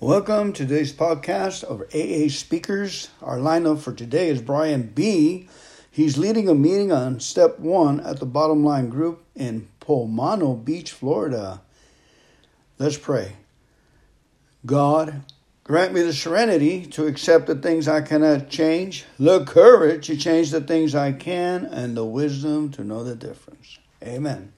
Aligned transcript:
Welcome 0.00 0.52
to 0.52 0.64
today's 0.64 0.92
podcast 0.92 1.64
of 1.64 1.80
AA 1.92 2.28
speakers. 2.28 3.08
Our 3.20 3.38
lineup 3.38 3.80
for 3.80 3.92
today 3.92 4.28
is 4.28 4.40
Brian 4.40 4.92
B. 4.94 5.48
He's 5.90 6.16
leading 6.16 6.48
a 6.48 6.54
meeting 6.54 6.92
on 6.92 7.18
step 7.18 7.58
one 7.58 7.98
at 7.98 8.20
the 8.20 8.24
Bottom 8.24 8.62
Line 8.62 8.90
Group 8.90 9.24
in 9.34 9.66
Pompano 9.80 10.54
Beach, 10.54 10.92
Florida. 10.92 11.62
Let's 12.78 12.96
pray. 12.96 13.32
God, 14.64 15.24
grant 15.64 15.92
me 15.92 16.02
the 16.02 16.12
serenity 16.12 16.86
to 16.86 17.08
accept 17.08 17.48
the 17.48 17.56
things 17.56 17.88
I 17.88 18.00
cannot 18.00 18.50
change, 18.50 19.04
the 19.18 19.44
courage 19.44 20.06
to 20.06 20.16
change 20.16 20.52
the 20.52 20.60
things 20.60 20.94
I 20.94 21.10
can, 21.10 21.64
and 21.64 21.96
the 21.96 22.04
wisdom 22.04 22.70
to 22.70 22.84
know 22.84 23.02
the 23.02 23.16
difference. 23.16 23.80
Amen. 24.04 24.52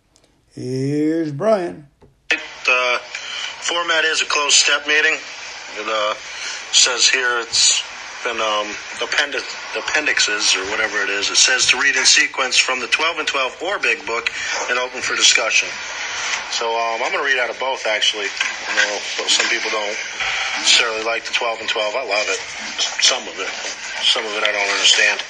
Here's 0.52 1.32
Brian. 1.32 1.88
The 2.29 3.00
format 3.61 4.04
is 4.04 4.22
a 4.22 4.27
closed 4.27 4.56
step 4.56 4.86
meeting. 4.86 5.14
It 5.79 5.86
uh, 5.86 6.14
says 6.72 7.09
here 7.09 7.41
it's 7.41 7.84
been 8.24 8.41
um, 8.41 8.69
appendix, 9.00 9.45
appendixes 9.77 10.56
or 10.56 10.64
whatever 10.70 11.00
it 11.00 11.09
is. 11.09 11.30
It 11.30 11.36
says 11.36 11.66
to 11.73 11.80
read 11.80 11.96
in 11.96 12.05
sequence 12.05 12.56
from 12.56 12.80
the 12.80 12.88
12 12.88 13.19
and 13.20 13.28
12 13.28 13.62
or 13.62 13.78
Big 13.78 14.05
Book 14.05 14.28
and 14.69 14.78
open 14.78 15.00
for 15.00 15.16
discussion. 15.16 15.69
So 16.52 16.69
um, 16.69 17.00
I'm 17.00 17.12
going 17.12 17.23
to 17.23 17.28
read 17.28 17.41
out 17.41 17.48
of 17.48 17.59
both 17.60 17.86
actually. 17.86 18.27
Know, 18.27 18.98
some 19.28 19.48
people 19.48 19.70
don't 19.70 19.98
necessarily 20.61 21.05
like 21.05 21.24
the 21.24 21.33
12 21.33 21.61
and 21.61 21.69
12. 21.69 21.95
I 21.95 22.05
love 22.05 22.27
it. 22.28 22.41
Some 23.00 23.22
of 23.28 23.36
it. 23.38 23.50
Some 24.05 24.24
of 24.24 24.33
it 24.36 24.45
I 24.45 24.52
don't 24.52 24.69
understand. 24.69 25.20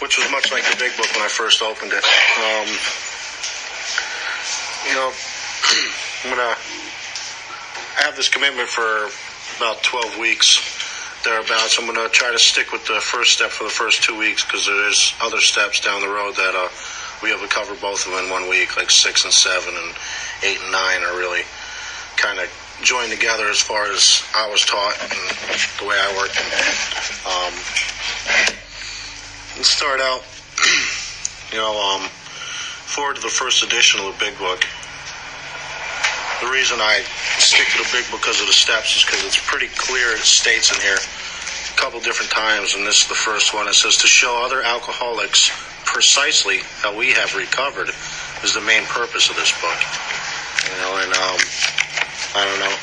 Which 0.00 0.16
was 0.16 0.28
much 0.32 0.52
like 0.52 0.64
the 0.64 0.76
Big 0.76 0.96
Book 0.96 1.08
when 1.12 1.24
I 1.24 1.28
first 1.28 1.62
opened 1.62 1.92
it. 1.92 2.04
Um, 2.40 2.68
you 4.88 4.94
know, 4.96 5.12
I'm 6.24 6.36
going 6.36 6.40
to 6.40 6.56
have 8.02 8.16
this 8.16 8.28
commitment 8.28 8.68
for 8.68 9.10
about 9.58 9.82
12 9.82 10.18
weeks 10.18 10.58
thereabouts. 11.24 11.78
I'm 11.78 11.86
going 11.86 11.96
to 11.96 12.08
try 12.12 12.32
to 12.32 12.38
stick 12.38 12.72
with 12.72 12.86
the 12.86 13.00
first 13.00 13.32
step 13.32 13.50
for 13.50 13.64
the 13.64 13.70
first 13.70 14.02
two 14.02 14.16
weeks 14.16 14.44
because 14.44 14.66
there's 14.66 15.14
other 15.20 15.38
steps 15.38 15.80
down 15.80 16.00
the 16.00 16.08
road 16.08 16.34
that 16.36 16.54
uh, 16.54 16.68
we 17.22 17.30
have 17.30 17.40
to 17.40 17.48
cover 17.48 17.74
both 17.74 18.06
of 18.06 18.12
them 18.12 18.24
in 18.24 18.30
one 18.30 18.48
week, 18.48 18.76
like 18.76 18.90
six 18.90 19.24
and 19.24 19.32
seven 19.32 19.74
and 19.76 19.94
eight 20.42 20.58
and 20.62 20.72
nine 20.72 21.02
are 21.02 21.18
really 21.18 21.42
kind 22.16 22.38
of 22.40 22.48
joined 22.82 23.12
together 23.12 23.48
as 23.48 23.60
far 23.60 23.92
as 23.92 24.24
I 24.34 24.48
was 24.48 24.64
taught 24.64 24.96
and 25.02 25.12
the 25.78 25.84
way 25.84 25.96
I 26.00 26.08
work. 26.16 26.32
Um, 27.28 27.52
let's 29.56 29.68
start 29.68 30.00
out, 30.00 30.24
you 31.52 31.58
know, 31.58 31.76
um, 31.76 32.08
foreword 32.88 33.16
to 33.16 33.22
the 33.22 33.28
first 33.28 33.62
edition 33.62 34.00
of 34.00 34.06
the 34.06 34.24
Big 34.24 34.38
Book. 34.38 34.64
The 36.40 36.48
reason 36.48 36.80
I 36.80 37.04
stick 37.36 37.68
to 37.76 37.84
the 37.84 37.88
big 37.92 38.08
because 38.08 38.40
of 38.40 38.48
the 38.48 38.56
steps 38.56 38.96
is 38.96 39.04
because 39.04 39.20
it's 39.28 39.36
pretty 39.36 39.68
clear. 39.76 40.16
It 40.16 40.24
states 40.24 40.72
in 40.72 40.80
here 40.80 40.96
a 40.96 41.76
couple 41.76 42.00
different 42.00 42.32
times, 42.32 42.74
and 42.74 42.86
this 42.86 43.04
is 43.04 43.08
the 43.08 43.20
first 43.20 43.52
one. 43.52 43.68
It 43.68 43.76
says 43.76 44.00
to 44.00 44.08
show 44.08 44.40
other 44.40 44.62
alcoholics 44.64 45.52
precisely 45.84 46.64
how 46.80 46.96
we 46.96 47.12
have 47.12 47.36
recovered 47.36 47.92
is 48.40 48.56
the 48.56 48.64
main 48.64 48.88
purpose 48.88 49.28
of 49.28 49.36
this 49.36 49.52
book. 49.60 49.80
You 50.64 50.76
know, 50.80 50.92
and 51.04 51.12
um, 51.12 51.40
I 52.32 52.42
don't 52.48 52.60
know. 52.64 52.76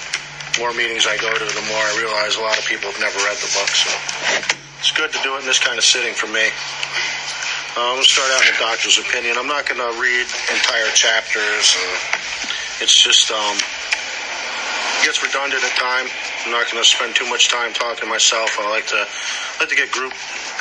More 0.61 0.73
meetings 0.77 1.09
I 1.09 1.17
go 1.17 1.33
to, 1.33 1.45
the 1.45 1.66
more 1.66 1.81
I 1.81 1.94
realize 1.97 2.38
a 2.38 2.45
lot 2.45 2.58
of 2.61 2.66
people 2.66 2.94
have 2.94 3.02
never 3.02 3.17
read 3.25 3.42
the 3.42 3.49
book. 3.58 3.73
So 3.73 3.89
it's 4.77 4.94
good 4.94 5.09
to 5.14 5.19
do 5.25 5.33
it 5.33 5.42
in 5.42 5.47
this 5.49 5.58
kind 5.58 5.77
of 5.77 5.86
sitting 5.86 6.14
for 6.14 6.30
me. 6.30 6.49
I'm 7.77 7.97
going 7.97 8.05
to 8.05 8.09
start 8.09 8.30
out 8.38 8.42
in 8.45 8.53
the 8.53 8.61
doctor's 8.61 8.97
opinion. 8.97 9.38
I'm 9.38 9.49
not 9.49 9.69
going 9.69 9.81
to 9.81 9.94
read 10.02 10.25
entire 10.49 10.89
chapters. 10.94 11.77
It's 12.81 12.95
just 12.95 13.31
um, 13.31 13.58
gets 15.03 15.23
redundant 15.23 15.64
at 15.64 15.73
time. 15.78 16.08
I'm 16.45 16.52
not 16.52 16.70
going 16.70 16.81
to 16.81 16.88
spend 16.88 17.16
too 17.16 17.28
much 17.30 17.50
time 17.50 17.73
talking 17.73 18.06
to 18.06 18.09
myself. 18.09 18.58
I 18.59 18.70
like 18.70 18.88
to 18.88 19.02
like 19.59 19.70
to 19.70 19.75
get 19.75 19.92
group 19.92 20.14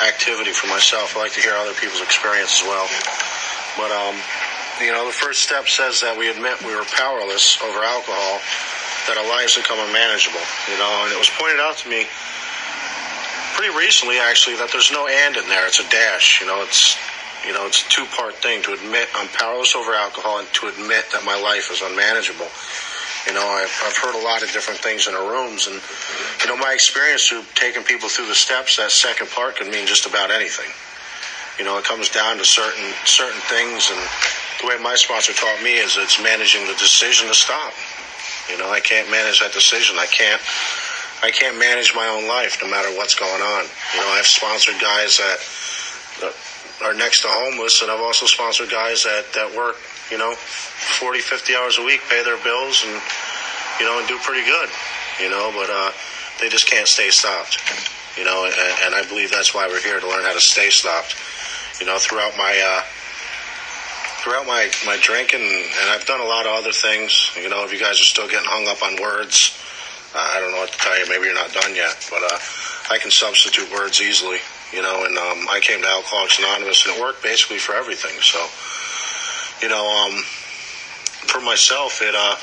activity 0.03 0.53
for 0.53 0.67
myself. 0.69 1.17
I 1.17 1.21
like 1.21 1.33
to 1.35 1.41
hear 1.41 1.53
other 1.55 1.75
people's 1.75 2.03
experience 2.03 2.63
as 2.63 2.65
well. 2.67 2.87
But 3.77 3.93
um, 3.93 4.17
you 4.81 4.93
know, 4.93 5.07
the 5.07 5.13
first 5.13 5.43
step 5.43 5.69
says 5.69 6.01
that 6.01 6.17
we 6.17 6.31
admit 6.31 6.63
we 6.65 6.75
were 6.75 6.87
powerless 6.97 7.61
over 7.63 7.81
alcohol, 7.85 8.41
that 9.09 9.17
our 9.17 9.29
lives 9.29 9.57
become 9.57 9.79
unmanageable. 9.81 10.43
You 10.69 10.79
know, 10.81 10.93
and 11.05 11.13
it 11.13 11.19
was 11.19 11.31
pointed 11.37 11.61
out 11.61 11.77
to 11.85 11.89
me 11.89 12.07
pretty 13.57 13.73
recently 13.73 14.21
actually 14.21 14.57
that 14.57 14.69
there's 14.71 14.93
no 14.93 15.09
and 15.09 15.37
in 15.37 15.49
there. 15.49 15.67
It's 15.67 15.81
a 15.81 15.89
dash. 15.89 16.41
You 16.41 16.47
know, 16.47 16.61
it's 16.61 16.97
you 17.47 17.55
know, 17.55 17.65
it's 17.67 17.87
a 17.87 17.89
two 17.89 18.05
part 18.19 18.35
thing 18.43 18.63
to 18.65 18.75
admit 18.75 19.09
I'm 19.15 19.29
powerless 19.29 19.75
over 19.75 19.95
alcohol 19.95 20.41
and 20.41 20.49
to 20.59 20.67
admit 20.67 21.07
that 21.13 21.25
my 21.25 21.39
life 21.39 21.71
is 21.71 21.81
unmanageable. 21.81 22.51
You 23.27 23.35
know, 23.35 23.47
I've, 23.47 23.71
I've 23.87 23.97
heard 23.97 24.19
a 24.19 24.23
lot 24.23 24.43
of 24.43 24.51
different 24.51 24.79
things 24.81 25.07
in 25.07 25.15
the 25.15 25.23
rooms, 25.23 25.67
and, 25.67 25.83
you 26.43 26.47
know, 26.47 26.57
my 26.57 26.73
experience 26.75 27.27
through 27.27 27.43
taking 27.55 27.83
people 27.83 28.09
through 28.09 28.27
the 28.27 28.39
steps, 28.39 28.77
that 28.77 28.91
second 28.91 29.31
part 29.31 29.57
can 29.57 29.71
mean 29.71 29.87
just 29.87 30.07
about 30.07 30.31
anything. 30.31 30.71
You 31.59 31.65
know, 31.65 31.79
it 31.79 31.85
comes 31.85 32.11
down 32.11 32.39
to 32.39 32.45
certain 32.45 32.93
certain 33.05 33.41
things, 33.49 33.91
and 33.91 33.99
the 34.61 34.67
way 34.69 34.79
my 34.83 34.95
sponsor 34.95 35.33
taught 35.33 35.63
me 35.63 35.79
is 35.79 35.97
it's 35.97 36.23
managing 36.23 36.67
the 36.67 36.75
decision 36.79 37.27
to 37.29 37.35
stop. 37.35 37.73
You 38.51 38.59
know, 38.59 38.71
I 38.71 38.79
can't 38.79 39.11
manage 39.11 39.41
that 39.41 39.53
decision. 39.53 39.97
I 39.99 40.07
can't 40.07 40.43
I 41.23 41.31
can't 41.31 41.59
manage 41.59 41.95
my 41.95 42.07
own 42.07 42.29
life 42.29 42.59
no 42.63 42.71
matter 42.71 42.95
what's 42.95 43.15
going 43.15 43.43
on. 43.43 43.65
You 43.95 44.01
know, 44.01 44.11
I've 44.15 44.27
sponsored 44.27 44.79
guys 44.79 45.19
that 45.19 45.41
are 46.83 46.95
next 46.95 47.23
to 47.23 47.29
homeless, 47.29 47.83
and 47.83 47.91
I've 47.91 48.01
also 48.01 48.27
sponsored 48.27 48.71
guys 48.71 49.05
that, 49.05 49.25
that 49.35 49.55
work, 49.57 49.77
you 50.11 50.19
know, 50.19 50.35
40, 50.35 51.21
50 51.21 51.55
hours 51.57 51.79
a 51.79 51.85
week, 51.85 52.01
pay 52.09 52.23
their 52.23 52.37
bills, 52.45 52.85
and, 52.85 53.01
you 53.81 53.87
know, 53.87 53.99
and 53.99 54.07
do 54.09 54.19
pretty 54.21 54.45
good, 54.45 54.69
you 55.21 55.31
know, 55.31 55.51
but 55.55 55.71
uh, 55.71 55.91
they 56.41 56.49
just 56.49 56.69
can't 56.69 56.89
stay 56.89 57.09
stopped, 57.09 57.59
you 58.19 58.25
know, 58.25 58.45
and, 58.45 58.55
and 58.85 58.95
I 58.95 59.07
believe 59.09 59.31
that's 59.31 59.55
why 59.55 59.67
we're 59.67 59.81
here 59.81 60.01
to 60.01 60.09
learn 60.09 60.25
how 60.25 60.35
to 60.35 60.41
stay 60.41 60.69
stopped. 60.71 61.17
You 61.81 61.85
know, 61.85 61.99
throughout 61.99 62.33
my 62.39 62.57
uh, 62.57 62.81
throughout 64.25 64.47
my 64.47 64.71
my 64.87 64.97
drinking, 65.03 65.45
and 65.45 65.91
I've 65.91 66.07
done 66.07 66.21
a 66.21 66.25
lot 66.25 66.47
of 66.47 66.53
other 66.57 66.73
things. 66.73 67.31
You 67.37 67.51
know, 67.51 67.65
if 67.65 67.73
you 67.73 67.79
guys 67.79 68.01
are 68.01 68.09
still 68.09 68.27
getting 68.27 68.49
hung 68.49 68.67
up 68.67 68.81
on 68.83 68.97
words, 68.97 69.53
uh, 70.15 70.19
I 70.19 70.41
don't 70.41 70.53
know 70.53 70.61
what 70.65 70.73
to 70.73 70.79
tell 70.79 70.99
you. 70.99 71.05
Maybe 71.07 71.27
you're 71.27 71.35
not 71.35 71.53
done 71.53 71.75
yet, 71.75 72.09
but 72.09 72.23
uh, 72.25 72.39
I 72.89 72.97
can 72.97 73.11
substitute 73.11 73.71
words 73.71 74.01
easily 74.01 74.39
you 74.73 74.83
know, 74.83 75.05
and 75.05 75.17
um, 75.17 75.47
I 75.49 75.61
came 75.61 75.81
to 75.83 75.89
Alcoholics 75.89 76.39
Anonymous, 76.39 76.87
and 76.87 76.97
it 76.97 77.01
worked 77.01 77.23
basically 77.23 77.59
for 77.59 77.75
everything. 77.75 78.19
So, 78.21 78.41
you 79.63 79.69
know, 79.69 79.87
um, 79.87 80.23
for 81.31 81.41
myself, 81.41 82.03
it, 82.03 82.15
uh, 82.15 82.37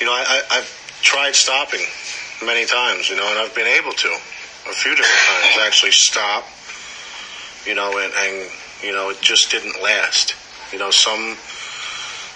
you 0.00 0.06
know, 0.06 0.12
I, 0.12 0.42
have 0.50 1.00
tried 1.02 1.34
stopping 1.34 1.84
many 2.44 2.66
times, 2.66 3.10
you 3.10 3.16
know, 3.16 3.28
and 3.28 3.38
I've 3.38 3.54
been 3.54 3.66
able 3.66 3.92
to 3.92 4.08
a 4.08 4.72
few 4.72 4.94
different 4.94 5.22
times 5.26 5.66
actually 5.66 5.92
stop, 5.92 6.44
you 7.66 7.74
know, 7.74 7.98
and, 7.98 8.12
and 8.14 8.50
you 8.82 8.92
know, 8.92 9.10
it 9.10 9.20
just 9.20 9.50
didn't 9.50 9.82
last. 9.82 10.34
You 10.72 10.78
know, 10.78 10.90
some 10.90 11.36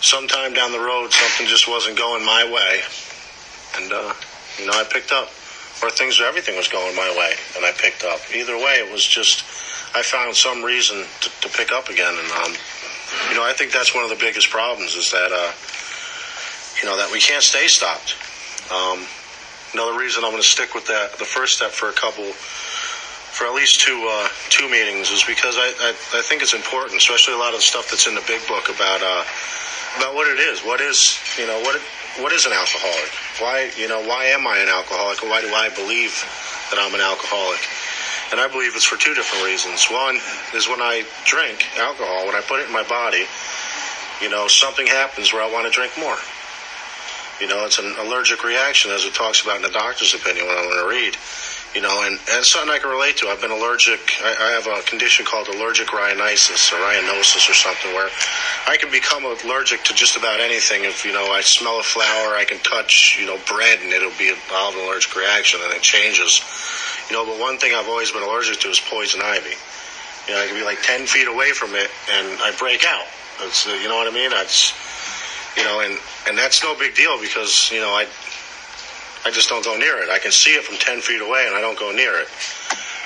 sometime 0.00 0.53
down 0.53 0.73
the 0.73 0.81
road, 0.81 1.12
something 1.12 1.47
just 1.47 1.69
wasn't 1.69 1.97
going 1.97 2.25
my 2.25 2.44
way, 2.44 2.81
and 3.77 3.93
uh, 3.93 4.15
you 4.59 4.67
know, 4.67 4.73
I 4.73 4.84
picked 4.84 5.12
up 5.12 5.29
or 5.82 5.91
things, 5.91 6.20
everything 6.20 6.56
was 6.56 6.69
going 6.69 6.94
my 6.94 7.10
way, 7.19 7.34
and 7.56 7.65
I 7.65 7.72
picked 7.72 8.04
up. 8.04 8.20
Either 8.34 8.56
way, 8.56 8.78
it 8.78 8.91
was 8.91 9.04
just 9.04 9.44
I 9.94 10.03
found 10.03 10.34
some 10.37 10.62
reason 10.62 11.04
to, 11.20 11.28
to 11.43 11.48
pick 11.50 11.72
up 11.72 11.88
again, 11.88 12.15
and 12.15 12.31
um, 12.44 12.53
you 13.28 13.34
know 13.34 13.44
I 13.44 13.53
think 13.53 13.72
that's 13.72 13.94
one 13.94 14.04
of 14.04 14.10
the 14.10 14.16
biggest 14.16 14.50
problems 14.50 14.94
is 14.94 15.10
that 15.10 15.32
uh, 15.32 15.53
you 16.81 16.88
know 16.88 16.97
that 16.97 17.10
we 17.12 17.20
can't 17.20 17.43
stay 17.43 17.66
stopped. 17.66 18.16
Um, 18.70 19.04
another 19.75 19.98
reason 19.98 20.25
I'm 20.25 20.31
going 20.31 20.43
to 20.43 20.48
stick 20.48 20.75
with 20.75 20.87
that 20.87 21.19
the 21.19 21.25
first 21.25 21.56
step 21.56 21.72
for 21.72 21.88
a 21.88 21.93
couple 21.93 22.31
for 23.32 23.47
at 23.47 23.54
least 23.54 23.81
two 23.81 24.06
uh, 24.09 24.28
two 24.50 24.69
meetings 24.70 25.10
is 25.10 25.25
because 25.25 25.56
I, 25.56 25.72
I, 25.81 26.20
I 26.20 26.22
think 26.22 26.43
it's 26.43 26.54
important, 26.54 26.97
especially 26.97 27.34
a 27.34 27.38
lot 27.38 27.53
of 27.53 27.59
the 27.59 27.66
stuff 27.66 27.91
that's 27.91 28.06
in 28.06 28.14
the 28.14 28.25
big 28.28 28.47
book 28.47 28.69
about 28.69 29.03
uh, 29.03 29.25
about 29.97 30.15
what 30.15 30.29
it 30.29 30.39
is. 30.41 30.61
What 30.61 30.81
is 30.81 31.19
you 31.39 31.47
know 31.47 31.61
what 31.61 31.81
what 32.21 32.33
is 32.33 32.45
an 32.45 32.53
alcoholic? 32.53 33.09
Why, 33.41 33.71
you 33.77 33.89
know, 33.89 34.05
why 34.05 34.27
am 34.37 34.47
I 34.47 34.59
an 34.59 34.69
alcoholic? 34.69 35.23
And 35.23 35.31
why 35.31 35.41
do 35.41 35.49
I 35.49 35.71
believe 35.71 36.12
that 36.69 36.79
I'm 36.79 36.93
an 36.93 37.00
alcoholic? 37.00 37.61
And 38.33 38.41
I 38.41 38.49
believe 38.49 38.77
it's 38.77 38.85
for 38.85 38.97
two 38.97 39.15
different 39.15 39.44
reasons. 39.44 39.87
One 39.89 40.17
is 40.53 40.69
when 40.69 40.81
I 40.81 41.05
drink 41.25 41.65
alcohol, 41.77 42.27
when 42.27 42.35
I 42.35 42.43
put 42.43 42.61
it 42.61 42.67
in 42.67 42.73
my 42.73 42.85
body, 42.85 43.25
you 44.21 44.29
know, 44.29 44.47
something 44.47 44.87
happens 44.87 45.33
where 45.33 45.43
I 45.43 45.50
want 45.50 45.65
to 45.65 45.73
drink 45.73 45.93
more. 45.97 46.17
You 47.41 47.49
know, 47.49 47.65
it's 47.65 47.79
an 47.79 47.97
allergic 47.99 48.45
reaction, 48.45 48.93
as 48.93 49.05
it 49.05 49.15
talks 49.15 49.43
about 49.43 49.56
in 49.56 49.62
the 49.62 49.73
doctor's 49.73 50.15
opinion 50.15 50.47
when 50.47 50.56
I'm 50.56 50.69
going 50.69 50.85
to 50.85 50.88
read 50.88 51.17
you 51.75 51.81
know, 51.81 52.05
and, 52.05 52.19
and 52.31 52.45
something 52.45 52.71
I 52.71 52.79
can 52.79 52.91
relate 52.91 53.17
to. 53.19 53.29
I've 53.29 53.41
been 53.41 53.51
allergic. 53.51 54.01
I, 54.21 54.37
I 54.39 54.51
have 54.53 54.67
a 54.67 54.83
condition 54.85 55.25
called 55.25 55.49
allergic 55.49 55.93
rhinitis 55.93 56.73
or 56.73 56.77
rhinosis 56.77 57.49
or 57.49 57.55
something 57.55 57.93
where 57.95 58.11
I 58.69 58.77
can 58.77 58.91
become 58.91 59.25
allergic 59.25 59.83
to 59.85 59.95
just 59.95 60.17
about 60.17 60.41
anything. 60.41 60.85
If, 60.85 61.05
you 61.05 61.13
know, 61.13 61.33
I 61.33 61.41
smell 61.41 61.81
a 61.81 61.83
flower, 61.83 62.37
I 62.37 62.45
can 62.45 62.59
touch, 62.59 63.17
you 63.19 63.27
know, 63.27 63.39
bread 63.49 63.81
and 63.81 63.93
it'll 63.93 64.13
be 64.19 64.29
an 64.29 64.37
allergic 64.53 65.17
reaction 65.17 65.61
and 65.65 65.73
it 65.73 65.83
changes. 65.83 66.45
You 67.09 67.17
know, 67.17 67.25
but 67.25 67.41
one 67.41 67.59
thing 67.59 67.73
I've 67.75 67.89
always 67.89 68.13
been 68.13 68.23
allergic 68.23 68.61
to 68.61 68.69
is 68.69 68.81
poison 68.81 69.21
ivy. 69.23 69.57
You 70.29 70.35
know, 70.35 70.43
I 70.43 70.47
can 70.47 70.57
be 70.57 70.65
like 70.65 70.83
10 70.83 71.07
feet 71.07 71.27
away 71.27 71.53
from 71.53 71.75
it 71.75 71.91
and 72.13 72.39
I 72.41 72.53
break 72.59 72.85
out. 72.85 73.07
It's, 73.41 73.67
you 73.67 73.89
know 73.89 73.97
what 73.97 74.07
I 74.07 74.15
mean? 74.15 74.31
That's, 74.31 74.77
you 75.57 75.65
know, 75.65 75.81
and, 75.81 75.99
and 76.29 76.37
that's 76.37 76.63
no 76.63 76.77
big 76.79 76.95
deal 76.95 77.21
because, 77.21 77.71
you 77.73 77.81
know, 77.81 77.91
I, 77.91 78.07
I 79.25 79.31
just 79.31 79.49
don't 79.49 79.65
go 79.65 79.77
near 79.77 80.03
it. 80.03 80.11
I 80.11 80.19
can 80.19 80.33
see 80.33 80.51
it 80.55 80.65
from 80.65 80.77
10 80.79 81.01
feet 81.01 81.21
away 81.21 81.47
and 81.47 81.55
I 81.55 81.61
don't 81.61 81.79
go 81.79 81.93
near 81.93 82.19
it. 82.19 82.29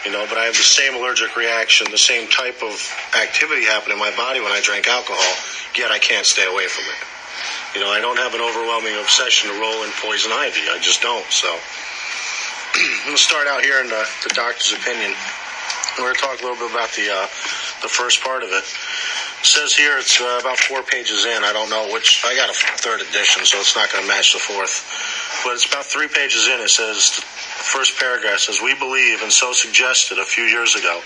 You 0.05 0.13
know, 0.13 0.25
but 0.29 0.39
I 0.39 0.45
have 0.45 0.55
the 0.55 0.63
same 0.63 0.95
allergic 0.95 1.37
reaction, 1.37 1.91
the 1.91 1.99
same 1.99 2.29
type 2.31 2.63
of 2.63 2.79
activity 3.19 3.65
happen 3.65 3.93
in 3.93 3.99
my 3.99 4.15
body 4.17 4.41
when 4.41 4.53
I 4.53 4.61
drink 4.63 4.87
alcohol, 4.87 5.35
yet 5.75 5.91
I 5.91 5.99
can't 5.99 6.25
stay 6.25 6.47
away 6.47 6.69
from 6.69 6.85
it. 6.87 7.01
You 7.75 7.81
know, 7.83 7.91
I 7.91 8.01
don't 8.01 8.17
have 8.17 8.33
an 8.33 8.41
overwhelming 8.41 8.95
obsession 9.03 9.51
to 9.51 9.61
roll 9.61 9.83
in 9.83 9.91
poison 10.01 10.33
ivy. 10.33 10.65
I 10.71 10.79
just 10.81 11.03
don't. 11.03 11.27
So 11.29 11.51
I'm 11.51 13.05
going 13.05 13.17
to 13.17 13.23
start 13.23 13.49
out 13.49 13.65
here 13.65 13.81
in 13.81 13.89
the, 13.89 14.07
the 14.23 14.33
doctor's 14.33 14.73
opinion. 14.73 15.13
We're 15.99 16.13
going 16.13 16.15
to 16.15 16.21
talk 16.21 16.41
a 16.41 16.43
little 16.47 16.57
bit 16.57 16.71
about 16.71 16.93
the 16.93 17.09
uh, 17.11 17.27
the 17.83 17.89
first 17.89 18.23
part 18.23 18.43
of 18.43 18.51
it. 18.53 18.65
It 19.46 19.54
says 19.54 19.78
here 19.78 19.96
it's 19.96 20.20
uh, 20.20 20.43
about 20.43 20.58
four 20.58 20.82
pages 20.82 21.25
in. 21.25 21.44
I 21.44 21.52
don't 21.52 21.70
know 21.70 21.87
which. 21.94 22.26
I 22.26 22.34
got 22.34 22.50
a 22.50 22.58
third 22.82 22.98
edition, 22.98 23.46
so 23.46 23.62
it's 23.62 23.76
not 23.78 23.93
going 23.93 24.02
to 24.02 24.08
match 24.10 24.32
the 24.32 24.43
fourth. 24.43 24.82
But 25.46 25.54
it's 25.54 25.70
about 25.70 25.87
three 25.87 26.08
pages 26.08 26.50
in. 26.50 26.58
It 26.58 26.69
says 26.69 27.22
first 27.62 27.96
paragraph 27.96 28.40
says 28.40 28.60
we 28.60 28.75
believe 28.75 29.22
and 29.22 29.31
so 29.31 29.52
suggested 29.52 30.19
a 30.19 30.25
few 30.25 30.43
years 30.50 30.75
ago 30.75 30.98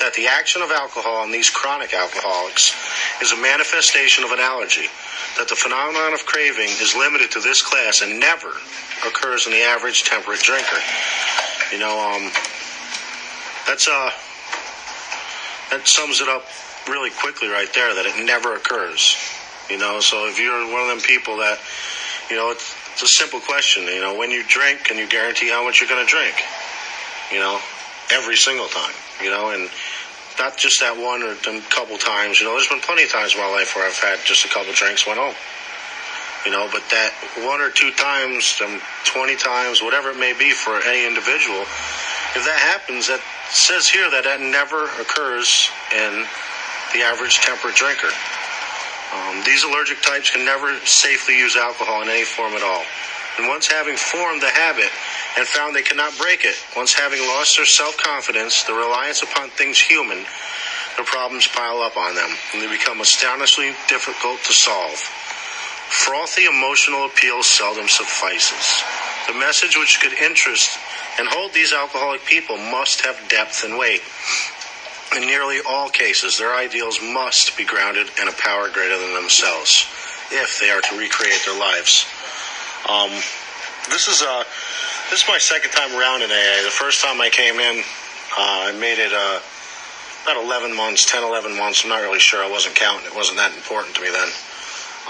that 0.00 0.14
the 0.16 0.26
action 0.26 0.62
of 0.62 0.70
alcohol 0.70 1.16
on 1.20 1.30
these 1.30 1.50
chronic 1.50 1.92
alcoholics 1.92 2.72
is 3.20 3.32
a 3.32 3.36
manifestation 3.36 4.24
of 4.24 4.32
an 4.32 4.40
allergy 4.40 4.88
that 5.36 5.48
the 5.52 5.54
phenomenon 5.54 6.14
of 6.14 6.24
craving 6.24 6.72
is 6.80 6.96
limited 6.96 7.30
to 7.30 7.40
this 7.40 7.60
class 7.60 8.00
and 8.00 8.18
never 8.18 8.52
occurs 9.04 9.44
in 9.44 9.52
the 9.52 9.60
average 9.60 10.04
temperate 10.04 10.40
drinker 10.40 10.80
you 11.70 11.78
know 11.78 12.00
um 12.00 12.32
that's 13.68 13.88
uh 13.88 14.10
that 15.70 15.86
sums 15.86 16.20
it 16.20 16.28
up 16.28 16.44
really 16.88 17.10
quickly 17.10 17.48
right 17.48 17.72
there 17.74 17.94
that 17.94 18.06
it 18.06 18.24
never 18.24 18.56
occurs. 18.56 19.16
You 19.70 19.78
know, 19.78 20.00
so 20.00 20.26
if 20.26 20.38
you're 20.38 20.70
one 20.70 20.82
of 20.82 20.88
them 20.88 21.00
people 21.00 21.38
that, 21.38 21.58
you 22.28 22.36
know, 22.36 22.50
it's, 22.50 22.74
it's 22.92 23.02
a 23.02 23.06
simple 23.06 23.40
question. 23.40 23.84
You 23.84 24.00
know, 24.00 24.16
when 24.16 24.30
you 24.30 24.44
drink, 24.44 24.84
can 24.84 24.98
you 24.98 25.08
guarantee 25.08 25.48
how 25.48 25.64
much 25.64 25.80
you're 25.80 25.88
going 25.88 26.04
to 26.04 26.10
drink? 26.10 26.34
You 27.32 27.38
know, 27.38 27.60
every 28.12 28.36
single 28.36 28.68
time. 28.68 28.94
You 29.22 29.30
know, 29.30 29.50
and 29.50 29.70
not 30.38 30.58
just 30.58 30.80
that 30.80 30.96
one 30.96 31.22
or 31.22 31.32
a 31.32 31.60
couple 31.70 31.96
times. 31.96 32.40
You 32.40 32.46
know, 32.46 32.52
there's 32.52 32.68
been 32.68 32.80
plenty 32.80 33.04
of 33.04 33.10
times 33.10 33.34
in 33.34 33.40
my 33.40 33.48
life 33.48 33.74
where 33.74 33.86
I've 33.86 33.98
had 33.98 34.18
just 34.24 34.44
a 34.44 34.48
couple 34.48 34.72
drinks, 34.72 35.06
went 35.06 35.18
home. 35.18 35.34
You 36.44 36.52
know, 36.52 36.68
but 36.70 36.82
that 36.90 37.14
one 37.40 37.60
or 37.60 37.70
two 37.70 37.90
times, 37.92 38.60
um, 38.60 38.80
20 39.06 39.36
times, 39.36 39.80
whatever 39.80 40.10
it 40.10 40.18
may 40.18 40.36
be 40.36 40.52
for 40.52 40.76
any 40.82 41.06
individual, 41.06 41.64
if 42.36 42.44
that 42.44 42.58
happens, 42.60 43.06
that 43.08 43.22
says 43.48 43.88
here 43.88 44.10
that 44.10 44.24
that 44.24 44.40
never 44.40 44.84
occurs 45.00 45.70
in 45.96 46.26
the 46.94 47.02
average 47.02 47.40
temperate 47.40 47.74
drinker. 47.74 48.10
Um, 49.12 49.42
these 49.44 49.64
allergic 49.64 50.00
types 50.02 50.30
can 50.30 50.44
never 50.44 50.78
safely 50.86 51.36
use 51.36 51.56
alcohol 51.56 52.02
in 52.02 52.08
any 52.08 52.24
form 52.24 52.54
at 52.54 52.62
all. 52.62 52.84
And 53.38 53.48
once 53.48 53.66
having 53.66 53.96
formed 53.96 54.40
the 54.40 54.50
habit 54.50 54.90
and 55.36 55.46
found 55.46 55.74
they 55.74 55.82
cannot 55.82 56.16
break 56.16 56.44
it, 56.44 56.54
once 56.76 56.94
having 56.94 57.20
lost 57.26 57.56
their 57.56 57.66
self 57.66 57.96
confidence, 57.96 58.62
the 58.64 58.74
reliance 58.74 59.22
upon 59.22 59.50
things 59.50 59.78
human, 59.78 60.24
the 60.96 61.02
problems 61.04 61.46
pile 61.48 61.82
up 61.82 61.96
on 61.96 62.14
them 62.14 62.30
and 62.52 62.62
they 62.62 62.70
become 62.70 63.00
astonishingly 63.00 63.74
difficult 63.88 64.38
to 64.44 64.52
solve. 64.52 64.96
Frothy 65.90 66.46
emotional 66.46 67.06
appeal 67.06 67.42
seldom 67.42 67.88
suffices. 67.88 68.82
The 69.26 69.34
message 69.34 69.76
which 69.76 70.00
could 70.00 70.12
interest 70.14 70.78
and 71.18 71.28
hold 71.28 71.52
these 71.52 71.72
alcoholic 71.72 72.24
people 72.24 72.56
must 72.56 73.00
have 73.02 73.18
depth 73.28 73.64
and 73.64 73.78
weight. 73.78 74.02
In 75.16 75.22
nearly 75.26 75.60
all 75.68 75.88
cases, 75.88 76.38
their 76.38 76.56
ideals 76.56 76.98
must 77.00 77.56
be 77.56 77.64
grounded 77.64 78.10
in 78.20 78.26
a 78.26 78.32
power 78.32 78.68
greater 78.68 78.98
than 78.98 79.14
themselves 79.14 79.86
if 80.32 80.58
they 80.58 80.70
are 80.70 80.80
to 80.80 80.98
recreate 80.98 81.40
their 81.46 81.58
lives. 81.58 82.04
Um, 82.88 83.10
this 83.90 84.08
is 84.08 84.22
uh, 84.22 84.42
this 85.10 85.22
is 85.22 85.28
my 85.28 85.38
second 85.38 85.70
time 85.70 85.94
around 85.94 86.22
in 86.22 86.30
AA. 86.30 86.64
The 86.64 86.74
first 86.74 87.00
time 87.00 87.20
I 87.20 87.30
came 87.30 87.60
in, 87.60 87.78
uh, 88.36 88.66
I 88.66 88.72
made 88.72 88.98
it 88.98 89.12
uh, 89.12 89.38
about 90.24 90.42
11 90.42 90.74
months, 90.74 91.08
10, 91.08 91.22
11 91.22 91.56
months. 91.56 91.84
I'm 91.84 91.90
not 91.90 92.02
really 92.02 92.18
sure. 92.18 92.42
I 92.42 92.50
wasn't 92.50 92.74
counting. 92.74 93.06
It 93.06 93.14
wasn't 93.14 93.38
that 93.38 93.54
important 93.54 93.94
to 93.96 94.02
me 94.02 94.08
then. 94.10 94.28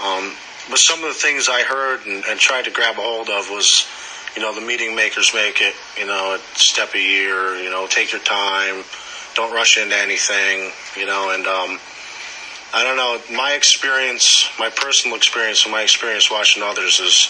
Um, 0.03 0.35
but 0.69 0.77
some 0.77 1.01
of 1.03 1.09
the 1.09 1.17
things 1.17 1.49
I 1.49 1.63
heard 1.63 2.05
and, 2.05 2.23
and 2.25 2.39
tried 2.39 2.65
to 2.65 2.71
grab 2.71 2.97
a 2.97 3.01
hold 3.01 3.29
of 3.29 3.49
was, 3.49 3.87
you 4.35 4.41
know, 4.43 4.53
the 4.53 4.61
meeting 4.61 4.95
makers 4.95 5.31
make 5.33 5.61
it, 5.61 5.73
you 5.97 6.05
know, 6.05 6.37
step 6.53 6.93
a 6.93 7.01
year, 7.01 7.55
you 7.57 7.71
know, 7.71 7.87
take 7.87 8.11
your 8.11 8.21
time, 8.21 8.83
don't 9.35 9.53
rush 9.53 9.77
into 9.77 9.95
anything, 9.95 10.71
you 10.97 11.05
know, 11.05 11.29
and 11.29 11.45
um, 11.45 11.79
I 12.73 12.83
don't 12.83 12.97
know, 12.97 13.21
my 13.35 13.53
experience, 13.53 14.49
my 14.57 14.69
personal 14.69 15.15
experience, 15.15 15.63
and 15.63 15.71
my 15.71 15.81
experience 15.81 16.31
watching 16.31 16.63
others 16.63 16.99
is, 16.99 17.29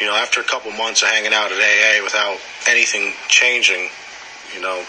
you 0.00 0.06
know, 0.06 0.14
after 0.14 0.40
a 0.40 0.44
couple 0.44 0.70
months 0.72 1.02
of 1.02 1.08
hanging 1.08 1.32
out 1.32 1.52
at 1.52 1.58
AA 1.58 2.02
without 2.02 2.38
anything 2.68 3.12
changing, 3.28 3.88
you 4.54 4.60
know, 4.60 4.84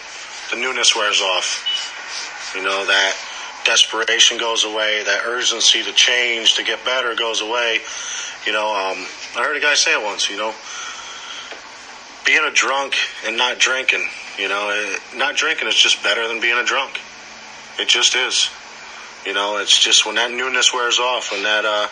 the 0.51 0.57
newness 0.57 0.95
wears 0.95 1.21
off. 1.21 2.53
You 2.55 2.63
know, 2.63 2.85
that 2.85 3.15
desperation 3.65 4.38
goes 4.38 4.63
away, 4.63 5.03
that 5.03 5.23
urgency 5.25 5.83
to 5.83 5.91
change, 5.91 6.55
to 6.55 6.63
get 6.63 6.83
better 6.85 7.15
goes 7.15 7.41
away. 7.41 7.79
You 8.45 8.53
know, 8.53 8.67
um, 8.67 9.05
I 9.35 9.44
heard 9.44 9.57
a 9.57 9.59
guy 9.59 9.75
say 9.75 9.94
it 9.94 10.01
once, 10.01 10.29
you 10.29 10.38
know, 10.38 10.53
being 12.27 12.44
a 12.44 12.51
drunk 12.51 12.94
and 13.25 13.38
not 13.38 13.57
drinking, 13.57 14.06
you 14.38 14.50
know, 14.50 14.69
eh, 14.69 15.00
not 15.15 15.35
drinking 15.35 15.68
is 15.69 15.75
just 15.75 16.03
better 16.03 16.27
than 16.27 16.41
being 16.41 16.57
a 16.57 16.63
drunk. 16.63 17.00
It 17.79 17.88
just 17.88 18.15
is. 18.15 18.50
You 19.25 19.33
know, 19.33 19.57
it's 19.57 19.79
just 19.79 20.06
when 20.06 20.15
that 20.15 20.29
newness 20.31 20.74
wears 20.74 21.00
off, 21.00 21.31
when 21.31 21.44
that, 21.44 21.63
uh, 21.63 21.88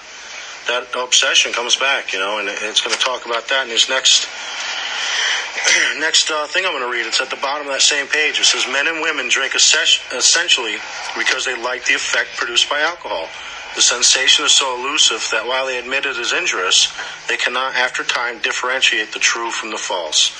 that 0.67 0.87
obsession 0.95 1.53
comes 1.53 1.77
back, 1.77 2.11
you 2.11 2.19
know, 2.19 2.39
and 2.39 2.49
it's 2.49 2.81
going 2.81 2.95
to 2.95 3.01
talk 3.01 3.25
about 3.25 3.47
that 3.47 3.63
in 3.63 3.71
his 3.71 3.87
next 3.87 4.27
next 5.99 6.29
uh, 6.29 6.45
thing 6.47 6.65
I'm 6.65 6.73
going 6.73 6.83
to 6.83 6.91
read. 6.91 7.07
It's 7.07 7.21
at 7.21 7.29
the 7.29 7.37
bottom 7.37 7.67
of 7.67 7.73
that 7.73 7.81
same 7.81 8.07
page. 8.07 8.39
It 8.39 8.45
says 8.45 8.67
men 8.71 8.87
and 8.87 9.01
women 9.01 9.29
drink 9.29 9.55
essentially 9.55 10.75
because 11.17 11.45
they 11.45 11.55
like 11.61 11.85
the 11.85 11.93
effect 11.93 12.35
produced 12.35 12.69
by 12.69 12.81
alcohol. 12.81 13.29
The 13.75 13.81
sensation 13.81 14.45
is 14.45 14.53
so 14.53 14.79
elusive 14.79 15.27
that 15.31 15.45
while 15.45 15.65
they 15.65 15.77
admit 15.77 16.05
it 16.05 16.15
is 16.15 16.31
injurious, 16.31 16.87
they 17.27 17.35
cannot, 17.35 17.75
after 17.75 18.05
time, 18.05 18.39
differentiate 18.39 19.11
the 19.11 19.19
true 19.19 19.51
from 19.51 19.71
the 19.71 19.77
false. 19.77 20.31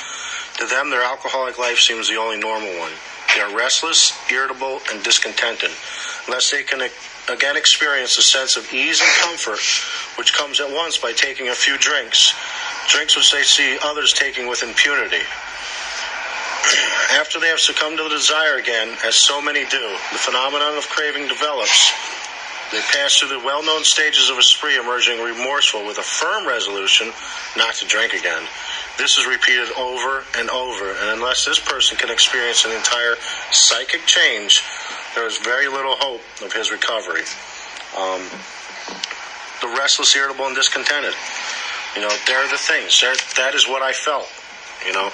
To 0.59 0.65
them, 0.65 0.89
their 0.89 1.03
alcoholic 1.03 1.59
life 1.59 1.79
seems 1.79 2.07
the 2.07 2.15
only 2.15 2.37
normal 2.37 2.79
one. 2.79 2.93
They 3.35 3.41
are 3.41 3.53
restless, 3.53 4.17
irritable, 4.31 4.79
and 4.89 5.03
discontented, 5.03 5.71
unless 6.27 6.49
they 6.49 6.63
can 6.63 6.89
again 7.27 7.57
experience 7.57 8.17
a 8.17 8.21
sense 8.21 8.55
of 8.55 8.71
ease 8.73 9.01
and 9.01 9.11
comfort, 9.19 9.59
which 10.17 10.33
comes 10.33 10.61
at 10.61 10.71
once 10.71 10.97
by 10.97 11.11
taking 11.11 11.49
a 11.49 11.55
few 11.55 11.77
drinks, 11.77 12.33
drinks 12.87 13.17
which 13.17 13.33
they 13.33 13.43
see 13.43 13.77
others 13.83 14.13
taking 14.13 14.47
with 14.47 14.63
impunity. 14.63 15.19
After 17.11 17.41
they 17.41 17.49
have 17.49 17.59
succumbed 17.59 17.97
to 17.97 18.03
the 18.03 18.09
desire 18.09 18.55
again, 18.55 18.95
as 19.03 19.15
so 19.15 19.41
many 19.41 19.65
do, 19.65 19.89
the 20.13 20.19
phenomenon 20.19 20.77
of 20.77 20.87
craving 20.87 21.27
develops. 21.27 21.91
They 22.71 22.81
pass 22.93 23.17
through 23.17 23.29
the 23.29 23.45
well 23.45 23.63
known 23.63 23.83
stages 23.83 24.29
of 24.29 24.37
a 24.37 24.43
spree, 24.43 24.77
emerging 24.77 25.21
remorseful 25.21 25.85
with 25.85 25.97
a 25.97 26.03
firm 26.03 26.47
resolution 26.47 27.11
not 27.55 27.75
to 27.75 27.85
drink 27.85 28.13
again. 28.13 28.43
This 28.97 29.17
is 29.17 29.27
repeated 29.27 29.71
over 29.77 30.23
and 30.37 30.49
over, 30.49 30.91
and 30.91 31.09
unless 31.09 31.45
this 31.45 31.59
person 31.59 31.97
can 31.97 32.09
experience 32.09 32.65
an 32.65 32.71
entire 32.71 33.15
psychic 33.51 34.05
change, 34.05 34.63
there 35.13 35.27
is 35.27 35.37
very 35.37 35.67
little 35.67 35.95
hope 35.95 36.21
of 36.41 36.53
his 36.53 36.71
recovery. 36.71 37.23
Um, 37.97 38.21
the 39.61 39.67
restless, 39.77 40.15
irritable, 40.15 40.45
and 40.45 40.55
discontented. 40.55 41.13
You 41.95 42.01
know, 42.01 42.11
they're 42.27 42.47
the 42.47 42.57
things. 42.57 42.99
They're, 42.99 43.15
that 43.37 43.55
is 43.55 43.67
what 43.67 43.81
I 43.81 43.93
felt. 43.93 44.27
You 44.85 44.93
know, 44.93 45.11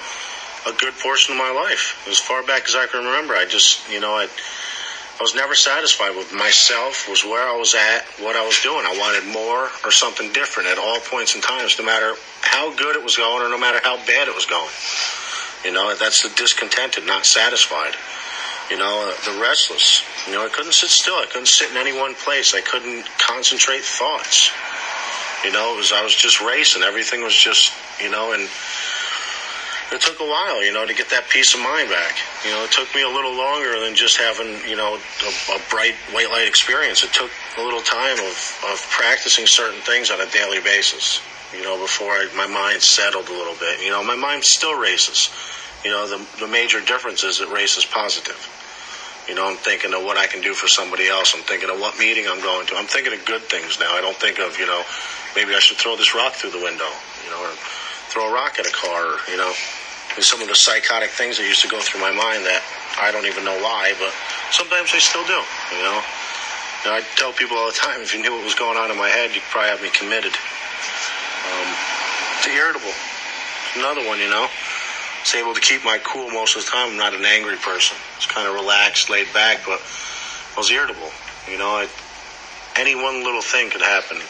a 0.66 0.72
good 0.72 0.94
portion 0.98 1.32
of 1.32 1.38
my 1.38 1.50
life, 1.50 2.04
as 2.08 2.18
far 2.18 2.42
back 2.42 2.68
as 2.68 2.74
I 2.74 2.86
can 2.86 3.04
remember. 3.04 3.34
I 3.34 3.46
just, 3.46 3.88
you 3.90 4.00
know, 4.00 4.10
I, 4.10 4.28
I 5.18 5.22
was 5.22 5.34
never 5.34 5.54
satisfied 5.54 6.16
with 6.16 6.32
myself. 6.32 7.08
Was 7.08 7.24
where 7.24 7.46
I 7.46 7.56
was 7.56 7.74
at, 7.74 8.04
what 8.18 8.34
I 8.34 8.44
was 8.44 8.60
doing. 8.62 8.84
I 8.86 8.96
wanted 8.98 9.30
more 9.32 9.70
or 9.84 9.90
something 9.90 10.32
different 10.32 10.68
at 10.68 10.78
all 10.78 10.98
points 11.00 11.34
in 11.34 11.40
times, 11.40 11.78
no 11.78 11.84
matter 11.84 12.14
how 12.40 12.74
good 12.74 12.96
it 12.96 13.02
was 13.02 13.16
going 13.16 13.44
or 13.44 13.48
no 13.48 13.58
matter 13.58 13.80
how 13.82 13.96
bad 14.06 14.28
it 14.28 14.34
was 14.34 14.46
going. 14.46 14.70
You 15.64 15.72
know, 15.72 15.94
that's 15.94 16.22
the 16.22 16.30
discontented, 16.34 17.06
not 17.06 17.24
satisfied. 17.24 17.94
You 18.70 18.78
know, 18.78 19.12
uh, 19.12 19.32
the 19.32 19.40
restless. 19.40 20.02
You 20.26 20.34
know, 20.34 20.44
I 20.44 20.48
couldn't 20.48 20.72
sit 20.72 20.90
still. 20.90 21.14
I 21.14 21.26
couldn't 21.26 21.48
sit 21.48 21.70
in 21.70 21.76
any 21.76 21.92
one 21.92 22.14
place. 22.14 22.54
I 22.54 22.60
couldn't 22.60 23.06
concentrate 23.18 23.82
thoughts. 23.82 24.50
You 25.44 25.52
know, 25.52 25.74
it 25.74 25.76
was 25.76 25.92
I 25.92 26.02
was 26.02 26.14
just 26.14 26.40
racing. 26.40 26.82
Everything 26.82 27.22
was 27.22 27.36
just 27.36 27.72
you 28.00 28.10
know, 28.10 28.32
and 28.32 28.48
it 29.92 30.00
took 30.00 30.20
a 30.20 30.24
while, 30.24 30.64
you 30.64 30.72
know, 30.72 30.86
to 30.86 30.94
get 30.94 31.10
that 31.10 31.28
peace 31.28 31.52
of 31.54 31.60
mind 31.60 31.90
back. 31.90 32.16
You 32.44 32.50
know, 32.50 32.64
it 32.64 32.72
took 32.72 32.88
me 32.94 33.02
a 33.02 33.08
little 33.08 33.36
longer 33.36 33.78
than 33.80 33.94
just 33.94 34.16
having, 34.16 34.56
you 34.68 34.76
know, 34.76 34.96
a, 34.96 35.30
a 35.52 35.60
bright 35.68 35.94
white 36.16 36.30
light 36.30 36.48
experience. 36.48 37.04
It 37.04 37.12
took 37.12 37.30
a 37.58 37.62
little 37.62 37.82
time 37.82 38.16
of, 38.18 38.34
of 38.72 38.80
practicing 38.88 39.46
certain 39.46 39.80
things 39.82 40.10
on 40.10 40.20
a 40.20 40.26
daily 40.32 40.60
basis, 40.60 41.20
you 41.52 41.62
know, 41.62 41.76
before 41.76 42.12
I, 42.12 42.26
my 42.34 42.46
mind 42.46 42.80
settled 42.80 43.28
a 43.28 43.36
little 43.36 43.54
bit. 43.60 43.84
You 43.84 43.90
know, 43.90 44.02
my 44.02 44.16
mind 44.16 44.44
still 44.44 44.78
races. 44.78 45.28
You 45.84 45.90
know, 45.90 46.08
the, 46.08 46.24
the 46.40 46.48
major 46.48 46.80
difference 46.80 47.22
is 47.22 47.40
it 47.40 47.50
races 47.50 47.84
positive. 47.84 48.40
You 49.28 49.34
know, 49.34 49.46
I'm 49.46 49.56
thinking 49.56 49.92
of 49.94 50.02
what 50.02 50.16
I 50.16 50.26
can 50.26 50.40
do 50.40 50.54
for 50.54 50.68
somebody 50.68 51.06
else. 51.08 51.34
I'm 51.36 51.42
thinking 51.42 51.70
of 51.70 51.78
what 51.78 51.98
meeting 51.98 52.26
I'm 52.28 52.40
going 52.40 52.66
to. 52.68 52.76
I'm 52.76 52.86
thinking 52.86 53.12
of 53.12 53.24
good 53.24 53.42
things 53.42 53.78
now. 53.78 53.92
I 53.94 54.00
don't 54.00 54.16
think 54.16 54.38
of, 54.40 54.58
you 54.58 54.66
know, 54.66 54.82
maybe 55.36 55.54
I 55.54 55.60
should 55.60 55.76
throw 55.76 55.96
this 55.96 56.14
rock 56.14 56.32
through 56.32 56.50
the 56.50 56.62
window, 56.62 56.88
you 57.24 57.30
know, 57.30 57.42
or 57.44 57.52
throw 58.10 58.30
a 58.30 58.32
rock 58.32 58.58
at 58.58 58.66
a 58.66 58.72
car, 58.72 59.14
or, 59.14 59.18
you 59.30 59.36
know, 59.36 59.52
some 60.20 60.42
of 60.42 60.48
the 60.48 60.54
psychotic 60.54 61.08
things 61.10 61.38
that 61.38 61.44
used 61.48 61.62
to 61.62 61.68
go 61.68 61.80
through 61.80 62.00
my 62.00 62.12
mind 62.12 62.44
that 62.44 62.60
I 63.00 63.08
don't 63.08 63.24
even 63.24 63.44
know 63.44 63.56
why, 63.64 63.96
but 63.96 64.12
sometimes 64.52 64.92
I 64.92 65.00
still 65.00 65.24
do, 65.24 65.40
you 65.72 65.80
know. 65.80 65.98
You 66.84 66.92
know 66.92 66.94
I 66.98 67.02
tell 67.16 67.32
people 67.32 67.56
all 67.56 67.72
the 67.72 67.78
time, 67.78 68.04
if 68.04 68.12
you 68.12 68.20
knew 68.20 68.32
what 68.36 68.44
was 68.44 68.54
going 68.54 68.76
on 68.76 68.90
in 68.90 68.98
my 68.98 69.08
head, 69.08 69.32
you'd 69.32 69.46
probably 69.48 69.72
have 69.72 69.80
me 69.80 69.88
committed. 69.88 70.36
Um, 71.48 71.68
it's 72.36 72.48
irritable. 72.52 72.92
Another 73.80 74.04
one, 74.04 74.20
you 74.20 74.28
know. 74.28 74.52
It's 75.24 75.34
able 75.34 75.54
to 75.54 75.62
keep 75.62 75.84
my 75.84 75.96
cool 76.04 76.28
most 76.28 76.56
of 76.56 76.64
the 76.64 76.68
time. 76.68 76.92
I'm 76.92 76.98
not 76.98 77.14
an 77.14 77.24
angry 77.24 77.56
person. 77.56 77.96
It's 78.16 78.26
kind 78.26 78.44
of 78.44 78.54
relaxed, 78.54 79.08
laid 79.08 79.32
back, 79.32 79.64
but 79.64 79.80
I 79.80 80.58
was 80.58 80.68
irritable. 80.68 81.08
You 81.48 81.56
know, 81.56 81.80
I, 81.80 81.88
any 82.76 82.94
one 82.94 83.24
little 83.24 83.40
thing 83.40 83.70
could 83.70 83.80
happen. 83.80 84.20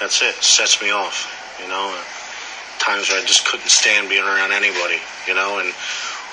That's 0.00 0.22
it. 0.22 0.40
Sets 0.40 0.80
me 0.80 0.90
off. 0.90 1.28
You 1.60 1.68
know 1.68 2.00
times 2.82 3.08
where 3.08 3.22
I 3.22 3.24
just 3.24 3.46
couldn't 3.46 3.70
stand 3.70 4.10
being 4.10 4.26
around 4.26 4.50
anybody, 4.50 4.98
you 5.26 5.34
know, 5.34 5.62
and 5.62 5.70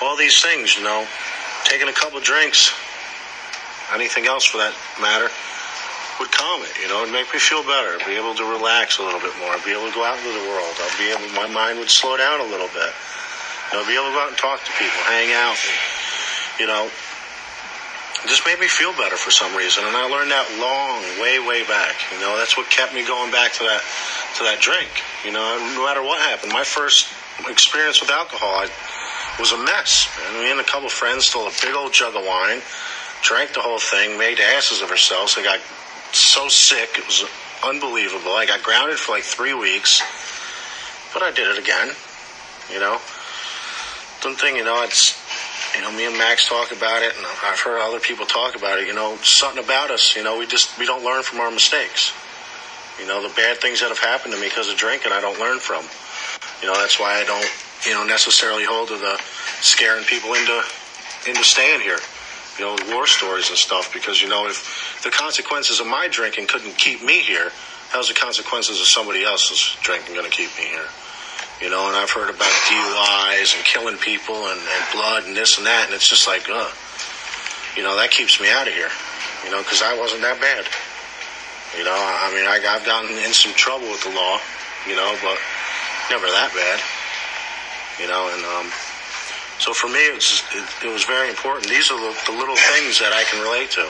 all 0.02 0.18
these 0.18 0.42
things, 0.42 0.74
you 0.74 0.82
know, 0.82 1.06
taking 1.64 1.86
a 1.86 1.94
couple 1.94 2.18
drinks, 2.18 2.74
anything 3.94 4.26
else 4.26 4.44
for 4.44 4.58
that 4.58 4.74
matter, 4.98 5.30
would 6.18 6.30
calm 6.34 6.60
it, 6.66 6.74
you 6.82 6.88
know, 6.90 7.06
and 7.06 7.12
make 7.14 7.30
me 7.32 7.38
feel 7.38 7.62
better, 7.62 7.96
be 8.04 8.18
able 8.18 8.34
to 8.34 8.44
relax 8.44 8.98
a 8.98 9.02
little 9.02 9.22
bit 9.22 9.32
more, 9.38 9.54
be 9.64 9.70
able 9.70 9.88
to 9.88 9.94
go 9.94 10.04
out 10.04 10.18
into 10.18 10.34
the 10.34 10.46
world. 10.50 10.74
I'll 10.82 10.98
be 10.98 11.08
able, 11.14 11.30
my 11.32 11.48
mind 11.48 11.78
would 11.78 11.88
slow 11.88 12.18
down 12.18 12.42
a 12.42 12.48
little 12.50 12.68
bit. 12.74 12.92
You 13.70 13.78
know, 13.78 13.86
be 13.86 13.94
able 13.94 14.10
to 14.10 14.16
go 14.18 14.20
out 14.26 14.34
and 14.34 14.36
talk 14.36 14.58
to 14.60 14.72
people, 14.74 15.00
hang 15.06 15.30
out, 15.32 15.54
and, 15.54 15.78
you 16.58 16.66
know, 16.66 16.90
just 18.26 18.44
made 18.44 18.58
me 18.60 18.68
feel 18.68 18.92
better 18.92 19.16
for 19.16 19.30
some 19.30 19.56
reason. 19.56 19.84
And 19.84 19.96
I 19.96 20.04
learned 20.04 20.30
that 20.30 20.44
long, 20.60 21.00
way, 21.20 21.40
way 21.40 21.64
back. 21.64 21.96
You 22.12 22.20
know, 22.20 22.36
that's 22.36 22.56
what 22.56 22.68
kept 22.68 22.92
me 22.92 23.06
going 23.06 23.30
back 23.30 23.52
to 23.54 23.64
that 23.64 23.82
to 24.36 24.44
that 24.44 24.60
drink. 24.60 24.90
You 25.24 25.32
know, 25.32 25.40
no 25.76 25.84
matter 25.84 26.02
what 26.02 26.20
happened. 26.20 26.52
My 26.52 26.64
first 26.64 27.08
experience 27.48 28.00
with 28.00 28.10
alcohol 28.10 28.66
I, 28.66 28.68
was 29.38 29.52
a 29.52 29.58
mess. 29.58 30.08
And 30.26 30.42
me 30.44 30.50
and 30.50 30.60
a 30.60 30.64
couple 30.64 30.88
friends 30.88 31.26
stole 31.26 31.48
a 31.48 31.54
big 31.62 31.74
old 31.74 31.92
jug 31.92 32.14
of 32.14 32.24
wine, 32.24 32.60
drank 33.22 33.54
the 33.54 33.60
whole 33.60 33.78
thing, 33.80 34.18
made 34.18 34.38
asses 34.40 34.82
of 34.82 34.90
ourselves. 34.90 35.36
I 35.38 35.42
got 35.42 35.60
so 36.12 36.48
sick, 36.48 36.98
it 36.98 37.06
was 37.06 37.24
unbelievable. 37.64 38.32
I 38.32 38.46
got 38.46 38.62
grounded 38.62 38.98
for 38.98 39.12
like 39.12 39.24
three 39.24 39.54
weeks, 39.54 40.02
but 41.14 41.22
I 41.22 41.30
did 41.30 41.48
it 41.48 41.58
again. 41.58 41.94
You 42.70 42.80
know, 42.80 42.98
thing, 44.20 44.56
you 44.56 44.64
know, 44.64 44.82
it's 44.84 45.19
you 45.74 45.82
know, 45.82 45.92
me 45.92 46.06
and 46.06 46.16
Max 46.18 46.48
talk 46.48 46.72
about 46.72 47.02
it, 47.02 47.16
and 47.16 47.24
I've 47.44 47.60
heard 47.60 47.80
other 47.80 48.00
people 48.00 48.26
talk 48.26 48.56
about 48.56 48.78
it. 48.78 48.86
You 48.86 48.94
know, 48.94 49.16
something 49.22 49.62
about 49.62 49.90
us. 49.90 50.16
You 50.16 50.24
know, 50.24 50.38
we 50.38 50.46
just 50.46 50.76
we 50.78 50.86
don't 50.86 51.04
learn 51.04 51.22
from 51.22 51.40
our 51.40 51.50
mistakes. 51.50 52.12
You 52.98 53.06
know, 53.06 53.22
the 53.22 53.34
bad 53.34 53.58
things 53.58 53.80
that 53.80 53.88
have 53.88 53.98
happened 53.98 54.34
to 54.34 54.40
me 54.40 54.48
because 54.48 54.68
of 54.68 54.76
drinking, 54.76 55.12
I 55.12 55.20
don't 55.20 55.38
learn 55.38 55.58
from. 55.58 55.84
You 56.60 56.68
know, 56.68 56.74
that's 56.78 56.98
why 57.00 57.14
I 57.14 57.24
don't, 57.24 57.46
you 57.86 57.94
know, 57.94 58.04
necessarily 58.04 58.64
hold 58.64 58.88
to 58.88 58.96
the 58.98 59.18
scaring 59.60 60.04
people 60.04 60.34
into 60.34 60.62
into 61.26 61.44
staying 61.44 61.80
here. 61.80 61.98
You 62.58 62.66
know, 62.66 62.76
war 62.94 63.06
stories 63.06 63.48
and 63.48 63.56
stuff. 63.56 63.92
Because 63.92 64.20
you 64.20 64.28
know, 64.28 64.46
if 64.48 65.00
the 65.04 65.10
consequences 65.10 65.80
of 65.80 65.86
my 65.86 66.08
drinking 66.08 66.48
couldn't 66.48 66.76
keep 66.76 67.02
me 67.02 67.20
here, 67.20 67.52
how's 67.90 68.08
the 68.08 68.14
consequences 68.14 68.80
of 68.80 68.86
somebody 68.86 69.24
else's 69.24 69.76
drinking 69.82 70.14
going 70.14 70.28
to 70.28 70.36
keep 70.36 70.50
me 70.58 70.64
here? 70.64 70.88
You 71.60 71.68
know, 71.68 71.88
and 71.88 71.96
I've 71.96 72.10
heard 72.10 72.30
about 72.32 72.48
DUIs 72.72 73.54
and 73.54 73.64
killing 73.64 73.96
people 73.98 74.48
and, 74.48 74.60
and 74.60 74.82
blood 74.92 75.24
and 75.24 75.36
this 75.36 75.58
and 75.58 75.66
that, 75.66 75.86
and 75.86 75.94
it's 75.94 76.08
just 76.08 76.26
like, 76.26 76.48
uh, 76.48 76.72
you 77.76 77.82
know, 77.82 77.96
that 78.00 78.10
keeps 78.10 78.40
me 78.40 78.50
out 78.50 78.66
of 78.66 78.72
here. 78.72 78.88
You 79.44 79.52
know, 79.52 79.60
because 79.60 79.82
I 79.82 79.92
wasn't 79.92 80.22
that 80.22 80.40
bad. 80.40 80.64
You 81.76 81.84
know, 81.84 81.94
I 81.94 82.32
mean, 82.32 82.48
I, 82.48 82.58
I've 82.64 82.84
gotten 82.84 83.12
in 83.12 83.32
some 83.36 83.52
trouble 83.52 83.86
with 83.92 84.02
the 84.02 84.10
law, 84.10 84.40
you 84.88 84.96
know, 84.96 85.12
but 85.20 85.36
never 86.08 86.26
that 86.26 86.50
bad. 86.56 86.80
You 88.00 88.08
know, 88.08 88.32
and 88.32 88.42
um, 88.56 88.72
so 89.60 89.76
for 89.76 89.92
me, 89.92 90.00
it 90.00 90.16
was, 90.16 90.42
it, 90.56 90.88
it 90.88 90.90
was 90.90 91.04
very 91.04 91.28
important. 91.28 91.68
These 91.68 91.92
are 91.92 92.00
the, 92.00 92.16
the 92.24 92.36
little 92.40 92.56
things 92.56 92.98
that 92.98 93.12
I 93.12 93.28
can 93.28 93.44
relate 93.44 93.70
to. 93.76 93.84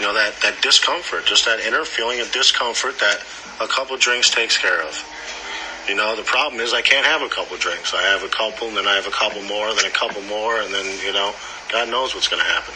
You 0.00 0.08
know, 0.08 0.14
that, 0.16 0.40
that 0.40 0.60
discomfort, 0.64 1.26
just 1.26 1.44
that 1.44 1.60
inner 1.60 1.84
feeling 1.84 2.20
of 2.20 2.32
discomfort 2.32 2.98
that 2.98 3.20
a 3.60 3.68
couple 3.68 3.96
drinks 3.98 4.30
takes 4.30 4.56
care 4.56 4.80
of. 4.80 4.96
You 5.88 5.96
know, 5.96 6.14
the 6.14 6.22
problem 6.22 6.60
is 6.60 6.72
I 6.72 6.82
can't 6.82 7.04
have 7.04 7.22
a 7.22 7.28
couple 7.28 7.56
drinks. 7.56 7.92
I 7.92 8.02
have 8.02 8.22
a 8.22 8.28
couple, 8.28 8.68
and 8.68 8.76
then 8.76 8.86
I 8.86 8.94
have 8.94 9.06
a 9.06 9.10
couple 9.10 9.42
more, 9.42 9.74
then 9.74 9.84
a 9.84 9.90
couple 9.90 10.22
more, 10.22 10.60
and 10.60 10.72
then, 10.72 10.86
you 11.04 11.12
know, 11.12 11.34
God 11.70 11.88
knows 11.88 12.14
what's 12.14 12.28
going 12.28 12.42
to 12.42 12.48
happen. 12.48 12.74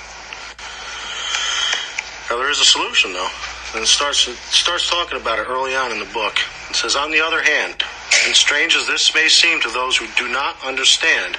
Now, 2.28 2.42
there 2.42 2.50
is 2.50 2.58
a 2.58 2.64
solution, 2.64 3.12
though. 3.12 3.30
And 3.74 3.82
it 3.82 3.86
starts, 3.86 4.26
it 4.26 4.36
starts 4.36 4.90
talking 4.90 5.20
about 5.20 5.38
it 5.38 5.46
early 5.48 5.76
on 5.76 5.92
in 5.92 6.00
the 6.00 6.10
book. 6.12 6.34
It 6.70 6.76
says, 6.76 6.96
On 6.96 7.10
the 7.10 7.20
other 7.20 7.42
hand, 7.42 7.82
and 8.26 8.34
strange 8.34 8.74
as 8.74 8.86
this 8.86 9.14
may 9.14 9.28
seem 9.28 9.60
to 9.60 9.70
those 9.70 9.96
who 9.96 10.06
do 10.16 10.28
not 10.32 10.56
understand, 10.64 11.36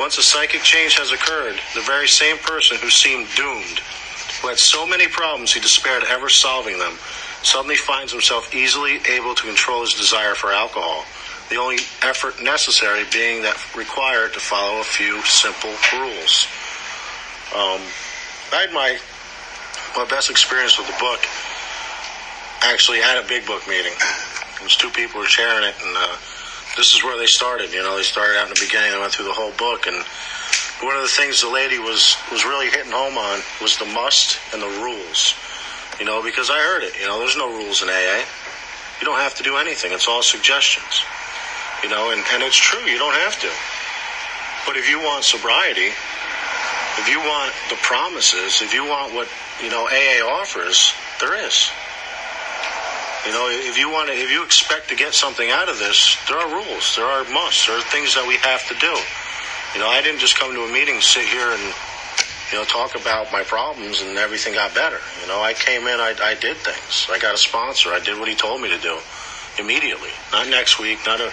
once 0.00 0.16
a 0.16 0.22
psychic 0.22 0.62
change 0.62 0.96
has 0.96 1.12
occurred, 1.12 1.56
the 1.74 1.82
very 1.82 2.08
same 2.08 2.38
person 2.38 2.78
who 2.78 2.88
seemed 2.88 3.28
doomed, 3.36 3.80
who 4.40 4.48
had 4.48 4.58
so 4.58 4.86
many 4.86 5.06
problems 5.06 5.52
he 5.52 5.60
despaired 5.60 6.04
ever 6.04 6.30
solving 6.30 6.78
them, 6.78 6.96
suddenly 7.42 7.76
finds 7.76 8.12
himself 8.12 8.54
easily 8.54 9.00
able 9.08 9.34
to 9.34 9.42
control 9.42 9.82
his 9.82 9.94
desire 9.94 10.34
for 10.34 10.52
alcohol. 10.52 11.04
The 11.50 11.56
only 11.56 11.78
effort 12.02 12.42
necessary 12.42 13.04
being 13.12 13.42
that 13.42 13.56
required 13.76 14.32
to 14.34 14.40
follow 14.40 14.80
a 14.80 14.84
few 14.84 15.20
simple 15.22 15.74
rules. 15.92 16.46
Um, 17.52 17.82
I 18.52 18.64
had 18.64 18.72
my 18.72 18.98
my 19.96 20.08
best 20.08 20.30
experience 20.30 20.78
with 20.78 20.86
the 20.86 20.96
book 20.98 21.20
actually 22.62 23.02
at 23.02 23.22
a 23.22 23.26
big 23.28 23.44
book 23.44 23.66
meeting. 23.68 23.92
It 23.92 24.62
was 24.62 24.76
two 24.76 24.88
people 24.90 25.20
were 25.20 25.26
sharing 25.26 25.64
it, 25.68 25.74
and 25.84 25.96
uh, 25.96 26.16
this 26.76 26.94
is 26.94 27.04
where 27.04 27.18
they 27.18 27.26
started. 27.26 27.72
You 27.72 27.82
know, 27.82 27.96
they 27.96 28.02
started 28.02 28.38
out 28.38 28.48
in 28.48 28.54
the 28.54 28.60
beginning. 28.64 28.92
They 28.92 28.98
went 28.98 29.12
through 29.12 29.26
the 29.26 29.36
whole 29.36 29.52
book, 29.58 29.86
and 29.86 29.96
one 30.80 30.96
of 30.96 31.02
the 31.02 31.12
things 31.12 31.42
the 31.42 31.50
lady 31.50 31.78
was 31.78 32.16
was 32.30 32.44
really 32.44 32.70
hitting 32.70 32.92
home 32.92 33.18
on 33.18 33.40
was 33.60 33.76
the 33.76 33.86
must 33.86 34.38
and 34.54 34.62
the 34.62 34.72
rules. 34.80 35.34
You 36.02 36.10
know, 36.10 36.18
because 36.20 36.50
I 36.50 36.58
heard 36.58 36.82
it. 36.82 36.98
You 36.98 37.06
know, 37.06 37.20
there's 37.20 37.38
no 37.38 37.46
rules 37.46 37.78
in 37.78 37.86
AA. 37.86 38.26
You 38.98 39.06
don't 39.06 39.22
have 39.22 39.38
to 39.38 39.44
do 39.46 39.54
anything. 39.54 39.92
It's 39.94 40.08
all 40.08 40.20
suggestions. 40.20 41.06
You 41.78 41.94
know, 41.94 42.10
and, 42.10 42.18
and 42.34 42.42
it's 42.42 42.58
true. 42.58 42.82
You 42.90 42.98
don't 42.98 43.14
have 43.22 43.38
to. 43.38 43.46
But 44.66 44.74
if 44.74 44.90
you 44.90 44.98
want 44.98 45.22
sobriety, 45.22 45.94
if 46.98 47.06
you 47.06 47.22
want 47.22 47.54
the 47.70 47.78
promises, 47.86 48.66
if 48.66 48.74
you 48.74 48.82
want 48.82 49.14
what, 49.14 49.30
you 49.62 49.70
know, 49.70 49.86
AA 49.86 50.26
offers, 50.26 50.90
there 51.22 51.38
is. 51.38 51.70
You 53.22 53.30
know, 53.30 53.46
if 53.46 53.78
you 53.78 53.88
want 53.88 54.10
to, 54.10 54.14
if 54.18 54.28
you 54.28 54.42
expect 54.42 54.88
to 54.88 54.96
get 54.96 55.14
something 55.14 55.54
out 55.54 55.68
of 55.68 55.78
this, 55.78 56.18
there 56.26 56.36
are 56.36 56.50
rules, 56.50 56.96
there 56.96 57.06
are 57.06 57.22
musts, 57.30 57.68
there 57.68 57.78
are 57.78 57.86
things 57.94 58.12
that 58.16 58.26
we 58.26 58.42
have 58.42 58.66
to 58.66 58.74
do. 58.82 58.90
You 59.78 59.78
know, 59.78 59.86
I 59.86 60.02
didn't 60.02 60.18
just 60.18 60.36
come 60.36 60.52
to 60.52 60.66
a 60.66 60.72
meeting, 60.72 61.00
sit 61.00 61.30
here 61.30 61.54
and 61.54 61.62
you 62.52 62.58
know, 62.58 62.64
talk 62.66 62.94
about 62.94 63.32
my 63.32 63.42
problems 63.42 64.02
and 64.02 64.18
everything 64.18 64.52
got 64.52 64.74
better. 64.74 65.00
You 65.22 65.28
know, 65.28 65.40
I 65.40 65.54
came 65.54 65.88
in, 65.88 65.98
I, 66.00 66.14
I 66.20 66.34
did 66.34 66.58
things. 66.58 67.08
I 67.08 67.18
got 67.18 67.34
a 67.34 67.38
sponsor. 67.38 67.88
I 67.96 68.00
did 68.00 68.18
what 68.20 68.28
he 68.28 68.36
told 68.36 68.60
me 68.60 68.68
to 68.68 68.78
do 68.78 69.00
immediately. 69.58 70.12
Not 70.32 70.48
next 70.48 70.78
week, 70.78 71.00
not 71.06 71.18
a, 71.18 71.32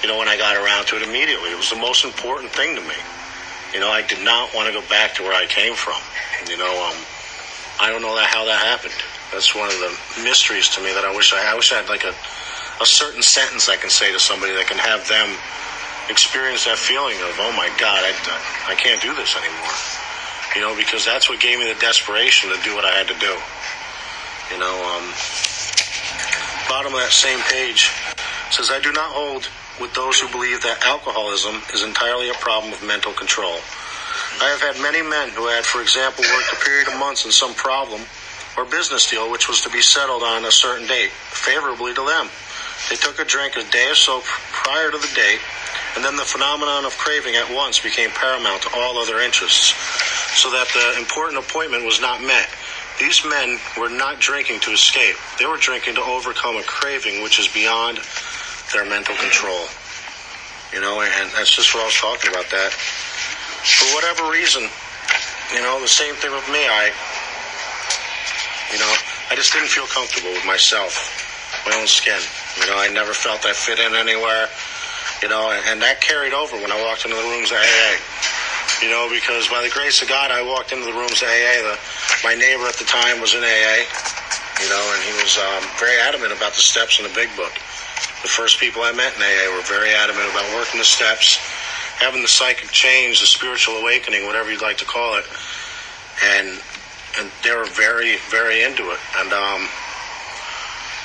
you 0.00 0.08
know, 0.08 0.16
when 0.16 0.26
I 0.26 0.38
got 0.38 0.56
around 0.56 0.86
to 0.88 0.96
it 0.96 1.04
immediately. 1.04 1.52
It 1.52 1.58
was 1.60 1.68
the 1.68 1.76
most 1.76 2.02
important 2.02 2.50
thing 2.52 2.74
to 2.74 2.80
me. 2.80 2.96
You 3.76 3.80
know, 3.80 3.92
I 3.92 4.00
did 4.00 4.24
not 4.24 4.54
want 4.56 4.72
to 4.72 4.72
go 4.72 4.80
back 4.88 5.12
to 5.16 5.22
where 5.22 5.36
I 5.36 5.44
came 5.44 5.76
from. 5.76 6.00
You 6.48 6.56
know, 6.56 6.72
um, 6.88 6.96
I 7.76 7.92
don't 7.92 8.00
know 8.00 8.16
that, 8.16 8.32
how 8.32 8.48
that 8.48 8.64
happened. 8.64 8.96
That's 9.28 9.54
one 9.54 9.68
of 9.68 9.76
the 9.76 9.92
mysteries 10.24 10.72
to 10.72 10.80
me 10.80 10.96
that 10.96 11.04
I 11.04 11.14
wish 11.14 11.34
I, 11.34 11.52
I 11.52 11.54
wish 11.54 11.76
I 11.76 11.84
had 11.84 11.92
like 11.92 12.08
a, 12.08 12.16
a 12.80 12.86
certain 12.88 13.20
sentence 13.20 13.68
I 13.68 13.76
can 13.76 13.90
say 13.90 14.12
to 14.16 14.18
somebody 14.18 14.56
that 14.56 14.64
can 14.64 14.80
have 14.80 15.04
them 15.12 15.28
experience 16.08 16.64
that 16.64 16.80
feeling 16.80 17.20
of, 17.20 17.36
oh 17.36 17.52
my 17.52 17.68
God, 17.76 18.00
I, 18.00 18.72
I 18.72 18.74
can't 18.74 19.02
do 19.02 19.12
this 19.12 19.36
anymore 19.36 19.97
you 20.54 20.60
know, 20.60 20.76
because 20.76 21.04
that's 21.04 21.28
what 21.28 21.40
gave 21.40 21.58
me 21.58 21.72
the 21.72 21.78
desperation 21.80 22.50
to 22.50 22.56
do 22.62 22.74
what 22.74 22.84
I 22.84 22.92
had 22.92 23.08
to 23.08 23.18
do. 23.18 23.34
You 24.52 24.58
know, 24.58 24.76
um, 24.96 25.04
bottom 26.68 26.94
of 26.94 27.00
that 27.00 27.12
same 27.12 27.40
page 27.52 27.92
says, 28.50 28.70
I 28.70 28.80
do 28.80 28.92
not 28.92 29.12
hold 29.12 29.48
with 29.80 29.92
those 29.94 30.18
who 30.18 30.28
believe 30.28 30.62
that 30.62 30.84
alcoholism 30.86 31.60
is 31.74 31.84
entirely 31.84 32.30
a 32.30 32.38
problem 32.40 32.72
of 32.72 32.82
mental 32.82 33.12
control. 33.12 33.60
I 34.40 34.48
have 34.48 34.60
had 34.60 34.80
many 34.80 35.02
men 35.02 35.30
who 35.30 35.46
had, 35.48 35.64
for 35.64 35.82
example, 35.82 36.24
worked 36.32 36.52
a 36.52 36.60
period 36.64 36.88
of 36.88 36.96
months 36.98 37.24
in 37.24 37.32
some 37.32 37.54
problem 37.54 38.02
or 38.56 38.64
business 38.64 39.08
deal 39.08 39.30
which 39.30 39.48
was 39.48 39.60
to 39.62 39.70
be 39.70 39.82
settled 39.82 40.22
on 40.22 40.44
a 40.44 40.50
certain 40.50 40.86
date, 40.86 41.10
favorably 41.10 41.94
to 41.94 42.04
them. 42.04 42.28
They 42.90 42.96
took 42.96 43.18
a 43.18 43.24
drink 43.24 43.56
a 43.56 43.64
day 43.70 43.90
or 43.90 43.94
so 43.94 44.22
prior 44.24 44.90
to 44.90 44.98
the 44.98 45.12
date, 45.14 45.40
and 45.96 46.04
then 46.04 46.16
the 46.16 46.24
phenomenon 46.24 46.84
of 46.84 46.96
craving 46.96 47.36
at 47.36 47.52
once 47.52 47.78
became 47.78 48.10
paramount 48.10 48.62
to 48.62 48.70
all 48.74 48.98
other 48.98 49.20
interests 49.20 49.74
so 50.38 50.50
that 50.54 50.70
the 50.70 50.94
important 51.02 51.42
appointment 51.42 51.84
was 51.84 52.00
not 52.00 52.22
met. 52.22 52.46
These 53.02 53.26
men 53.26 53.58
were 53.74 53.90
not 53.90 54.22
drinking 54.22 54.60
to 54.66 54.70
escape. 54.70 55.16
They 55.38 55.46
were 55.46 55.58
drinking 55.58 55.98
to 55.98 56.02
overcome 56.02 56.56
a 56.56 56.62
craving 56.62 57.22
which 57.22 57.42
is 57.42 57.50
beyond 57.50 57.98
their 58.70 58.86
mental 58.86 59.18
control. 59.18 59.66
You 60.70 60.78
know, 60.78 61.02
and 61.02 61.26
that's 61.34 61.50
just 61.50 61.74
what 61.74 61.82
I 61.82 61.86
was 61.90 61.98
talking 61.98 62.30
about 62.30 62.46
that. 62.54 62.70
For 62.70 63.98
whatever 63.98 64.30
reason, 64.30 64.62
you 65.50 65.62
know, 65.62 65.80
the 65.82 65.90
same 65.90 66.14
thing 66.22 66.30
with 66.30 66.46
me. 66.54 66.62
I, 66.62 66.94
you 68.70 68.78
know, 68.78 68.92
I 69.30 69.34
just 69.34 69.52
didn't 69.52 69.74
feel 69.74 69.90
comfortable 69.90 70.30
with 70.30 70.46
myself, 70.46 70.94
my 71.66 71.74
own 71.74 71.86
skin. 71.86 72.20
You 72.62 72.70
know, 72.70 72.78
I 72.78 72.86
never 72.94 73.10
felt 73.10 73.42
I 73.42 73.54
fit 73.54 73.82
in 73.82 73.94
anywhere. 73.94 74.46
You 75.22 75.28
know, 75.28 75.50
and, 75.50 75.82
that 75.82 75.98
carried 76.00 76.32
over 76.32 76.54
when 76.62 76.70
I 76.70 76.78
walked 76.78 77.02
into 77.02 77.16
the 77.16 77.26
rooms 77.26 77.50
of 77.50 77.58
AA. 77.58 77.98
You 78.82 78.90
know, 78.90 79.10
because 79.10 79.48
by 79.48 79.60
the 79.60 79.70
grace 79.70 80.02
of 80.02 80.08
God, 80.08 80.30
I 80.30 80.40
walked 80.42 80.70
into 80.70 80.86
the 80.86 80.94
rooms 80.94 81.20
of 81.20 81.26
AA. 81.26 81.66
The, 81.66 81.78
my 82.22 82.34
neighbor 82.34 82.62
at 82.62 82.78
the 82.78 82.86
time 82.86 83.20
was 83.20 83.34
in 83.34 83.42
AA. 83.42 83.82
You 84.62 84.68
know, 84.70 84.84
and 84.94 85.02
he 85.02 85.14
was 85.18 85.38
um, 85.38 85.62
very 85.78 85.98
adamant 85.98 86.32
about 86.32 86.54
the 86.54 86.62
steps 86.62 86.98
in 86.98 87.06
the 87.06 87.14
Big 87.14 87.28
Book. 87.34 87.52
The 88.22 88.30
first 88.30 88.58
people 88.58 88.82
I 88.82 88.92
met 88.92 89.14
in 89.16 89.22
AA 89.22 89.54
were 89.54 89.62
very 89.66 89.90
adamant 89.90 90.30
about 90.30 90.46
working 90.54 90.78
the 90.78 90.86
steps, 90.86 91.38
having 91.98 92.22
the 92.22 92.28
psychic 92.28 92.70
change, 92.70 93.20
the 93.20 93.26
spiritual 93.26 93.74
awakening, 93.76 94.26
whatever 94.26 94.50
you'd 94.50 94.62
like 94.62 94.78
to 94.78 94.86
call 94.86 95.18
it, 95.18 95.24
and 96.38 96.58
and 97.18 97.30
they 97.42 97.54
were 97.54 97.66
very, 97.66 98.16
very 98.30 98.62
into 98.62 98.90
it. 98.90 98.98
And 99.18 99.32
um, 99.32 99.68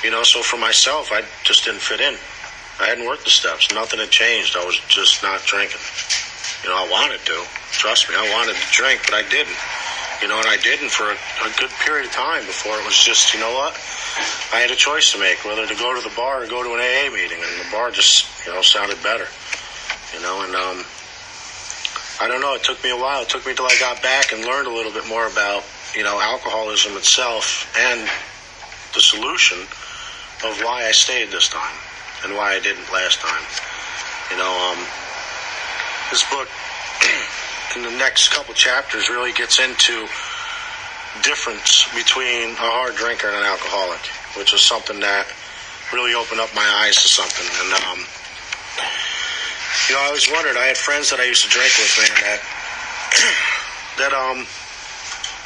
you 0.02 0.10
know, 0.10 0.22
so 0.22 0.42
for 0.42 0.58
myself, 0.58 1.10
I 1.10 1.22
just 1.42 1.64
didn't 1.64 1.80
fit 1.80 2.00
in. 2.00 2.14
I 2.80 2.86
hadn't 2.86 3.06
worked 3.06 3.24
the 3.24 3.30
steps. 3.30 3.72
Nothing 3.72 4.00
had 4.00 4.10
changed. 4.10 4.56
I 4.56 4.64
was 4.64 4.78
just 4.88 5.22
not 5.22 5.42
drinking. 5.42 5.80
You 6.64 6.70
know, 6.70 6.80
I 6.80 6.88
wanted 6.88 7.20
to. 7.28 7.44
Trust 7.76 8.08
me, 8.08 8.16
I 8.16 8.24
wanted 8.32 8.56
to 8.56 8.66
drink, 8.72 9.04
but 9.04 9.12
I 9.12 9.20
didn't. 9.28 9.56
You 10.22 10.32
know, 10.32 10.40
and 10.40 10.48
I 10.48 10.56
didn't 10.56 10.88
for 10.88 11.04
a, 11.12 11.16
a 11.44 11.52
good 11.60 11.68
period 11.84 12.08
of 12.08 12.12
time 12.12 12.40
before 12.48 12.72
it 12.80 12.84
was 12.88 12.96
just, 12.96 13.34
you 13.34 13.40
know 13.40 13.52
what? 13.52 13.76
I 14.48 14.64
had 14.64 14.70
a 14.70 14.78
choice 14.78 15.12
to 15.12 15.20
make 15.20 15.44
whether 15.44 15.66
to 15.66 15.74
go 15.76 15.92
to 15.92 16.00
the 16.00 16.14
bar 16.16 16.42
or 16.42 16.46
go 16.46 16.64
to 16.64 16.72
an 16.72 16.80
AA 16.80 17.12
meeting, 17.12 17.36
and 17.36 17.52
the 17.60 17.68
bar 17.68 17.90
just, 17.90 18.24
you 18.46 18.52
know, 18.54 18.62
sounded 18.62 18.96
better. 19.02 19.28
You 20.16 20.22
know, 20.24 20.40
and 20.40 20.56
um, 20.56 20.88
I 22.22 22.32
don't 22.32 22.40
know. 22.40 22.54
It 22.54 22.64
took 22.64 22.82
me 22.82 22.88
a 22.88 22.96
while. 22.96 23.22
It 23.22 23.28
took 23.28 23.44
me 23.44 23.52
till 23.52 23.66
I 23.66 23.76
got 23.78 24.00
back 24.00 24.32
and 24.32 24.40
learned 24.40 24.66
a 24.66 24.72
little 24.72 24.92
bit 24.92 25.06
more 25.06 25.26
about, 25.28 25.64
you 25.94 26.02
know, 26.02 26.16
alcoholism 26.16 26.96
itself 26.96 27.68
and 27.76 28.08
the 28.94 29.04
solution 29.04 29.60
of 30.48 30.56
why 30.64 30.86
I 30.88 30.92
stayed 30.92 31.28
this 31.28 31.48
time 31.48 31.76
and 32.24 32.32
why 32.32 32.54
I 32.54 32.60
didn't 32.60 32.88
last 32.88 33.20
time. 33.20 33.44
You 34.30 34.38
know, 34.40 34.48
um, 34.48 34.80
this 36.10 36.24
book 36.30 36.48
in 37.76 37.82
the 37.82 37.96
next 37.98 38.28
couple 38.28 38.54
chapters 38.54 39.08
really 39.08 39.32
gets 39.32 39.58
into 39.58 40.06
difference 41.22 41.86
between 41.94 42.50
a 42.58 42.68
hard 42.74 42.94
drinker 42.96 43.28
and 43.28 43.36
an 43.36 43.44
alcoholic, 43.44 44.00
which 44.36 44.52
is 44.52 44.60
something 44.60 44.98
that 45.00 45.26
really 45.92 46.14
opened 46.14 46.40
up 46.40 46.50
my 46.54 46.66
eyes 46.82 46.98
to 47.02 47.08
something. 47.08 47.46
And 47.62 47.70
um, 47.86 48.00
you 49.88 49.94
know, 49.94 50.02
I 50.02 50.06
always 50.10 50.30
wondered. 50.30 50.56
I 50.56 50.66
had 50.66 50.76
friends 50.76 51.10
that 51.10 51.20
I 51.20 51.24
used 51.24 51.44
to 51.44 51.50
drink 51.50 51.70
with, 51.78 51.92
man, 52.00 52.14
that 52.24 52.40
that 54.02 54.12
um, 54.16 54.46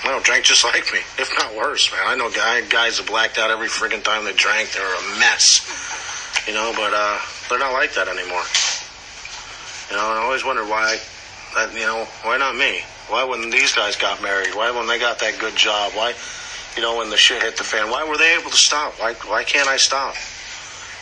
I 0.05 0.15
don't 0.15 0.25
drink 0.25 0.45
just 0.45 0.65
like 0.71 0.88
me, 0.93 1.00
if 1.19 1.31
not 1.37 1.55
worse, 1.55 1.91
man. 1.93 2.00
I 2.07 2.15
know 2.15 2.31
guy, 2.31 2.62
guys 2.62 2.99
that 2.99 3.07
blacked 3.07 3.38
out 3.38 3.50
every 3.50 3.69
friggin' 3.69 4.03
time 4.03 4.25
they 4.25 4.33
drank. 4.33 4.73
They 4.73 4.81
were 4.81 4.95
a 4.95 5.19
mess, 5.19 5.67
you 6.47 6.55
know. 6.55 6.73
But 6.75 6.95
uh, 6.95 7.19
they're 7.49 7.59
not 7.59 7.73
like 7.73 7.95
that 7.95 8.09
anymore. 8.09 8.45
You 9.90 9.97
know, 9.97 10.11
and 10.11 10.18
I 10.18 10.23
always 10.23 10.45
wonder 10.45 10.64
why. 10.64 10.99
That 11.54 11.73
you 11.73 11.87
know, 11.87 12.04
why 12.23 12.37
not 12.37 12.57
me? 12.57 12.80
Why 13.09 13.25
when 13.25 13.49
these 13.49 13.73
guys 13.73 13.97
got 13.97 14.23
married? 14.23 14.54
Why 14.54 14.71
when 14.71 14.87
they 14.87 14.99
got 14.99 15.18
that 15.21 15.38
good 15.38 15.57
job? 15.57 15.92
Why, 15.92 16.12
you 16.76 16.83
know, 16.83 16.99
when 16.99 17.09
the 17.09 17.16
shit 17.16 17.42
hit 17.42 17.57
the 17.57 17.64
fan? 17.64 17.90
Why 17.90 18.04
were 18.04 18.18
they 18.18 18.37
able 18.37 18.50
to 18.50 18.57
stop? 18.57 19.00
Why 19.00 19.14
why 19.26 19.45
can't 19.45 19.68
I 19.68 19.78
stop? 19.78 20.14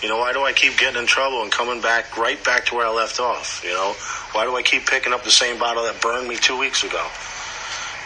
You 0.02 0.08
know, 0.08 0.18
why 0.18 0.32
do 0.32 0.42
I 0.42 0.52
keep 0.52 0.78
getting 0.78 1.00
in 1.00 1.06
trouble 1.06 1.42
and 1.42 1.50
coming 1.50 1.80
back 1.80 2.16
right 2.16 2.42
back 2.44 2.66
to 2.66 2.76
where 2.76 2.86
I 2.86 2.90
left 2.90 3.18
off? 3.18 3.62
You 3.64 3.72
know, 3.72 3.96
why 4.32 4.44
do 4.44 4.54
I 4.54 4.62
keep 4.62 4.86
picking 4.86 5.12
up 5.12 5.24
the 5.24 5.30
same 5.30 5.58
bottle 5.58 5.82
that 5.84 6.00
burned 6.00 6.28
me 6.28 6.36
two 6.36 6.56
weeks 6.56 6.84
ago? 6.84 7.04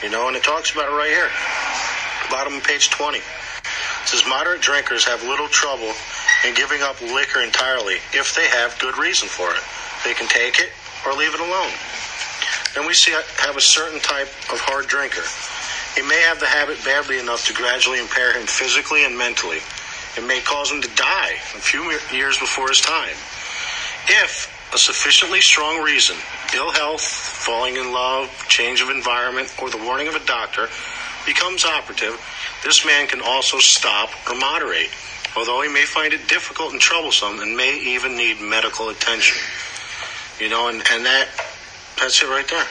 You 0.03 0.09
know, 0.09 0.29
and 0.29 0.37
it 0.37 0.43
talks 0.43 0.73
about 0.73 0.89
it 0.89 0.97
right 0.97 1.11
here, 1.11 1.29
bottom 2.31 2.55
of 2.55 2.65
page 2.65 2.89
20. 2.89 3.19
It 3.19 3.25
says 4.07 4.25
moderate 4.27 4.63
drinkers 4.63 5.05
have 5.05 5.23
little 5.25 5.49
trouble 5.49 5.93
in 6.47 6.55
giving 6.55 6.81
up 6.81 7.01
liquor 7.03 7.43
entirely 7.43 7.97
if 8.15 8.35
they 8.35 8.49
have 8.49 8.79
good 8.79 8.97
reason 8.97 9.29
for 9.29 9.51
it. 9.53 9.61
They 10.05 10.15
can 10.15 10.29
take 10.29 10.59
it 10.59 10.71
or 11.07 11.13
leave 11.13 11.35
it 11.35 11.41
alone. 11.41 11.73
Then 12.75 12.87
we 12.87 12.95
see 12.95 13.13
have 13.13 13.57
a 13.57 13.61
certain 13.61 14.01
type 14.01 14.29
of 14.53 14.61
hard 14.61 14.87
drinker. 14.87 15.25
He 15.97 16.03
may 16.07 16.21
have 16.23 16.39
the 16.39 16.47
habit 16.47 16.79
badly 16.85 17.19
enough 17.19 17.47
to 17.47 17.53
gradually 17.53 17.99
impair 17.99 18.33
him 18.33 18.47
physically 18.47 19.05
and 19.05 19.19
mentally. 19.19 19.59
It 20.17 20.27
may 20.27 20.41
cause 20.41 20.71
him 20.71 20.81
to 20.83 20.89
die 20.95 21.35
a 21.55 21.63
few 21.63 21.91
years 22.13 22.39
before 22.39 22.69
his 22.69 22.81
time. 22.81 23.15
If 24.07 24.49
a 24.73 24.79
sufficiently 24.79 25.41
strong 25.41 25.83
reason, 25.83 26.17
ill 26.55 26.71
health, 26.71 27.03
falling 27.03 27.77
in 27.77 27.93
love, 27.93 28.31
change 28.49 28.81
of 28.83 28.89
environment, 28.89 29.53
or 29.61 29.69
the 29.71 29.79
warning 29.79 30.07
of 30.07 30.15
a 30.15 30.25
doctor, 30.25 30.69
becomes 31.27 31.65
operative, 31.65 32.19
this 32.65 32.87
man 32.87 33.07
can 33.09 33.21
also 33.21 33.59
stop 33.59 34.11
or 34.29 34.37
moderate, 34.39 34.91
although 35.37 35.61
he 35.63 35.69
may 35.69 35.85
find 35.85 36.13
it 36.13 36.29
difficult 36.29 36.73
and 36.73 36.81
troublesome 36.81 37.41
and 37.41 37.57
may 37.57 37.79
even 37.79 38.17
need 38.17 38.41
medical 38.41 38.89
attention. 38.89 39.39
You 40.41 40.49
know, 40.49 40.69
and, 40.69 40.83
and 40.91 41.05
that 41.05 41.29
that's 42.01 42.23
it 42.23 42.27
right 42.27 42.49
there. 42.49 42.65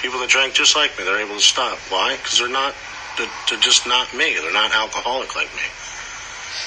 People 0.00 0.20
that 0.20 0.30
drank 0.30 0.54
just 0.54 0.74
like 0.74 0.96
me, 0.96 1.04
they're 1.04 1.20
able 1.20 1.36
to 1.36 1.44
stop. 1.44 1.76
Why? 1.92 2.16
Because 2.16 2.38
they're 2.38 2.48
not, 2.48 2.74
they're, 3.18 3.28
they're 3.48 3.60
just 3.60 3.86
not 3.86 4.08
me. 4.16 4.40
They're 4.40 4.52
not 4.52 4.72
alcoholic 4.72 5.36
like 5.36 5.52
me. 5.52 5.68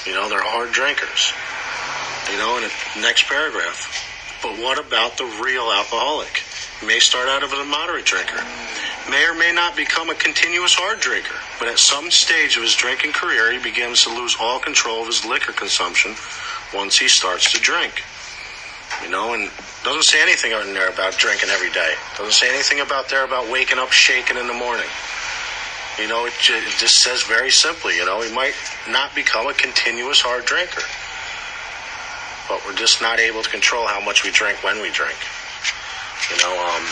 You 0.06 0.14
know, 0.14 0.28
they're 0.28 0.46
hard 0.46 0.70
drinkers. 0.70 1.34
You 2.30 2.38
know, 2.38 2.56
in 2.56 2.62
the 2.62 3.02
next 3.02 3.26
paragraph. 3.26 3.90
But 4.42 4.62
what 4.62 4.78
about 4.78 5.18
the 5.18 5.26
real 5.42 5.72
alcoholic? 5.72 6.42
May 6.86 7.00
start 7.00 7.28
out 7.28 7.42
as 7.42 7.50
a 7.50 7.64
moderate 7.64 8.04
drinker, 8.04 8.44
may 9.10 9.26
or 9.26 9.34
may 9.34 9.52
not 9.52 9.74
become 9.74 10.10
a 10.10 10.14
continuous 10.14 10.74
hard 10.74 11.00
drinker, 11.00 11.36
but 11.58 11.66
at 11.66 11.78
some 11.78 12.10
stage 12.10 12.56
of 12.56 12.62
his 12.62 12.74
drinking 12.74 13.12
career, 13.12 13.50
he 13.52 13.58
begins 13.58 14.04
to 14.04 14.10
lose 14.10 14.36
all 14.38 14.60
control 14.60 15.00
of 15.00 15.06
his 15.06 15.24
liquor 15.24 15.52
consumption 15.52 16.14
once 16.74 16.98
he 16.98 17.08
starts 17.08 17.50
to 17.52 17.60
drink. 17.60 18.02
You 19.04 19.10
know, 19.10 19.34
and 19.34 19.50
doesn't 19.84 20.04
say 20.04 20.22
anything 20.22 20.52
in 20.52 20.72
there 20.72 20.88
about 20.88 21.18
drinking 21.18 21.50
every 21.50 21.70
day. 21.70 21.92
Doesn't 22.16 22.32
say 22.32 22.48
anything 22.48 22.80
about 22.80 23.10
there 23.10 23.24
about 23.24 23.52
waking 23.52 23.78
up 23.78 23.92
shaking 23.92 24.38
in 24.38 24.46
the 24.46 24.54
morning. 24.54 24.88
You 26.00 26.08
know, 26.08 26.24
it, 26.24 26.32
it 26.48 26.78
just 26.78 27.02
says 27.02 27.22
very 27.22 27.50
simply, 27.50 27.96
you 27.96 28.06
know, 28.06 28.22
he 28.22 28.32
might 28.34 28.54
not 28.88 29.14
become 29.14 29.46
a 29.46 29.52
continuous 29.52 30.22
hard 30.22 30.46
drinker. 30.46 30.82
But 32.48 32.64
we're 32.64 32.76
just 32.76 33.02
not 33.02 33.20
able 33.20 33.42
to 33.42 33.50
control 33.50 33.86
how 33.86 34.00
much 34.00 34.24
we 34.24 34.30
drink 34.30 34.64
when 34.64 34.80
we 34.80 34.90
drink. 34.90 35.16
You 36.32 36.36
know, 36.40 36.56
um, 36.56 36.84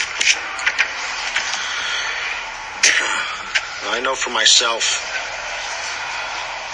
I 3.89 4.01
know 4.05 4.15
for 4.15 4.31
myself, 4.31 5.01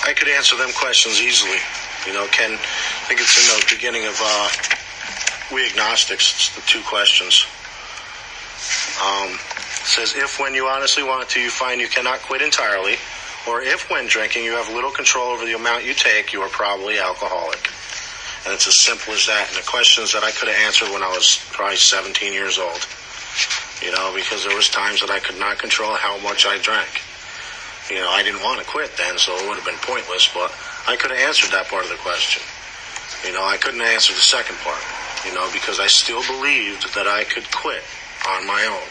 I 0.05 0.12
could 0.12 0.29
answer 0.29 0.57
them 0.57 0.72
questions 0.74 1.20
easily. 1.20 1.59
You 2.07 2.12
know, 2.12 2.27
Ken, 2.27 2.53
I 2.53 3.05
think 3.07 3.20
it's 3.20 3.38
in 3.38 3.46
the 3.55 3.66
beginning 3.74 4.05
of 4.07 4.18
uh, 4.20 4.48
We 5.52 5.66
Agnostics, 5.66 6.34
it's 6.34 6.54
the 6.54 6.62
two 6.68 6.82
questions. 6.84 7.46
Um, 9.00 9.38
says, 9.88 10.12
if 10.14 10.38
when 10.38 10.52
you 10.52 10.66
honestly 10.66 11.02
want 11.02 11.28
to, 11.30 11.40
you 11.40 11.48
find 11.48 11.80
you 11.80 11.88
cannot 11.88 12.20
quit 12.20 12.42
entirely, 12.42 12.96
or 13.48 13.62
if 13.62 13.88
when 13.90 14.06
drinking 14.06 14.44
you 14.44 14.52
have 14.52 14.68
little 14.68 14.90
control 14.90 15.32
over 15.32 15.46
the 15.46 15.56
amount 15.56 15.87
you 15.87 15.94
take, 15.94 16.34
you 16.34 16.42
are 16.42 16.50
probably 16.50 16.98
alcoholic. 16.98 17.70
And 18.44 18.52
it's 18.52 18.66
as 18.68 18.78
simple 18.80 19.14
as 19.14 19.24
that. 19.26 19.48
And 19.48 19.56
the 19.56 19.66
questions 19.66 20.12
that 20.12 20.22
I 20.22 20.30
could 20.32 20.48
have 20.48 20.61
answered 20.68 20.92
when 20.92 21.02
I 21.02 21.08
was 21.08 21.40
probably 21.52 21.76
17 21.76 22.32
years 22.32 22.58
old. 22.58 22.84
You 23.80 23.92
know, 23.92 24.12
because 24.14 24.44
there 24.44 24.54
was 24.54 24.68
times 24.68 25.00
that 25.00 25.11
I 25.11 25.18
could 25.18 25.38
not 25.38 25.58
control 25.58 25.94
how 25.94 26.18
much 26.20 26.44
I 26.44 26.58
drank. 26.58 27.00
You 27.88 28.04
know, 28.04 28.11
I 28.11 28.22
didn't 28.22 28.42
want 28.42 28.61
to 28.61 28.66
quit 28.66 28.92
then, 28.98 29.16
so 29.16 29.32
it 29.32 29.48
would 29.48 29.56
have 29.56 29.64
been 29.64 29.80
pointless, 29.80 30.28
but 30.34 30.52
I 30.87 30.96
could 30.96 31.11
have 31.11 31.20
answered 31.20 31.52
that 31.52 31.68
part 31.68 31.84
of 31.84 31.90
the 31.90 31.96
question. 32.04 32.42
You 33.24 33.32
know, 33.32 33.44
I 33.44 33.56
couldn't 33.56 33.80
answer 33.80 34.12
the 34.12 34.20
second 34.20 34.56
part, 34.61 34.82
you 35.24 35.33
know, 35.35 35.48
because 35.52 35.81
I 35.81 35.87
still 35.87 36.22
believed 36.26 36.94
that 36.94 37.07
I 37.07 37.24
could 37.24 37.50
quit 37.50 37.83
on 38.28 38.46
my 38.46 38.66
own. 38.66 38.87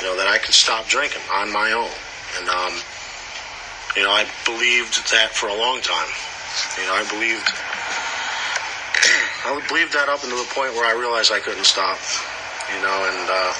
You 0.00 0.08
know, 0.08 0.16
that 0.16 0.26
I 0.26 0.38
could 0.38 0.54
stop 0.54 0.88
drinking 0.88 1.22
on 1.32 1.52
my 1.52 1.72
own. 1.72 1.90
And, 2.40 2.48
um, 2.48 2.74
you 3.96 4.02
know, 4.02 4.10
I 4.10 4.26
believed 4.44 5.10
that 5.12 5.30
for 5.32 5.48
a 5.48 5.56
long 5.56 5.80
time. 5.80 6.08
You 6.80 6.86
know, 6.88 6.96
I 6.96 7.04
believed, 7.08 7.44
I 9.46 9.60
believed 9.68 9.92
that 9.94 10.08
up 10.08 10.24
until 10.24 10.38
the 10.38 10.50
point 10.50 10.74
where 10.74 10.86
I 10.86 10.92
realized 10.98 11.32
I 11.32 11.40
couldn't 11.40 11.66
stop. 11.66 11.98
You 12.74 12.82
know, 12.82 13.04
and, 13.06 13.28
uh, 13.28 13.52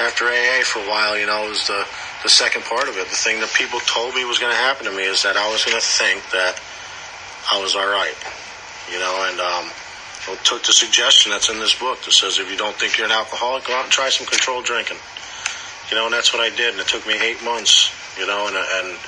after 0.00 0.26
AA 0.26 0.62
for 0.64 0.80
a 0.80 0.88
while, 0.88 1.18
you 1.18 1.26
know, 1.26 1.46
it 1.46 1.50
was 1.50 1.66
the, 1.66 1.86
the 2.22 2.28
second 2.28 2.64
part 2.64 2.88
of 2.88 2.96
it. 2.96 3.08
The 3.08 3.16
thing 3.16 3.40
that 3.40 3.52
people 3.52 3.80
told 3.80 4.14
me 4.14 4.24
was 4.24 4.38
going 4.38 4.52
to 4.52 4.58
happen 4.58 4.86
to 4.86 4.92
me 4.92 5.04
is 5.04 5.22
that 5.22 5.36
I 5.36 5.50
was 5.50 5.64
going 5.64 5.76
to 5.76 5.84
think 5.84 6.22
that 6.32 6.60
I 7.50 7.60
was 7.60 7.74
all 7.74 7.86
right, 7.86 8.14
you 8.90 8.98
know, 8.98 9.28
and 9.28 9.40
um, 9.40 9.70
I 10.28 10.36
took 10.44 10.62
the 10.62 10.72
suggestion 10.72 11.32
that's 11.32 11.50
in 11.50 11.58
this 11.58 11.74
book 11.74 12.00
that 12.02 12.12
says 12.12 12.38
if 12.38 12.50
you 12.50 12.56
don't 12.56 12.76
think 12.76 12.96
you're 12.96 13.06
an 13.06 13.12
alcoholic, 13.12 13.64
go 13.64 13.74
out 13.74 13.84
and 13.84 13.92
try 13.92 14.08
some 14.08 14.26
controlled 14.26 14.64
drinking, 14.64 14.98
you 15.90 15.96
know, 15.96 16.06
and 16.06 16.14
that's 16.14 16.32
what 16.32 16.40
I 16.40 16.54
did, 16.54 16.72
and 16.72 16.80
it 16.80 16.86
took 16.86 17.06
me 17.06 17.18
eight 17.18 17.42
months, 17.42 17.90
you 18.18 18.26
know, 18.26 18.46
and 18.46 18.56
and 18.56 18.98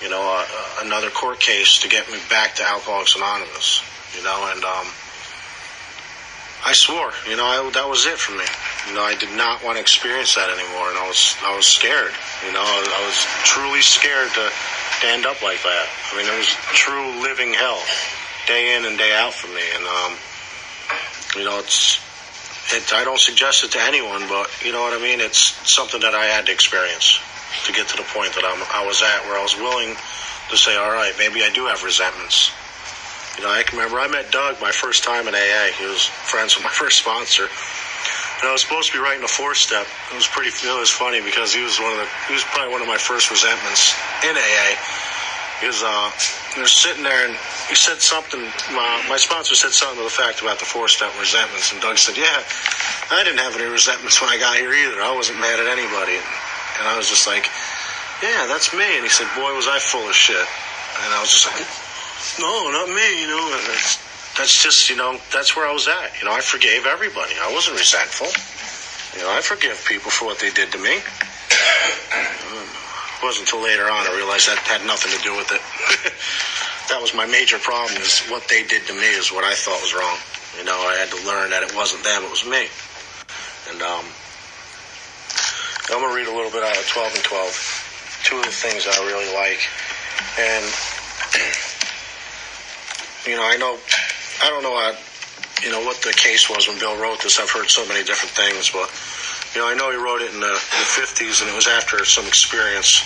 you 0.00 0.08
know 0.08 0.22
uh, 0.22 0.86
another 0.86 1.10
court 1.10 1.40
case 1.40 1.80
to 1.82 1.88
get 1.88 2.10
me 2.10 2.18
back 2.30 2.54
to 2.56 2.62
Alcoholics 2.62 3.16
Anonymous, 3.16 3.82
you 4.16 4.22
know, 4.22 4.46
and 4.54 4.62
um, 4.62 4.86
I 6.64 6.72
swore, 6.72 7.10
you 7.28 7.34
know, 7.34 7.42
I, 7.44 7.58
that 7.74 7.88
was 7.88 8.06
it 8.06 8.18
for 8.18 8.30
me. 8.38 8.46
You 8.86 8.94
know, 8.94 9.02
I 9.02 9.18
did 9.18 9.34
not 9.34 9.64
want 9.66 9.76
to 9.76 9.82
experience 9.82 10.38
that 10.38 10.46
anymore, 10.46 10.94
and 10.94 10.98
I 10.98 11.06
was 11.10 11.34
I 11.42 11.50
was 11.56 11.66
scared. 11.66 12.14
You 12.46 12.54
know, 12.54 12.62
I, 12.62 12.78
I 12.78 13.02
was 13.02 13.18
truly 13.42 13.82
scared 13.82 14.30
to, 14.38 14.46
to 14.46 15.06
end 15.10 15.26
up 15.26 15.42
like 15.42 15.58
that. 15.66 15.86
I 16.14 16.16
mean, 16.16 16.30
it 16.30 16.38
was 16.38 16.54
true 16.70 17.18
living 17.18 17.50
hell, 17.50 17.82
day 18.46 18.76
in 18.76 18.84
and 18.86 18.98
day 18.98 19.14
out 19.14 19.34
for 19.34 19.48
me. 19.48 19.62
And 19.76 19.84
um, 19.86 20.12
You 21.38 21.44
know, 21.44 21.58
it's 21.58 22.00
it, 22.72 22.92
I 22.94 23.04
don't 23.04 23.20
suggest 23.20 23.64
it 23.64 23.72
to 23.72 23.80
anyone, 23.82 24.28
but 24.28 24.48
you 24.64 24.72
know 24.72 24.80
what 24.80 24.92
I 24.96 25.02
mean. 25.02 25.20
It's 25.20 25.56
something 25.68 26.00
that 26.00 26.14
I 26.14 26.24
had 26.24 26.46
to 26.46 26.52
experience 26.52 27.20
to 27.66 27.72
get 27.72 27.88
to 27.88 27.96
the 27.96 28.06
point 28.14 28.32
that 28.34 28.44
I'm, 28.48 28.60
I 28.72 28.86
was 28.86 29.02
at, 29.02 29.24
where 29.28 29.36
I 29.36 29.42
was 29.42 29.56
willing 29.56 29.94
to 30.50 30.56
say, 30.56 30.76
all 30.76 30.90
right, 30.90 31.12
maybe 31.18 31.42
I 31.44 31.50
do 31.52 31.66
have 31.66 31.84
resentments. 31.84 32.50
You 33.36 33.44
know, 33.44 33.50
I 33.50 33.62
can 33.62 33.78
remember 33.78 34.00
I 34.00 34.08
met 34.08 34.30
Doug 34.32 34.60
my 34.60 34.72
first 34.72 35.04
time 35.04 35.28
in 35.28 35.34
AA. 35.34 35.72
He 35.76 35.84
was 35.84 36.04
friends 36.04 36.56
with 36.56 36.64
my 36.64 36.70
first 36.82 36.98
sponsor. 37.00 37.48
And 38.40 38.48
I 38.48 38.52
was 38.52 38.62
supposed 38.62 38.90
to 38.90 38.98
be 38.98 39.02
writing 39.04 39.22
a 39.22 39.30
four 39.30 39.54
step. 39.54 39.86
It 40.10 40.16
was 40.16 40.26
pretty, 40.26 40.50
it 40.50 40.78
was 40.78 40.90
funny 40.90 41.20
because 41.22 41.52
he 41.54 41.62
was 41.62 41.78
one 41.78 41.92
of 41.92 41.98
the, 41.98 42.08
he 42.26 42.34
was 42.34 42.42
probably 42.50 42.72
one 42.72 42.82
of 42.82 42.88
my 42.88 42.98
first 42.98 43.30
resentments 43.30 43.94
in 44.24 44.34
AA. 44.34 44.74
He 45.62 45.70
was, 45.70 45.78
uh, 45.78 46.10
they're 46.58 46.66
sitting 46.66 47.06
there 47.06 47.30
and 47.30 47.38
he 47.70 47.78
said 47.78 48.02
something, 48.02 48.42
my, 48.74 48.90
my 49.06 49.14
sponsor 49.14 49.54
said 49.54 49.70
something 49.70 50.02
to 50.02 50.04
the 50.04 50.10
fact 50.10 50.42
about 50.42 50.58
the 50.58 50.66
four 50.66 50.90
step 50.90 51.14
resentments. 51.22 51.70
And 51.70 51.78
Doug 51.78 52.02
said, 52.02 52.18
yeah, 52.18 52.42
I 53.14 53.22
didn't 53.22 53.38
have 53.38 53.54
any 53.54 53.70
resentments 53.70 54.18
when 54.18 54.26
I 54.26 54.42
got 54.42 54.58
here 54.58 54.74
either. 54.74 54.98
I 54.98 55.14
wasn't 55.14 55.38
mad 55.38 55.62
at 55.62 55.70
anybody. 55.70 56.18
And 56.18 56.84
I 56.90 56.98
was 56.98 57.06
just 57.06 57.30
like, 57.30 57.46
yeah, 58.26 58.50
that's 58.50 58.74
me. 58.74 58.98
And 58.98 59.06
he 59.06 59.08
said, 59.08 59.30
boy, 59.38 59.54
was 59.54 59.70
I 59.70 59.78
full 59.78 60.02
of 60.02 60.18
shit. 60.18 60.34
And 61.06 61.14
I 61.14 61.22
was 61.22 61.30
just 61.30 61.46
like, 61.46 61.62
no, 62.42 62.50
not 62.74 62.90
me, 62.90 63.22
you 63.22 63.30
know. 63.30 63.46
And 63.54 63.62
that's 64.34 64.58
just, 64.58 64.90
you 64.90 64.98
know, 64.98 65.14
that's 65.30 65.54
where 65.54 65.68
I 65.68 65.72
was 65.72 65.86
at. 65.86 66.10
You 66.18 66.26
know, 66.26 66.34
I 66.34 66.42
forgave 66.42 66.90
everybody. 66.90 67.38
I 67.38 67.54
wasn't 67.54 67.78
resentful. 67.78 68.34
You 69.14 69.22
know, 69.22 69.30
I 69.30 69.40
forgive 69.42 69.78
people 69.86 70.10
for 70.10 70.26
what 70.26 70.42
they 70.42 70.50
did 70.50 70.74
to 70.74 70.78
me. 70.82 70.98
It 73.22 73.30
wasn't 73.30 73.46
until 73.46 73.62
later 73.62 73.86
on 73.86 74.02
I 74.02 74.10
realized 74.18 74.50
that 74.50 74.58
had 74.66 74.82
nothing 74.82 75.14
to 75.14 75.22
do 75.22 75.30
with 75.38 75.46
it. 75.54 75.62
that 76.90 76.98
was 76.98 77.14
my 77.14 77.22
major 77.22 77.54
problem 77.62 78.02
is 78.02 78.18
what 78.26 78.42
they 78.50 78.66
did 78.66 78.82
to 78.90 78.94
me 78.98 79.06
is 79.14 79.30
what 79.30 79.46
I 79.46 79.54
thought 79.54 79.78
was 79.78 79.94
wrong. 79.94 80.18
You 80.58 80.66
know, 80.66 80.74
I 80.74 80.98
had 80.98 81.06
to 81.14 81.22
learn 81.22 81.54
that 81.54 81.62
it 81.62 81.70
wasn't 81.70 82.02
them, 82.02 82.26
it 82.26 82.30
was 82.34 82.42
me. 82.42 82.66
And 83.70 83.78
um, 83.78 84.02
I'm 85.86 86.02
going 86.02 86.10
to 86.10 86.18
read 86.18 86.26
a 86.26 86.34
little 86.34 86.50
bit 86.50 86.66
out 86.66 86.74
of 86.74 86.82
12 86.90 87.14
and 87.14 87.22
12. 87.22 88.26
Two 88.26 88.42
of 88.42 88.44
the 88.44 88.50
things 88.50 88.90
I 88.90 88.98
really 89.06 89.30
like. 89.38 89.62
And, 90.42 90.66
you 93.30 93.38
know, 93.38 93.46
I 93.46 93.54
know, 93.54 93.78
I 94.42 94.50
don't 94.50 94.66
know 94.66 94.74
how, 94.74 94.98
you 95.62 95.70
know, 95.70 95.86
what 95.86 96.02
the 96.02 96.10
case 96.10 96.50
was 96.50 96.66
when 96.66 96.74
Bill 96.82 96.98
wrote 96.98 97.22
this. 97.22 97.38
I've 97.38 97.54
heard 97.54 97.70
so 97.70 97.86
many 97.86 98.02
different 98.02 98.34
things, 98.34 98.66
but 98.74 98.90
you 99.54 99.60
know, 99.60 99.68
I 99.68 99.74
know 99.74 99.90
he 99.90 99.96
wrote 99.96 100.22
it 100.22 100.32
in 100.32 100.40
the, 100.40 100.54
the 100.54 100.86
50s, 100.96 101.42
and 101.42 101.50
it 101.50 101.54
was 101.54 101.68
after 101.68 102.04
some 102.04 102.26
experience. 102.26 103.04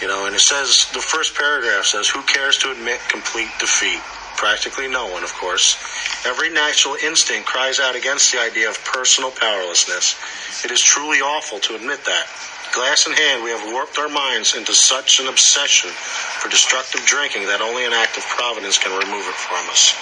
You 0.00 0.08
know, 0.08 0.26
and 0.26 0.34
it 0.34 0.40
says 0.40 0.88
the 0.92 1.00
first 1.00 1.34
paragraph 1.34 1.84
says, 1.84 2.08
"Who 2.08 2.22
cares 2.22 2.56
to 2.58 2.70
admit 2.70 3.00
complete 3.08 3.48
defeat?" 3.58 4.00
Practically 4.36 4.88
no 4.88 5.06
one, 5.06 5.22
of 5.22 5.32
course. 5.34 5.76
Every 6.24 6.48
natural 6.48 6.96
instinct 7.02 7.46
cries 7.46 7.78
out 7.78 7.94
against 7.94 8.32
the 8.32 8.40
idea 8.40 8.70
of 8.70 8.82
personal 8.84 9.30
powerlessness. 9.30 10.16
It 10.64 10.70
is 10.70 10.80
truly 10.80 11.20
awful 11.20 11.60
to 11.60 11.74
admit 11.74 12.04
that. 12.04 12.26
Glass 12.72 13.06
in 13.06 13.12
hand, 13.12 13.42
we 13.42 13.50
have 13.50 13.72
warped 13.72 13.98
our 13.98 14.08
minds 14.08 14.54
into 14.54 14.72
such 14.72 15.20
an 15.20 15.28
obsession 15.28 15.90
for 15.90 16.48
destructive 16.48 17.04
drinking 17.04 17.46
that 17.46 17.60
only 17.60 17.84
an 17.84 17.92
act 17.92 18.16
of 18.16 18.24
providence 18.28 18.78
can 18.78 18.92
remove 18.92 19.26
it 19.28 19.34
from 19.34 19.68
us. 19.68 19.92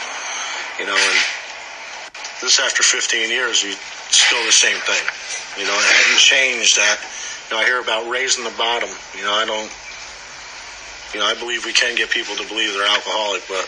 You 0.78 0.86
know, 0.86 0.94
and 0.94 1.18
this 2.40 2.60
after 2.60 2.84
15 2.84 3.30
years, 3.30 3.64
we 3.64 3.74
still 4.10 4.44
the 4.44 4.52
same 4.52 4.78
thing. 4.84 5.04
You 5.56 5.66
know, 5.66 5.74
it 5.74 5.86
hasn't 5.86 6.20
changed 6.20 6.76
that. 6.76 6.98
You 7.48 7.56
know, 7.56 7.62
I 7.62 7.64
hear 7.64 7.80
about 7.80 8.08
raising 8.08 8.44
the 8.44 8.54
bottom. 8.56 8.90
You 9.16 9.24
know, 9.24 9.34
I 9.34 9.44
don't. 9.44 9.70
You 11.14 11.20
know, 11.20 11.26
I 11.26 11.32
believe 11.40 11.64
we 11.64 11.72
can 11.72 11.96
get 11.96 12.10
people 12.10 12.36
to 12.36 12.46
believe 12.48 12.74
they're 12.76 12.84
alcoholic, 12.84 13.40
but 13.48 13.64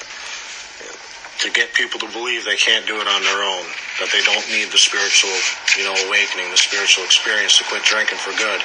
to 1.40 1.48
get 1.50 1.72
people 1.72 1.98
to 1.98 2.08
believe 2.12 2.44
they 2.44 2.60
can't 2.60 2.84
do 2.86 3.00
it 3.00 3.08
on 3.08 3.22
their 3.24 3.40
own, 3.40 3.64
that 3.96 4.12
they 4.12 4.20
don't 4.28 4.44
need 4.52 4.68
the 4.68 4.76
spiritual, 4.76 5.32
you 5.72 5.88
know, 5.88 5.96
awakening, 6.04 6.52
the 6.52 6.60
spiritual 6.60 7.04
experience 7.04 7.56
to 7.56 7.64
quit 7.64 7.80
drinking 7.88 8.20
for 8.20 8.36
good, 8.36 8.60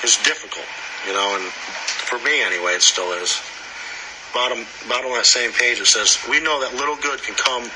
is 0.00 0.16
difficult. 0.24 0.64
You 1.04 1.12
know, 1.12 1.36
and 1.36 1.52
for 2.08 2.16
me 2.24 2.40
anyway, 2.40 2.72
it 2.72 2.82
still 2.82 3.12
is. 3.12 3.36
Bottom, 4.34 4.66
bottom 4.88 5.12
of 5.12 5.16
that 5.16 5.26
same 5.26 5.52
page, 5.52 5.80
it 5.80 5.86
says, 5.86 6.18
"We 6.28 6.40
know 6.40 6.60
that 6.60 6.74
little 6.74 6.96
good 6.96 7.22
can 7.22 7.34
come 7.34 7.70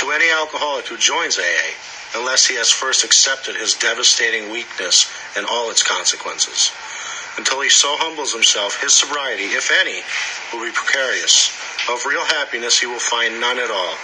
to 0.00 0.10
any 0.10 0.28
alcoholic 0.30 0.88
who 0.88 0.96
joins 0.96 1.38
AA." 1.38 1.74
unless 2.14 2.46
he 2.46 2.54
has 2.54 2.70
first 2.70 3.04
accepted 3.04 3.56
his 3.56 3.74
devastating 3.74 4.50
weakness 4.50 5.10
and 5.36 5.44
all 5.46 5.70
its 5.70 5.82
consequences. 5.82 6.70
Until 7.36 7.60
he 7.60 7.68
so 7.68 7.96
humbles 7.98 8.32
himself, 8.32 8.80
his 8.80 8.92
sobriety, 8.92 9.44
if 9.58 9.72
any, 9.72 10.02
will 10.52 10.64
be 10.64 10.72
precarious. 10.72 11.50
Of 11.90 12.06
real 12.06 12.24
happiness, 12.24 12.78
he 12.78 12.86
will 12.86 13.00
find 13.00 13.40
none 13.40 13.58
at 13.58 13.70
all. 13.70 13.96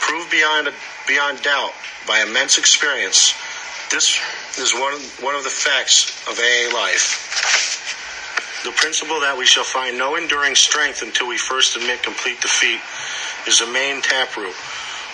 Proved 0.00 0.30
beyond, 0.30 0.68
beyond 1.06 1.42
doubt 1.42 1.72
by 2.06 2.20
immense 2.20 2.58
experience, 2.58 3.32
this 3.90 4.18
is 4.58 4.74
one, 4.74 4.98
one 5.22 5.36
of 5.36 5.44
the 5.44 5.50
facts 5.50 6.10
of 6.26 6.38
AA 6.38 6.74
life. 6.74 7.67
The 8.64 8.72
principle 8.72 9.20
that 9.20 9.38
we 9.38 9.46
shall 9.46 9.64
find 9.64 9.96
no 9.96 10.16
enduring 10.16 10.54
strength 10.54 11.02
until 11.02 11.28
we 11.28 11.38
first 11.38 11.76
admit 11.76 12.02
complete 12.02 12.40
defeat 12.40 12.80
is 13.46 13.60
the 13.60 13.70
main 13.70 14.02
taproot 14.02 14.54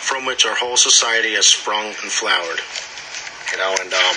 from 0.00 0.24
which 0.24 0.46
our 0.46 0.54
whole 0.54 0.76
society 0.76 1.34
has 1.34 1.46
sprung 1.46 1.86
and 1.86 2.08
flowered. 2.08 2.60
You 3.52 3.58
know, 3.60 3.76
and 3.84 3.92
um, 3.92 4.16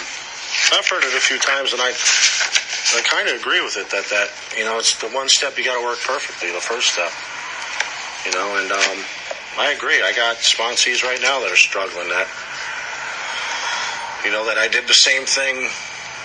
I've 0.72 0.88
heard 0.88 1.04
it 1.04 1.12
a 1.12 1.20
few 1.20 1.38
times, 1.40 1.74
and 1.74 1.82
I 1.82 1.92
I 2.96 3.02
kind 3.04 3.28
of 3.28 3.36
agree 3.36 3.60
with 3.60 3.76
it 3.76 3.92
that 3.92 4.08
that 4.08 4.32
you 4.58 4.64
know 4.64 4.80
it's 4.80 4.96
the 5.00 5.12
one 5.12 5.28
step 5.28 5.58
you 5.58 5.64
got 5.64 5.76
to 5.76 5.84
work 5.84 6.00
perfectly, 6.00 6.52
the 6.52 6.64
first 6.64 6.96
step. 6.96 7.12
You 8.24 8.32
know, 8.32 8.56
and 8.64 8.72
um, 8.72 8.98
I 9.60 9.76
agree. 9.76 10.02
I 10.02 10.14
got 10.16 10.38
sponsees 10.38 11.04
right 11.04 11.20
now 11.22 11.40
that 11.44 11.52
are 11.52 11.60
struggling 11.60 12.08
that. 12.10 12.28
You 14.24 14.32
know 14.32 14.48
that 14.48 14.58
I 14.58 14.68
did 14.68 14.88
the 14.88 14.96
same 14.96 15.26
thing 15.28 15.68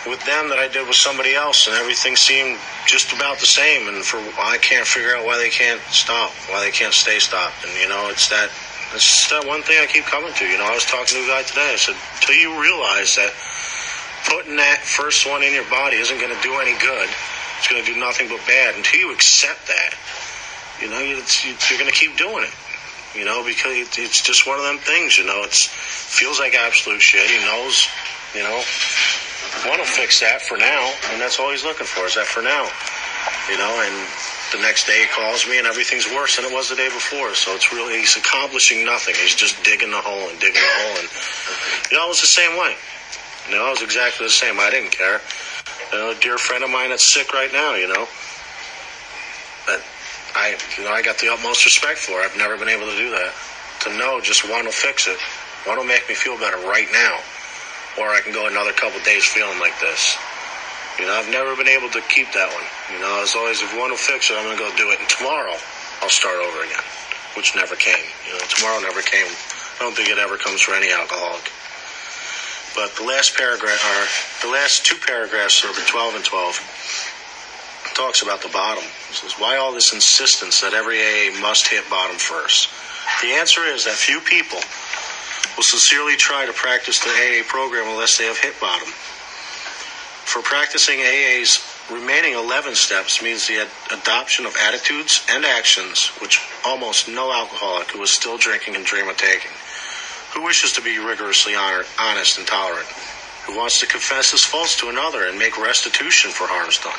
with 0.06 0.24
them 0.26 0.48
that 0.50 0.58
I 0.58 0.68
did 0.68 0.86
with 0.86 0.96
somebody 0.96 1.34
else, 1.34 1.66
and 1.66 1.76
everything 1.76 2.16
seemed 2.16 2.58
just 2.86 3.12
about 3.12 3.38
the 3.38 3.46
same. 3.46 3.88
And 3.88 4.04
for 4.04 4.18
I 4.40 4.58
can't 4.58 4.86
figure 4.86 5.14
out 5.16 5.24
why 5.24 5.38
they 5.38 5.50
can't 5.50 5.80
stop, 5.90 6.30
why 6.50 6.60
they 6.60 6.70
can't 6.70 6.94
stay 6.94 7.18
stopped. 7.18 7.64
And 7.64 7.72
you 7.78 7.88
know, 7.88 8.08
it's 8.10 8.28
that 8.28 8.50
it's 8.94 9.30
that 9.30 9.46
one 9.46 9.62
thing 9.62 9.78
I 9.80 9.86
keep 9.86 10.04
coming 10.04 10.32
to. 10.34 10.44
You 10.44 10.58
know, 10.58 10.66
I 10.66 10.74
was 10.74 10.84
talking 10.84 11.16
to 11.16 11.24
a 11.24 11.28
guy 11.28 11.42
today. 11.42 11.72
I 11.72 11.76
said, 11.76 11.96
"Till 12.20 12.36
you 12.36 12.60
realize 12.60 13.16
that 13.16 13.32
putting 14.28 14.56
that 14.56 14.80
first 14.82 15.26
one 15.26 15.42
in 15.42 15.52
your 15.52 15.68
body 15.70 15.96
isn't 15.96 16.18
going 16.18 16.34
to 16.34 16.42
do 16.42 16.54
any 16.60 16.78
good. 16.78 17.08
It's 17.58 17.68
going 17.68 17.82
to 17.82 17.86
do 17.86 17.98
nothing 17.98 18.28
but 18.28 18.40
bad. 18.46 18.74
Until 18.74 19.00
you 19.00 19.12
accept 19.12 19.66
that, 19.68 19.94
you 20.80 20.90
know, 20.90 20.98
you're 20.98 21.78
going 21.78 21.90
to 21.90 21.96
keep 21.96 22.16
doing 22.16 22.44
it. 22.44 22.54
You 23.14 23.26
know, 23.26 23.44
because 23.44 23.76
it's 23.98 24.22
just 24.22 24.46
one 24.46 24.58
of 24.58 24.64
them 24.64 24.78
things. 24.78 25.18
You 25.18 25.26
know, 25.26 25.42
it's 25.44 25.66
feels 25.66 26.40
like 26.40 26.54
absolute 26.54 27.00
shit. 27.00 27.28
He 27.28 27.38
knows. 27.44 27.86
You 28.34 28.42
know, 28.42 28.64
want 29.68 29.82
to 29.82 29.88
fix 29.88 30.20
that 30.20 30.42
for 30.42 30.56
now, 30.56 30.92
and 31.12 31.20
that's 31.20 31.38
all 31.38 31.50
he's 31.50 31.64
looking 31.64 31.86
for 31.86 32.06
is 32.06 32.14
that 32.14 32.26
for 32.26 32.42
now. 32.42 32.68
You 33.50 33.58
know, 33.58 33.72
and 33.84 33.94
the 34.52 34.60
next 34.60 34.86
day 34.86 35.02
he 35.02 35.08
calls 35.08 35.46
me 35.48 35.58
and 35.58 35.66
everything's 35.66 36.06
worse 36.12 36.36
than 36.36 36.44
it 36.44 36.52
was 36.52 36.68
the 36.68 36.76
day 36.76 36.88
before. 36.88 37.34
So 37.34 37.54
it's 37.54 37.72
really, 37.72 37.98
he's 37.98 38.16
accomplishing 38.16 38.84
nothing. 38.84 39.14
He's 39.14 39.34
just 39.34 39.62
digging 39.64 39.90
the 39.90 40.00
hole 40.00 40.28
and 40.28 40.38
digging 40.38 40.60
the 40.60 40.74
hole. 40.82 40.96
And, 41.00 41.08
you 41.90 41.96
know, 41.96 42.08
was 42.08 42.20
the 42.20 42.30
same 42.30 42.58
way. 42.58 42.76
You 43.48 43.56
know, 43.56 43.70
was 43.70 43.82
exactly 43.82 44.26
the 44.26 44.32
same. 44.32 44.60
I 44.60 44.70
didn't 44.70 44.92
care. 44.92 45.20
You 45.92 45.98
know, 45.98 46.10
a 46.10 46.14
dear 46.20 46.38
friend 46.38 46.62
of 46.62 46.70
mine 46.70 46.90
that's 46.90 47.12
sick 47.12 47.32
right 47.32 47.52
now, 47.52 47.74
you 47.74 47.88
know. 47.88 48.06
But 49.66 49.82
I, 50.34 50.56
you 50.78 50.84
know, 50.84 50.92
I 50.92 51.02
got 51.02 51.18
the 51.18 51.32
utmost 51.32 51.64
respect 51.64 51.98
for. 51.98 52.20
I've 52.20 52.36
never 52.36 52.56
been 52.56 52.68
able 52.68 52.86
to 52.86 52.96
do 52.96 53.10
that. 53.10 53.32
To 53.84 53.98
know 53.98 54.20
just 54.20 54.48
one 54.48 54.64
will 54.64 54.72
fix 54.72 55.08
it. 55.08 55.18
One 55.66 55.78
will 55.78 55.84
make 55.84 56.08
me 56.08 56.14
feel 56.14 56.38
better 56.38 56.58
right 56.68 56.88
now. 56.92 57.18
Or 57.98 58.08
I 58.08 58.20
can 58.24 58.32
go 58.32 58.48
another 58.48 58.72
couple 58.72 59.00
days 59.04 59.24
feeling 59.24 59.60
like 59.60 59.76
this. 59.80 60.16
You 60.98 61.06
know, 61.06 61.12
I've 61.12 61.28
never 61.28 61.56
been 61.56 61.68
able 61.68 61.88
to 61.92 62.00
keep 62.08 62.32
that 62.32 62.48
one. 62.52 62.64
You 62.92 63.00
know, 63.00 63.20
as 63.20 63.36
always, 63.36 63.60
if 63.60 63.72
one 63.76 63.90
will 63.90 64.00
fix 64.00 64.30
it, 64.30 64.36
I'm 64.36 64.44
going 64.44 64.56
to 64.56 64.64
go 64.64 64.70
do 64.76 64.92
it. 64.92 65.00
And 65.00 65.08
tomorrow, 65.08 65.56
I'll 66.00 66.12
start 66.12 66.36
over 66.40 66.64
again, 66.64 66.84
which 67.36 67.56
never 67.56 67.76
came. 67.76 68.04
You 68.28 68.36
know, 68.36 68.44
tomorrow 68.48 68.80
never 68.80 69.00
came. 69.00 69.28
I 69.28 69.84
don't 69.84 69.96
think 69.96 70.08
it 70.08 70.18
ever 70.18 70.36
comes 70.36 70.60
for 70.60 70.72
any 70.72 70.92
alcoholic. 70.92 71.48
But 72.76 72.96
the 72.96 73.04
last 73.04 73.36
paragraph, 73.36 73.80
or 73.84 74.48
the 74.48 74.52
last 74.52 74.84
two 74.84 74.96
paragraphs, 74.96 75.64
over 75.64 75.80
12 75.80 76.16
and 76.16 76.24
12, 76.24 77.92
talks 77.94 78.22
about 78.22 78.40
the 78.40 78.48
bottom. 78.48 78.84
It 78.84 79.16
says, 79.16 79.32
why 79.36 79.56
all 79.56 79.72
this 79.72 79.92
insistence 79.92 80.60
that 80.60 80.72
every 80.72 80.96
AA 80.96 81.38
must 81.40 81.68
hit 81.68 81.88
bottom 81.90 82.16
first? 82.16 82.68
The 83.20 83.32
answer 83.36 83.64
is 83.64 83.84
that 83.84 83.94
few 83.96 84.20
people 84.20 84.60
will 85.56 85.62
sincerely 85.64 86.16
try 86.16 86.46
to 86.46 86.52
practice 86.52 86.98
the 87.00 87.10
AA 87.10 87.42
program 87.46 87.88
unless 87.88 88.18
they 88.18 88.24
have 88.26 88.38
hit 88.38 88.58
bottom. 88.60 88.88
For 90.24 90.42
practicing 90.42 91.00
AA's 91.00 91.58
remaining 91.90 92.34
11 92.34 92.74
steps 92.74 93.20
means 93.22 93.46
the 93.46 93.58
ad- 93.60 93.68
adoption 93.90 94.46
of 94.46 94.56
attitudes 94.56 95.24
and 95.28 95.44
actions 95.44 96.08
which 96.20 96.40
almost 96.64 97.08
no 97.08 97.32
alcoholic 97.32 97.90
who 97.90 98.02
is 98.02 98.10
still 98.10 98.38
drinking 98.38 98.74
can 98.74 98.82
dream 98.84 99.08
of 99.08 99.16
taking. 99.16 99.50
Who 100.34 100.42
wishes 100.42 100.72
to 100.72 100.80
be 100.80 100.98
rigorously 100.98 101.54
honor- 101.54 101.84
honest 101.98 102.38
and 102.38 102.46
tolerant? 102.46 102.88
Who 103.46 103.56
wants 103.56 103.80
to 103.80 103.86
confess 103.86 104.30
his 104.30 104.44
faults 104.44 104.76
to 104.78 104.88
another 104.88 105.26
and 105.26 105.38
make 105.38 105.58
restitution 105.58 106.30
for 106.30 106.46
harms 106.46 106.78
done? 106.78 106.98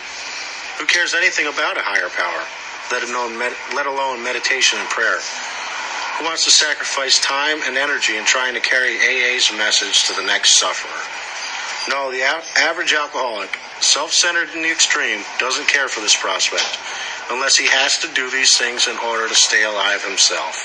Who 0.78 0.86
cares 0.86 1.14
anything 1.14 1.48
about 1.48 1.78
a 1.78 1.82
higher 1.82 2.10
power, 2.10 2.44
let 2.92 3.04
alone, 3.08 3.38
med- 3.38 3.58
let 3.74 3.88
alone 3.88 4.22
meditation 4.22 4.78
and 4.80 4.90
prayer? 4.90 5.20
Who 6.18 6.26
wants 6.26 6.46
to 6.46 6.52
sacrifice 6.52 7.20
time 7.20 7.60
and 7.66 7.78
energy 7.78 8.18
in 8.18 8.26
trying 8.26 8.54
to 8.54 8.60
carry 8.60 8.98
AA's 8.98 9.52
message 9.52 10.06
to 10.06 10.14
the 10.14 10.26
next 10.26 10.60
sufferer. 10.60 11.02
No, 11.90 12.12
the 12.12 12.22
average 12.22 12.94
alcoholic, 12.94 13.58
self 13.80 14.14
centered 14.14 14.50
in 14.56 14.62
the 14.62 14.72
extreme, 14.72 15.24
doesn't 15.40 15.68
care 15.68 15.88
for 15.88 16.02
this 16.02 16.16
prospect 16.16 16.78
unless 17.30 17.58
he 17.58 17.68
has 17.68 17.98
to 18.00 18.08
do 18.14 18.30
these 18.30 18.58
things 18.58 18.88
in 18.88 18.98
order 19.00 19.28
to 19.28 19.36
stay 19.36 19.64
alive 19.64 20.04
himself. 20.04 20.56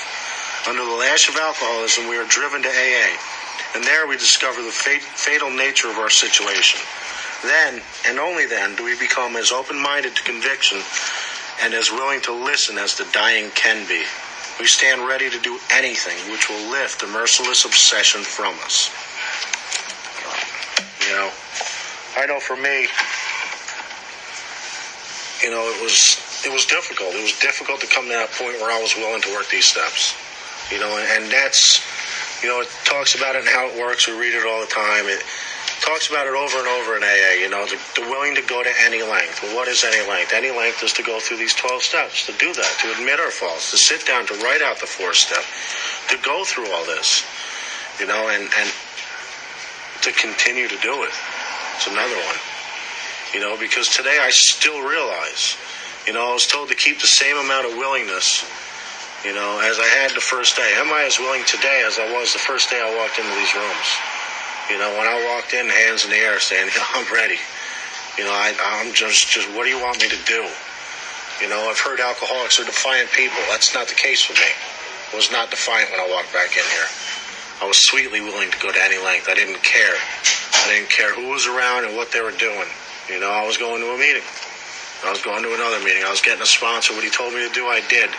Under 0.67 0.83
the 0.83 0.91
lash 0.91 1.29
of 1.29 1.35
alcoholism, 1.35 2.07
we 2.07 2.17
are 2.17 2.27
driven 2.27 2.61
to 2.61 2.69
AA, 2.69 3.17
and 3.75 3.83
there 3.83 4.07
we 4.07 4.17
discover 4.17 4.61
the 4.61 4.71
fatal 4.71 5.49
nature 5.49 5.89
of 5.89 5.97
our 5.97 6.09
situation. 6.09 6.79
Then, 7.43 7.81
and 8.07 8.19
only 8.19 8.45
then, 8.45 8.75
do 8.75 8.83
we 8.83 8.99
become 8.99 9.35
as 9.35 9.51
open 9.51 9.79
minded 9.79 10.15
to 10.15 10.23
conviction 10.23 10.79
and 11.61 11.73
as 11.73 11.91
willing 11.91 12.21
to 12.21 12.33
listen 12.33 12.77
as 12.77 12.95
the 12.95 13.07
dying 13.11 13.51
can 13.51 13.87
be. 13.87 14.03
We 14.59 14.67
stand 14.67 15.07
ready 15.07 15.29
to 15.29 15.39
do 15.39 15.57
anything 15.71 16.17
which 16.31 16.49
will 16.49 16.69
lift 16.69 16.99
the 16.99 17.07
merciless 17.07 17.63
obsession 17.63 18.21
from 18.21 18.55
us. 18.65 18.91
You 21.07 21.15
know, 21.15 21.31
I 22.19 22.25
know 22.27 22.39
for 22.41 22.57
me, 22.57 22.87
you 25.41 25.49
know, 25.49 25.63
it 25.71 25.81
was 25.81 26.19
it 26.45 26.51
was 26.51 26.65
difficult. 26.65 27.15
It 27.15 27.23
was 27.23 27.39
difficult 27.39 27.79
to 27.81 27.87
come 27.87 28.05
to 28.05 28.15
that 28.15 28.31
point 28.31 28.59
where 28.59 28.71
I 28.71 28.81
was 28.81 28.95
willing 28.95 29.21
to 29.21 29.31
work 29.31 29.49
these 29.49 29.65
steps. 29.65 30.13
You 30.71 30.79
know, 30.79 30.91
and, 31.15 31.31
that's 31.31 31.81
you 32.43 32.49
know, 32.49 32.61
it 32.61 32.69
talks 32.85 33.15
about 33.15 33.35
it 33.35 33.39
and 33.39 33.47
how 33.47 33.67
it 33.67 33.79
works. 33.79 34.07
We 34.07 34.13
read 34.13 34.35
it 34.35 34.45
all 34.45 34.61
the 34.61 34.71
time. 34.71 35.07
It 35.07 35.23
talks 35.81 36.09
about 36.09 36.27
it 36.27 36.33
over 36.33 36.57
and 36.59 36.67
over 36.67 36.97
in 36.97 37.03
AA. 37.03 37.41
You 37.41 37.49
know, 37.49 37.65
the, 37.65 37.79
the 37.95 38.07
willing 38.09 38.35
to 38.35 38.41
go 38.43 38.63
to 38.63 38.71
any 38.85 39.01
length. 39.01 39.41
Well, 39.41 39.55
what 39.55 39.67
is 39.67 39.83
any 39.83 40.07
length? 40.07 40.33
Any 40.33 40.51
length 40.51 40.83
is 40.83 40.93
to 40.93 41.03
go 41.03 41.19
through 41.19 41.37
these 41.37 41.53
12 41.55 41.81
steps, 41.81 42.25
to 42.27 42.33
do 42.33 42.53
that, 42.53 42.73
to 42.81 42.91
admit 42.93 43.19
our 43.19 43.31
faults, 43.31 43.71
to 43.71 43.77
sit 43.77 44.05
down, 44.05 44.25
to 44.27 44.33
write 44.43 44.61
out 44.61 44.79
the 44.79 44.87
fourth 44.87 45.17
step, 45.17 45.43
to 46.09 46.17
go 46.25 46.43
through 46.43 46.71
all 46.71 46.85
this. 46.85 47.23
You 47.99 48.07
know, 48.07 48.29
and 48.29 48.43
and 48.43 48.69
to 50.01 50.11
continue 50.13 50.67
to 50.67 50.77
do 50.79 51.03
it. 51.03 51.11
It's 51.75 51.87
another 51.87 52.15
one. 52.15 52.39
You 53.33 53.41
know, 53.41 53.57
because 53.59 53.89
today 53.89 54.17
I 54.21 54.29
still 54.31 54.81
realize, 54.81 55.55
you 56.07 56.13
know, 56.13 56.31
I 56.31 56.33
was 56.33 56.47
told 56.47 56.69
to 56.69 56.75
keep 56.75 56.99
the 56.99 57.07
same 57.07 57.37
amount 57.37 57.67
of 57.67 57.77
willingness, 57.77 58.47
you 59.23 59.33
know, 59.33 59.59
as 59.59 59.77
I 59.79 59.87
had 59.99 60.11
the 60.11 60.21
first 60.21 60.55
day. 60.55 60.73
Am 60.77 60.91
I 60.91 61.03
as 61.03 61.19
willing 61.19 61.43
today 61.45 61.83
as 61.85 61.99
I 61.99 62.11
was 62.11 62.33
the 62.33 62.39
first 62.39 62.69
day 62.69 62.81
I 62.81 62.95
walked 62.95 63.19
into 63.19 63.35
these 63.35 63.53
rooms? 63.53 64.08
You 64.69 64.77
know, 64.77 64.93
when 65.01 65.09
I 65.09 65.17
walked 65.33 65.53
in, 65.53 65.65
hands 65.65 66.05
in 66.05 66.11
the 66.11 66.21
air, 66.21 66.39
saying, 66.39 66.69
I'm 66.93 67.09
ready. 67.11 67.41
You 68.17 68.25
know, 68.25 68.31
I, 68.31 68.53
I'm 68.77 68.93
just, 68.93 69.29
just, 69.29 69.49
what 69.57 69.63
do 69.65 69.69
you 69.69 69.81
want 69.81 69.97
me 69.97 70.09
to 70.09 70.21
do? 70.29 70.45
You 71.41 71.49
know, 71.49 71.57
I've 71.65 71.79
heard 71.79 71.99
alcoholics 71.99 72.59
are 72.59 72.65
defiant 72.65 73.09
people. 73.11 73.39
That's 73.49 73.73
not 73.73 73.87
the 73.87 73.95
case 73.95 74.29
with 74.29 74.37
me. 74.37 74.51
I 75.11 75.15
was 75.15 75.31
not 75.31 75.49
defiant 75.49 75.89
when 75.89 75.99
I 75.99 76.07
walked 76.11 76.31
back 76.33 76.53
in 76.53 76.61
here. 76.69 76.85
I 77.61 77.65
was 77.65 77.81
sweetly 77.81 78.21
willing 78.21 78.51
to 78.51 78.59
go 78.59 78.71
to 78.71 78.81
any 78.83 79.01
length. 79.01 79.27
I 79.27 79.33
didn't 79.33 79.63
care. 79.63 79.97
I 80.53 80.69
didn't 80.69 80.89
care 80.89 81.15
who 81.15 81.29
was 81.29 81.47
around 81.47 81.85
and 81.85 81.95
what 81.95 82.11
they 82.11 82.21
were 82.21 82.35
doing. 82.37 82.69
You 83.09 83.19
know, 83.19 83.31
I 83.31 83.47
was 83.47 83.57
going 83.57 83.81
to 83.81 83.89
a 83.89 83.97
meeting. 83.97 84.23
I 85.03 85.09
was 85.09 85.21
going 85.23 85.41
to 85.41 85.49
another 85.55 85.79
meeting. 85.81 86.03
I 86.03 86.11
was 86.11 86.21
getting 86.21 86.43
a 86.43 86.49
sponsor. 86.49 86.93
What 86.93 87.03
he 87.03 87.09
told 87.09 87.33
me 87.33 87.41
to 87.47 87.53
do, 87.55 87.65
I 87.65 87.81
did. 87.89 88.11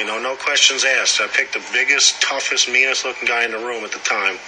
You 0.00 0.06
know, 0.06 0.18
no 0.18 0.34
questions 0.34 0.82
asked. 0.82 1.20
I 1.20 1.28
picked 1.28 1.52
the 1.52 1.62
biggest, 1.72 2.20
toughest, 2.22 2.68
meanest 2.68 3.04
looking 3.04 3.28
guy 3.28 3.44
in 3.44 3.52
the 3.52 3.60
room 3.60 3.84
at 3.84 3.92
the 3.92 4.00
time 4.00 4.40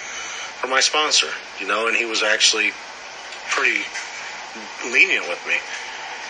for 0.63 0.69
my 0.69 0.79
sponsor. 0.79 1.27
You 1.59 1.67
know, 1.67 1.87
and 1.87 1.95
he 1.95 2.05
was 2.05 2.23
actually 2.23 2.71
pretty 3.51 3.83
lenient 4.87 5.27
with 5.27 5.43
me. 5.45 5.59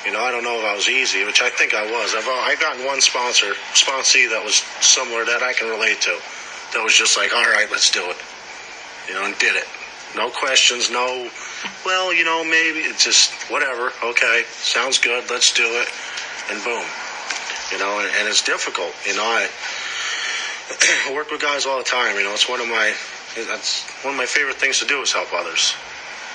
You 0.05 0.11
know, 0.11 0.25
I 0.25 0.31
don't 0.31 0.43
know 0.43 0.57
if 0.57 0.65
I 0.65 0.75
was 0.75 0.89
easy, 0.89 1.23
which 1.23 1.41
I 1.41 1.49
think 1.49 1.73
I 1.73 1.85
was. 1.85 2.15
I've 2.17 2.25
I 2.27 2.57
gotten 2.59 2.83
one 2.83 2.99
sponsor, 2.99 3.53
sponsee 3.77 4.27
that 4.33 4.43
was 4.43 4.55
similar 4.81 5.23
that 5.23 5.43
I 5.43 5.53
can 5.53 5.69
relate 5.69 6.01
to. 6.01 6.17
That 6.73 6.83
was 6.83 6.97
just 6.97 7.15
like, 7.15 7.31
all 7.31 7.45
right, 7.45 7.69
let's 7.69 7.91
do 7.91 8.01
it. 8.09 8.17
You 9.07 9.13
know, 9.13 9.23
and 9.25 9.37
did 9.37 9.55
it. 9.55 9.69
No 10.17 10.29
questions, 10.29 10.91
no, 10.91 11.29
well, 11.85 12.13
you 12.13 12.23
know, 12.23 12.43
maybe 12.43 12.85
it's 12.85 13.03
just 13.03 13.31
whatever. 13.49 13.93
Okay, 14.03 14.43
sounds 14.49 14.99
good. 14.99 15.29
Let's 15.29 15.53
do 15.53 15.65
it, 15.65 15.87
and 16.51 16.61
boom. 16.63 16.85
You 17.71 17.79
know, 17.79 17.99
and, 17.99 18.09
and 18.19 18.27
it's 18.27 18.43
difficult. 18.43 18.93
You 19.07 19.15
know, 19.15 19.23
I 19.23 19.47
work 21.13 21.31
with 21.31 21.41
guys 21.41 21.65
all 21.65 21.77
the 21.77 21.83
time. 21.83 22.15
You 22.17 22.23
know, 22.23 22.33
it's 22.33 22.49
one 22.49 22.59
of 22.61 22.67
my 22.67 22.93
that's 23.41 23.89
one 24.05 24.13
of 24.13 24.17
my 24.17 24.25
favorite 24.25 24.57
things 24.57 24.79
to 24.79 24.85
do 24.85 25.01
is 25.01 25.11
help 25.11 25.33
others. 25.33 25.73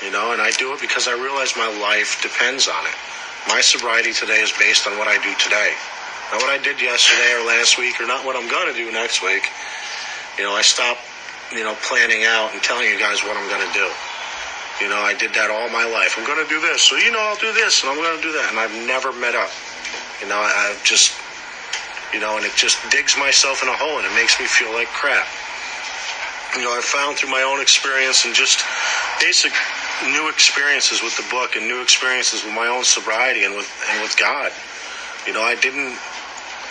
You 0.02 0.10
know, 0.10 0.32
and 0.32 0.42
I 0.42 0.50
do 0.58 0.74
it 0.74 0.80
because 0.80 1.06
I 1.06 1.14
realize 1.14 1.54
my 1.56 1.70
life 1.82 2.22
depends 2.22 2.68
on 2.68 2.86
it. 2.86 2.94
My 3.46 3.60
sobriety 3.60 4.12
today 4.12 4.42
is 4.42 4.52
based 4.58 4.86
on 4.86 4.98
what 4.98 5.06
I 5.06 5.18
do 5.22 5.34
today. 5.38 5.74
Not 6.30 6.42
what 6.42 6.50
I 6.50 6.58
did 6.58 6.80
yesterday 6.80 7.34
or 7.34 7.46
last 7.46 7.78
week 7.78 8.00
or 8.00 8.06
not 8.06 8.24
what 8.24 8.36
I'm 8.36 8.46
going 8.50 8.68
to 8.70 8.76
do 8.76 8.92
next 8.92 9.22
week. 9.22 9.48
You 10.38 10.44
know, 10.44 10.54
I 10.54 10.62
stop, 10.62 10.98
you 11.50 11.64
know, 11.64 11.74
planning 11.82 12.26
out 12.26 12.52
and 12.52 12.62
telling 12.62 12.86
you 12.86 12.98
guys 12.98 13.22
what 13.24 13.34
I'm 13.34 13.48
going 13.48 13.64
to 13.64 13.74
do. 13.74 13.88
You 14.78 14.86
know, 14.86 15.02
I 15.02 15.14
did 15.18 15.34
that 15.34 15.50
all 15.50 15.66
my 15.74 15.82
life. 15.82 16.14
I'm 16.14 16.26
going 16.26 16.38
to 16.38 16.46
do 16.46 16.60
this. 16.60 16.82
So, 16.82 16.94
you 16.94 17.10
know, 17.10 17.18
I'll 17.18 17.40
do 17.42 17.50
this 17.50 17.82
and 17.82 17.90
I'm 17.90 17.98
going 17.98 18.14
to 18.14 18.22
do 18.22 18.30
that. 18.38 18.54
And 18.54 18.58
I've 18.60 18.74
never 18.86 19.10
met 19.10 19.34
up. 19.34 19.50
You 20.22 20.28
know, 20.30 20.38
I've 20.38 20.78
just, 20.84 21.16
you 22.14 22.20
know, 22.20 22.36
and 22.38 22.46
it 22.46 22.54
just 22.54 22.78
digs 22.90 23.18
myself 23.18 23.62
in 23.62 23.68
a 23.68 23.74
hole 23.74 23.98
and 23.98 24.06
it 24.06 24.14
makes 24.14 24.38
me 24.38 24.46
feel 24.46 24.70
like 24.70 24.86
crap. 24.94 25.26
You 26.56 26.64
know, 26.64 26.72
I 26.72 26.80
found 26.80 27.16
through 27.16 27.30
my 27.30 27.42
own 27.42 27.60
experience 27.60 28.24
and 28.24 28.34
just 28.34 28.64
basic 29.20 29.52
new 30.14 30.28
experiences 30.28 31.02
with 31.02 31.16
the 31.16 31.26
book 31.30 31.56
and 31.56 31.68
new 31.68 31.82
experiences 31.82 32.44
with 32.44 32.54
my 32.54 32.66
own 32.66 32.84
sobriety 32.84 33.44
and 33.44 33.54
with 33.54 33.68
and 33.90 34.00
with 34.02 34.16
God. 34.16 34.52
You 35.26 35.34
know, 35.34 35.42
I 35.42 35.56
didn't 35.56 35.98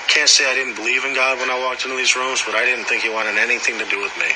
can't 0.07 0.29
say 0.29 0.49
I 0.49 0.55
didn't 0.55 0.75
believe 0.75 1.05
in 1.05 1.13
God 1.13 1.37
when 1.37 1.51
I 1.51 1.59
walked 1.59 1.85
into 1.85 1.95
these 1.95 2.15
rooms, 2.15 2.41
but 2.45 2.55
I 2.55 2.65
didn't 2.65 2.85
think 2.85 3.03
He 3.03 3.09
wanted 3.09 3.37
anything 3.37 3.77
to 3.77 3.85
do 3.85 4.01
with 4.01 4.15
me. 4.17 4.33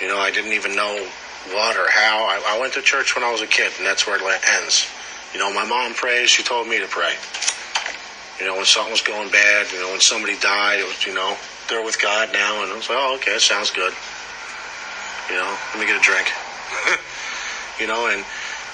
You 0.00 0.08
know, 0.08 0.18
I 0.18 0.30
didn't 0.30 0.52
even 0.52 0.74
know 0.74 1.06
what 1.52 1.76
or 1.76 1.88
how. 1.90 2.24
I, 2.24 2.56
I 2.56 2.58
went 2.58 2.72
to 2.74 2.82
church 2.82 3.14
when 3.14 3.22
I 3.22 3.30
was 3.30 3.40
a 3.40 3.46
kid, 3.46 3.72
and 3.78 3.86
that's 3.86 4.06
where 4.06 4.16
it 4.16 4.42
ends. 4.60 4.88
You 5.32 5.38
know, 5.38 5.52
my 5.52 5.64
mom 5.64 5.94
prays. 5.94 6.30
She 6.30 6.42
told 6.42 6.66
me 6.66 6.80
to 6.80 6.88
pray. 6.88 7.14
You 8.40 8.46
know, 8.46 8.56
when 8.56 8.64
something 8.64 8.90
was 8.90 9.02
going 9.02 9.30
bad, 9.30 9.70
you 9.70 9.80
know, 9.80 9.90
when 9.90 10.00
somebody 10.00 10.36
died, 10.38 10.80
it 10.80 10.86
was, 10.86 11.06
you 11.06 11.14
know, 11.14 11.36
they're 11.68 11.84
with 11.84 12.00
God 12.00 12.32
now, 12.32 12.62
and 12.62 12.72
I 12.72 12.74
was 12.74 12.88
like, 12.88 12.98
oh, 12.98 13.14
okay, 13.16 13.38
sounds 13.38 13.70
good. 13.70 13.94
You 15.30 15.36
know, 15.36 15.56
let 15.72 15.80
me 15.80 15.86
get 15.86 15.96
a 15.96 16.04
drink. 16.04 16.28
you 17.80 17.86
know, 17.86 18.08
and 18.08 18.24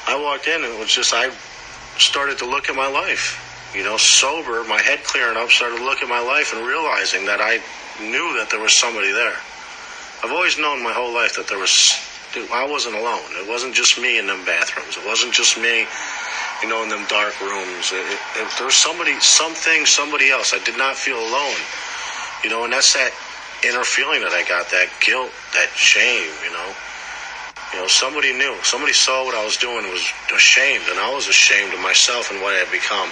I 0.07 0.21
walked 0.21 0.47
in, 0.47 0.65
and 0.65 0.73
it 0.73 0.79
was 0.79 0.91
just 0.91 1.15
I 1.15 1.31
started 1.97 2.39
to 2.39 2.47
look 2.47 2.69
at 2.69 2.77
my 2.77 2.89
life. 2.89 3.47
You 3.75 3.85
know, 3.85 3.97
sober, 3.97 4.65
my 4.65 4.81
head 4.81 5.05
clearing 5.05 5.37
up, 5.37 5.51
started 5.51 5.79
to 5.79 5.85
look 5.85 6.03
at 6.03 6.09
my 6.09 6.21
life 6.21 6.53
and 6.53 6.67
realizing 6.67 7.25
that 7.27 7.41
I 7.41 7.63
knew 8.03 8.35
that 8.39 8.49
there 8.51 8.61
was 8.61 8.73
somebody 8.73 9.13
there. 9.13 9.37
I've 10.25 10.33
always 10.33 10.59
known 10.59 10.83
my 10.83 10.93
whole 10.93 11.15
life 11.15 11.37
that 11.37 11.47
there 11.47 11.59
was 11.59 11.95
dude, 12.35 12.51
I 12.51 12.67
wasn't 12.67 12.97
alone. 12.97 13.23
It 13.39 13.49
wasn't 13.49 13.75
just 13.75 13.99
me 13.99 14.19
in 14.19 14.27
them 14.27 14.45
bathrooms. 14.45 14.97
It 14.97 15.07
wasn't 15.07 15.33
just 15.33 15.59
me, 15.59 15.87
you 16.63 16.69
know, 16.69 16.83
in 16.83 16.89
them 16.89 17.07
dark 17.09 17.39
rooms. 17.41 17.93
It, 17.93 18.05
it, 18.07 18.21
it, 18.43 18.49
there 18.59 18.67
was 18.67 18.75
somebody, 18.75 19.19
something, 19.21 19.87
somebody 19.87 20.31
else. 20.31 20.53
I 20.55 20.63
did 20.65 20.79
not 20.79 20.97
feel 20.97 21.19
alone, 21.19 21.59
you 22.45 22.51
know, 22.51 22.65
and 22.65 22.73
that's 22.73 22.93
that 22.95 23.13
inner 23.65 23.85
feeling 23.85 24.21
that 24.23 24.33
I 24.33 24.47
got, 24.49 24.71
that 24.71 24.89
guilt, 25.01 25.31
that 25.55 25.71
shame, 25.75 26.31
you 26.45 26.53
know. 26.53 26.71
You 27.73 27.81
know, 27.81 27.87
somebody 27.87 28.33
knew. 28.33 28.57
Somebody 28.63 28.93
saw 28.93 29.25
what 29.25 29.35
I 29.35 29.45
was 29.45 29.57
doing 29.57 29.87
was 29.91 30.03
ashamed, 30.35 30.85
and 30.91 30.99
I 30.99 31.13
was 31.15 31.29
ashamed 31.29 31.73
of 31.73 31.81
myself 31.81 32.31
and 32.31 32.43
what 32.43 32.55
I 32.55 32.59
had 32.59 32.73
become. 32.73 33.09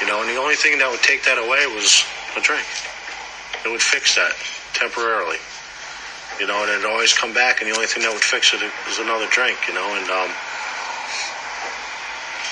You 0.00 0.06
know, 0.06 0.22
and 0.22 0.30
the 0.30 0.38
only 0.38 0.54
thing 0.54 0.78
that 0.78 0.90
would 0.90 1.02
take 1.02 1.24
that 1.24 1.38
away 1.38 1.66
was 1.74 2.04
a 2.36 2.40
drink. 2.40 2.66
It 3.64 3.68
would 3.68 3.82
fix 3.82 4.14
that 4.14 4.36
temporarily 4.74 5.38
you 6.38 6.46
know, 6.46 6.62
and 6.62 6.70
it'd 6.70 6.84
always 6.84 7.16
come 7.16 7.32
back, 7.32 7.60
and 7.60 7.70
the 7.70 7.74
only 7.74 7.86
thing 7.86 8.02
that 8.02 8.12
would 8.12 8.24
fix 8.24 8.52
it 8.52 8.60
is 8.60 8.98
another 8.98 9.26
drink, 9.32 9.56
you 9.68 9.74
know. 9.74 9.88
And 9.96 10.08
um, 10.12 10.30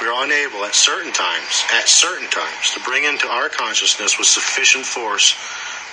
We 0.00 0.08
are 0.08 0.24
unable 0.24 0.64
at 0.64 0.74
certain 0.74 1.12
times, 1.12 1.64
at 1.72 1.88
certain 1.88 2.28
times, 2.28 2.72
to 2.74 2.80
bring 2.80 3.04
into 3.04 3.28
our 3.28 3.48
consciousness 3.48 4.18
with 4.18 4.28
sufficient 4.28 4.84
force 4.84 5.36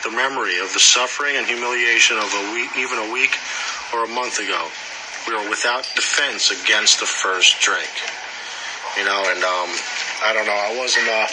the 0.03 0.11
memory 0.11 0.59
of 0.59 0.71
the 0.73 0.79
suffering 0.79 1.35
and 1.37 1.45
humiliation 1.47 2.17
of 2.17 2.29
a 2.31 2.53
week, 2.53 2.69
even 2.77 2.99
a 2.99 3.11
week 3.11 3.35
or 3.93 4.03
a 4.03 4.07
month 4.07 4.39
ago. 4.39 4.67
We 5.27 5.35
are 5.35 5.49
without 5.49 5.87
defense 5.95 6.51
against 6.51 6.99
the 6.99 7.05
first 7.05 7.59
drink. 7.59 7.91
You 8.97 9.05
know, 9.05 9.23
and 9.27 9.43
um, 9.43 9.69
I 10.23 10.31
don't 10.33 10.45
know. 10.45 10.55
I 10.55 10.75
wasn't. 10.77 11.07
Uh, 11.07 11.27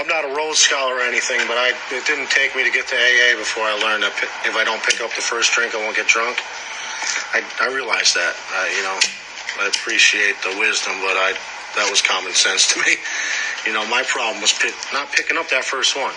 I'm 0.00 0.08
not 0.08 0.24
a 0.24 0.32
Rhodes 0.36 0.58
Scholar 0.58 0.96
or 0.96 1.00
anything, 1.00 1.40
but 1.48 1.56
I 1.56 1.72
it 1.92 2.04
didn't 2.06 2.30
take 2.30 2.54
me 2.56 2.64
to 2.64 2.70
get 2.70 2.86
to 2.88 2.96
AA 2.96 3.36
before 3.36 3.64
I 3.64 3.76
learned 3.80 4.04
that 4.04 4.12
if 4.44 4.56
I 4.56 4.64
don't 4.64 4.82
pick 4.82 5.00
up 5.00 5.12
the 5.16 5.24
first 5.24 5.52
drink, 5.52 5.74
I 5.74 5.78
won't 5.78 5.96
get 5.96 6.06
drunk. 6.06 6.40
I, 7.32 7.42
I 7.60 7.68
realized 7.74 8.14
that. 8.14 8.34
You 8.76 8.82
know, 8.82 8.98
I 9.64 9.68
appreciate 9.68 10.36
the 10.42 10.56
wisdom, 10.58 10.94
but 11.00 11.16
I 11.16 11.36
that 11.76 11.90
was 11.90 12.00
common 12.00 12.32
sense 12.32 12.72
to 12.72 12.80
me. 12.80 12.96
You 13.66 13.74
know, 13.74 13.82
my 13.90 14.04
problem 14.06 14.38
was 14.40 14.52
pick, 14.54 14.70
not 14.94 15.10
picking 15.10 15.36
up 15.36 15.50
that 15.50 15.64
first 15.66 15.98
one. 15.98 16.14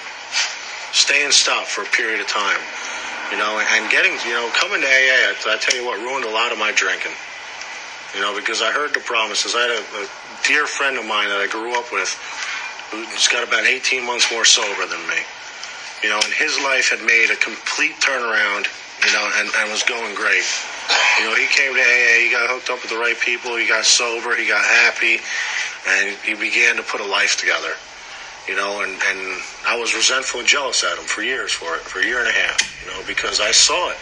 Stay 0.94 1.26
and 1.26 1.34
stop 1.34 1.65
for 1.65 1.82
a 1.82 1.89
period 1.89 2.22
of 2.22 2.30
time. 2.30 2.62
You 3.34 3.42
know, 3.42 3.58
and 3.58 3.89
getting, 3.89 4.13
you 4.22 4.38
know, 4.38 4.46
coming 4.54 4.78
to 4.82 4.86
AA, 4.86 5.34
I, 5.34 5.34
I 5.34 5.58
tell 5.58 5.74
you 5.74 5.82
what, 5.82 5.98
ruined 5.98 6.26
a 6.26 6.30
lot 6.30 6.54
of 6.54 6.62
my 6.62 6.70
drinking. 6.78 7.18
You 8.13 8.22
know, 8.22 8.38
because 8.38 8.62
I 8.62 8.70
heard 8.70 8.94
the 8.94 9.02
promises. 9.02 9.58
I 9.58 9.65
had 9.65 9.74
a, 9.74 9.82
a 9.82 10.06
dear 10.46 10.70
friend 10.70 11.02
of 11.02 11.10
mine 11.10 11.34
that 11.34 11.42
I 11.42 11.50
grew 11.50 11.74
up 11.74 11.89
with 11.89 12.13
who's 12.94 13.28
got 13.28 13.42
about 13.42 13.65
18 13.65 14.06
months 14.06 14.30
more 14.30 14.46
sober 14.46 14.86
than 14.86 15.02
me. 15.10 15.22
You 16.04 16.10
know, 16.10 16.22
and 16.22 16.34
his 16.34 16.58
life 16.62 16.89
had 16.89 17.02
made 17.02 17.30
a 17.30 17.38
complete 17.38 17.98
turnaround, 17.98 18.70
you 19.06 19.14
know, 19.14 19.32
and, 19.40 19.50
and 19.58 19.72
was 19.72 19.84
going 19.84 20.16
great. 20.16 20.44
You 21.20 21.26
know, 21.26 21.36
he 21.36 21.48
came 21.48 21.74
to 21.74 21.80
AA, 21.80 22.26
he 22.26 22.32
got 22.32 22.50
hooked 22.50 22.70
up 22.70 22.82
with 22.82 22.92
the 22.92 22.98
right 22.98 23.18
people, 23.20 23.56
he 23.56 23.68
got 23.68 23.86
sober, 23.86 24.36
he 24.36 24.48
got 24.48 24.64
happy, 24.64 25.20
and 25.88 26.18
he 26.24 26.34
began 26.34 26.76
to 26.76 26.84
put 26.84 27.02
a 27.02 27.06
life 27.06 27.38
together. 27.40 27.76
You 28.48 28.56
know, 28.56 28.82
and, 28.82 28.92
and 28.92 29.42
I 29.68 29.78
was 29.78 29.94
resentful 29.94 30.40
and 30.40 30.50
jealous 30.50 30.84
at 30.84 30.98
him 30.98 31.06
for 31.06 31.22
years 31.22 31.52
for 31.52 31.76
it, 31.76 31.82
for 31.82 32.00
a 32.00 32.06
year 32.06 32.20
and 32.20 32.28
a 32.28 32.32
half, 32.32 32.58
you 32.84 32.92
know, 32.92 33.00
because 33.06 33.40
I 33.40 33.52
saw 33.52 33.92
it. 33.92 33.98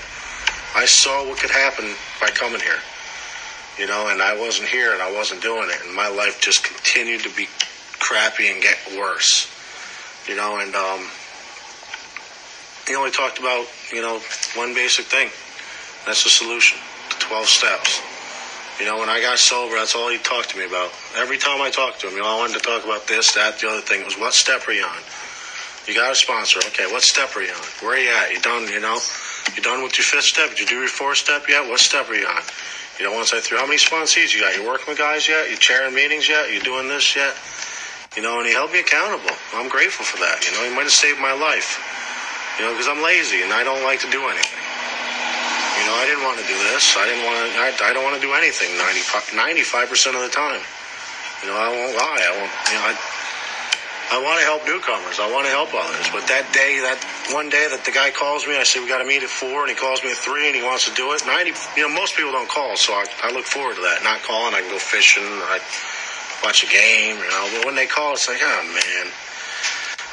I 0.76 0.86
saw 0.86 1.28
what 1.28 1.38
could 1.40 1.52
happen 1.52 1.94
by 2.22 2.30
coming 2.30 2.62
here. 2.62 2.80
You 3.78 3.88
know, 3.88 4.08
and 4.10 4.22
I 4.22 4.40
wasn't 4.40 4.70
here 4.70 4.94
and 4.94 5.02
I 5.02 5.12
wasn't 5.12 5.42
doing 5.42 5.70
it. 5.70 5.78
And 5.86 5.94
my 5.94 6.08
life 6.08 6.42
just 6.42 6.64
continued 6.64 7.22
to 7.22 7.30
be 7.36 7.48
crappy 8.00 8.48
and 8.50 8.62
get 8.62 8.78
worse. 8.98 9.54
You 10.28 10.36
know, 10.36 10.60
and 10.60 10.74
um, 10.76 11.08
he 12.88 12.96
only 12.96 13.12
talked 13.12 13.40
about, 13.40 13.68
you 13.92 14.02
know, 14.02 14.20
one 14.56 14.74
basic 14.74 15.06
thing. 15.06 15.30
That's 16.06 16.24
the 16.24 16.30
solution. 16.30 16.80
The 17.10 17.16
12 17.20 17.46
steps. 17.46 18.02
You 18.80 18.86
know, 18.86 18.98
when 19.00 19.10
I 19.10 19.20
got 19.20 19.40
sober, 19.40 19.76
that's 19.76 19.96
all 19.96 20.10
he 20.10 20.18
talked 20.20 20.52
to 20.52 20.58
me 20.58 20.66
about. 20.66 20.94
Every 21.18 21.38
time 21.38 21.62
I 21.62 21.70
talked 21.70 22.00
to 22.02 22.08
him, 22.08 22.14
you 22.14 22.22
know, 22.22 22.30
I 22.30 22.38
wanted 22.38 22.54
to 22.54 22.64
talk 22.64 22.86
about 22.86 23.08
this, 23.08 23.34
that, 23.34 23.60
the 23.60 23.68
other 23.68 23.82
thing. 23.82 24.02
It 24.02 24.06
was 24.06 24.18
what 24.18 24.34
step 24.34 24.68
are 24.68 24.72
you 24.72 24.86
on? 24.86 25.02
You 25.88 25.96
got 25.96 26.12
a 26.12 26.16
sponsor. 26.16 26.60
Okay, 26.72 26.86
what 26.92 27.02
step 27.02 27.36
are 27.36 27.42
you 27.42 27.52
on? 27.52 27.66
Where 27.82 27.96
are 27.96 28.00
you 28.00 28.10
at? 28.10 28.32
You 28.32 28.40
done, 28.40 28.68
you 28.72 28.80
know? 28.80 29.00
You 29.56 29.64
done 29.64 29.82
with 29.82 29.98
your 29.98 30.06
fifth 30.06 30.30
step? 30.30 30.50
Did 30.50 30.60
you 30.60 30.68
do 30.68 30.80
your 30.80 30.88
fourth 30.88 31.18
step 31.18 31.50
yet? 31.50 31.68
What 31.68 31.80
step 31.80 32.08
are 32.10 32.16
you 32.16 32.28
on? 32.28 32.44
You 33.00 33.06
know, 33.06 33.14
once 33.14 33.34
I 33.34 33.40
threw, 33.40 33.58
how 33.58 33.66
many 33.66 33.80
sponsees 33.80 34.34
you 34.34 34.42
got? 34.42 34.56
You 34.56 34.66
working 34.66 34.86
with 34.88 34.98
guys 34.98 35.28
yet? 35.28 35.50
You 35.50 35.58
chairing 35.58 35.96
meetings 35.96 36.30
yet? 36.30 36.54
You 36.54 36.62
doing 36.62 36.88
this 36.88 37.16
yet? 37.16 37.34
You 38.16 38.22
know, 38.22 38.40
and 38.40 38.48
he 38.48 38.54
held 38.54 38.72
me 38.72 38.80
accountable. 38.80 39.36
I'm 39.54 39.70
grateful 39.70 40.06
for 40.06 40.18
that. 40.18 40.46
You 40.46 40.54
know, 40.54 40.70
he 40.70 40.76
might 40.76 40.90
have 40.90 40.92
saved 40.92 41.20
my 41.20 41.34
life. 41.34 41.82
You 42.58 42.66
know, 42.66 42.74
because 42.74 42.90
I'm 42.90 43.02
lazy 43.06 43.46
and 43.46 43.54
I 43.54 43.64
don't 43.64 43.84
like 43.86 44.02
to 44.02 44.10
do 44.10 44.26
anything. 44.26 44.66
You 45.78 45.84
know, 45.86 45.94
I 45.94 46.10
didn't 46.10 46.26
want 46.26 46.42
to 46.42 46.48
do 46.50 46.58
this. 46.74 46.98
I 46.98 47.06
didn't 47.06 47.22
want 47.22 47.38
to. 47.38 47.46
I, 47.62 47.70
I 47.90 47.94
don't 47.94 48.04
want 48.04 48.18
to 48.18 48.24
do 48.24 48.34
anything 48.34 48.74
95 48.78 49.90
percent 49.90 50.18
of 50.18 50.26
the 50.26 50.34
time. 50.34 50.62
You 51.46 51.54
know, 51.54 51.58
I 51.58 51.70
won't 51.70 51.94
lie. 51.94 52.22
I 52.26 52.34
won't. 52.34 52.54
You 52.74 52.76
know, 52.82 52.86
I, 52.90 52.94
I 54.10 54.18
want 54.24 54.42
to 54.42 54.46
help 54.50 54.66
newcomers. 54.66 55.22
I 55.22 55.30
want 55.30 55.46
to 55.46 55.54
help 55.54 55.70
others. 55.78 56.10
But 56.10 56.26
that 56.34 56.50
day, 56.50 56.82
that 56.82 56.98
one 57.30 57.54
day 57.54 57.70
that 57.70 57.86
the 57.86 57.94
guy 57.94 58.10
calls 58.10 58.48
me, 58.50 58.58
I 58.58 58.66
say 58.66 58.82
we 58.82 58.90
got 58.90 59.06
to 59.06 59.10
meet 59.10 59.22
at 59.22 59.30
four, 59.30 59.62
and 59.62 59.70
he 59.70 59.78
calls 59.78 60.02
me 60.02 60.10
at 60.10 60.18
three, 60.18 60.50
and 60.50 60.56
he 60.58 60.66
wants 60.66 60.90
to 60.90 60.94
do 60.98 61.14
it. 61.14 61.22
Ninety, 61.30 61.54
you 61.78 61.86
know, 61.86 61.94
most 61.94 62.18
people 62.18 62.34
don't 62.34 62.50
call, 62.50 62.74
so 62.74 62.98
I, 62.98 63.06
I 63.22 63.30
look 63.30 63.46
forward 63.46 63.78
to 63.78 63.84
that. 63.86 64.02
Not 64.02 64.26
calling, 64.26 64.58
I 64.58 64.66
can 64.66 64.74
go 64.74 64.82
fishing. 64.82 65.28
I 65.28 65.62
watch 66.42 66.66
a 66.66 66.70
game, 66.74 67.22
you 67.22 67.30
know. 67.30 67.46
But 67.54 67.70
when 67.70 67.76
they 67.78 67.86
call, 67.86 68.18
it's 68.18 68.26
like, 68.26 68.42
oh 68.42 68.64
man, 68.66 69.14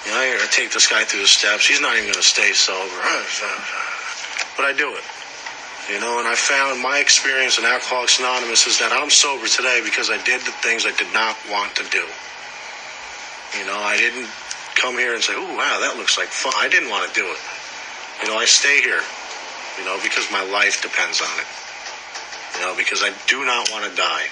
you 0.05 0.11
know, 0.13 0.19
I 0.19 0.37
gotta 0.37 0.51
take 0.53 0.73
this 0.73 0.87
guy 0.87 1.05
through 1.05 1.23
the 1.23 1.27
steps. 1.27 1.67
He's 1.67 1.81
not 1.81 1.97
even 1.97 2.11
gonna 2.13 2.23
stay 2.23 2.53
sober. 2.53 2.95
But 4.57 4.67
I 4.67 4.73
do 4.73 4.95
it. 4.95 5.03
You 5.91 5.99
know, 5.99 6.21
and 6.23 6.29
I 6.29 6.37
found 6.37 6.81
my 6.81 6.99
experience 6.99 7.59
in 7.59 7.65
Alcoholics 7.65 8.21
Anonymous 8.21 8.67
is 8.67 8.79
that 8.79 8.93
I'm 8.93 9.11
sober 9.11 9.49
today 9.51 9.83
because 9.85 10.09
I 10.09 10.23
did 10.23 10.41
the 10.47 10.55
things 10.63 10.87
I 10.87 10.95
did 10.95 11.13
not 11.13 11.35
want 11.51 11.75
to 11.77 11.85
do. 11.91 12.07
You 13.59 13.67
know, 13.67 13.77
I 13.83 13.99
didn't 13.99 14.31
come 14.79 14.97
here 14.97 15.13
and 15.13 15.23
say, 15.23 15.35
"Oh, 15.37 15.57
wow, 15.59 15.81
that 15.81 15.99
looks 15.99 16.17
like 16.17 16.29
fun." 16.29 16.55
I 16.57 16.69
didn't 16.69 16.89
want 16.89 17.11
to 17.11 17.13
do 17.13 17.27
it. 17.27 17.41
You 18.23 18.29
know, 18.31 18.39
I 18.39 18.47
stay 18.47 18.81
here, 18.81 19.03
you 19.77 19.85
know, 19.85 19.99
because 20.03 20.31
my 20.31 20.43
life 20.43 20.81
depends 20.81 21.21
on 21.21 21.35
it. 21.37 21.51
You 22.55 22.61
know, 22.63 22.75
because 22.77 23.03
I 23.03 23.13
do 23.27 23.45
not 23.45 23.71
want 23.71 23.85
to 23.85 23.93
die. 23.97 24.31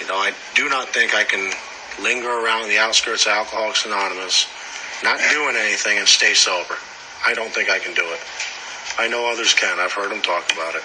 You 0.00 0.06
know, 0.06 0.16
I 0.16 0.32
do 0.54 0.68
not 0.70 0.88
think 0.94 1.14
I 1.14 1.24
can 1.24 1.52
linger 2.00 2.30
around 2.30 2.68
the 2.68 2.78
outskirts 2.78 3.26
of 3.26 3.32
Alcoholics 3.32 3.84
Anonymous, 3.84 4.46
not 5.04 5.20
doing 5.30 5.54
anything 5.54 5.98
and 5.98 6.08
stay 6.08 6.32
sober. 6.32 6.74
I 7.28 7.34
don't 7.36 7.52
think 7.52 7.68
I 7.68 7.78
can 7.78 7.92
do 7.92 8.02
it. 8.08 8.20
I 8.96 9.06
know 9.06 9.28
others 9.30 9.52
can. 9.52 9.78
I've 9.78 9.92
heard 9.92 10.10
them 10.10 10.22
talk 10.22 10.50
about 10.52 10.74
it. 10.74 10.82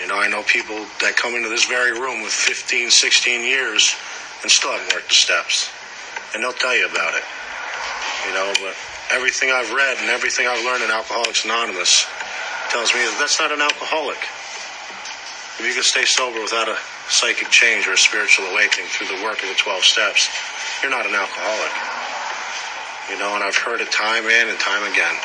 You 0.00 0.08
know, 0.08 0.16
I 0.16 0.26
know 0.26 0.42
people 0.48 0.88
that 1.04 1.20
come 1.20 1.36
into 1.36 1.52
this 1.52 1.68
very 1.68 1.92
room 1.92 2.24
with 2.24 2.32
15, 2.32 2.90
16 2.90 3.44
years 3.44 3.94
and 4.40 4.50
still 4.50 4.72
haven't 4.72 4.90
worked 4.96 5.12
the 5.12 5.14
steps. 5.14 5.68
And 6.32 6.42
they'll 6.42 6.56
tell 6.56 6.74
you 6.74 6.88
about 6.88 7.12
it. 7.12 7.22
You 8.26 8.32
know, 8.32 8.48
but 8.64 8.72
everything 9.12 9.52
I've 9.52 9.70
read 9.70 10.00
and 10.00 10.08
everything 10.08 10.48
I've 10.48 10.64
learned 10.64 10.82
in 10.82 10.90
Alcoholics 10.90 11.44
Anonymous 11.44 12.08
tells 12.72 12.88
me 12.96 13.04
that 13.04 13.16
that's 13.20 13.36
not 13.36 13.52
an 13.52 13.60
alcoholic. 13.60 14.18
If 15.60 15.68
you 15.68 15.74
can 15.76 15.84
stay 15.84 16.08
sober 16.08 16.40
without 16.40 16.72
a 16.72 16.78
psychic 17.12 17.52
change 17.52 17.86
or 17.86 17.92
a 17.92 18.00
spiritual 18.00 18.48
awakening 18.48 18.88
through 18.88 19.12
the 19.12 19.20
work 19.22 19.44
of 19.44 19.52
the 19.52 19.58
12 19.60 19.84
steps, 19.84 20.32
you're 20.80 20.90
not 20.90 21.04
an 21.04 21.12
alcoholic. 21.12 22.01
You 23.10 23.18
know, 23.18 23.34
and 23.34 23.42
I've 23.42 23.56
heard 23.56 23.80
it 23.80 23.90
time 23.90 24.24
in 24.24 24.48
and 24.48 24.58
time 24.58 24.84
again 24.90 25.16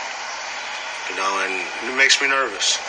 you 1.10 1.16
know, 1.16 1.40
and 1.44 1.54
it 1.88 1.98
makes 1.98 2.22
me 2.22 2.28
nervous. 2.28 2.80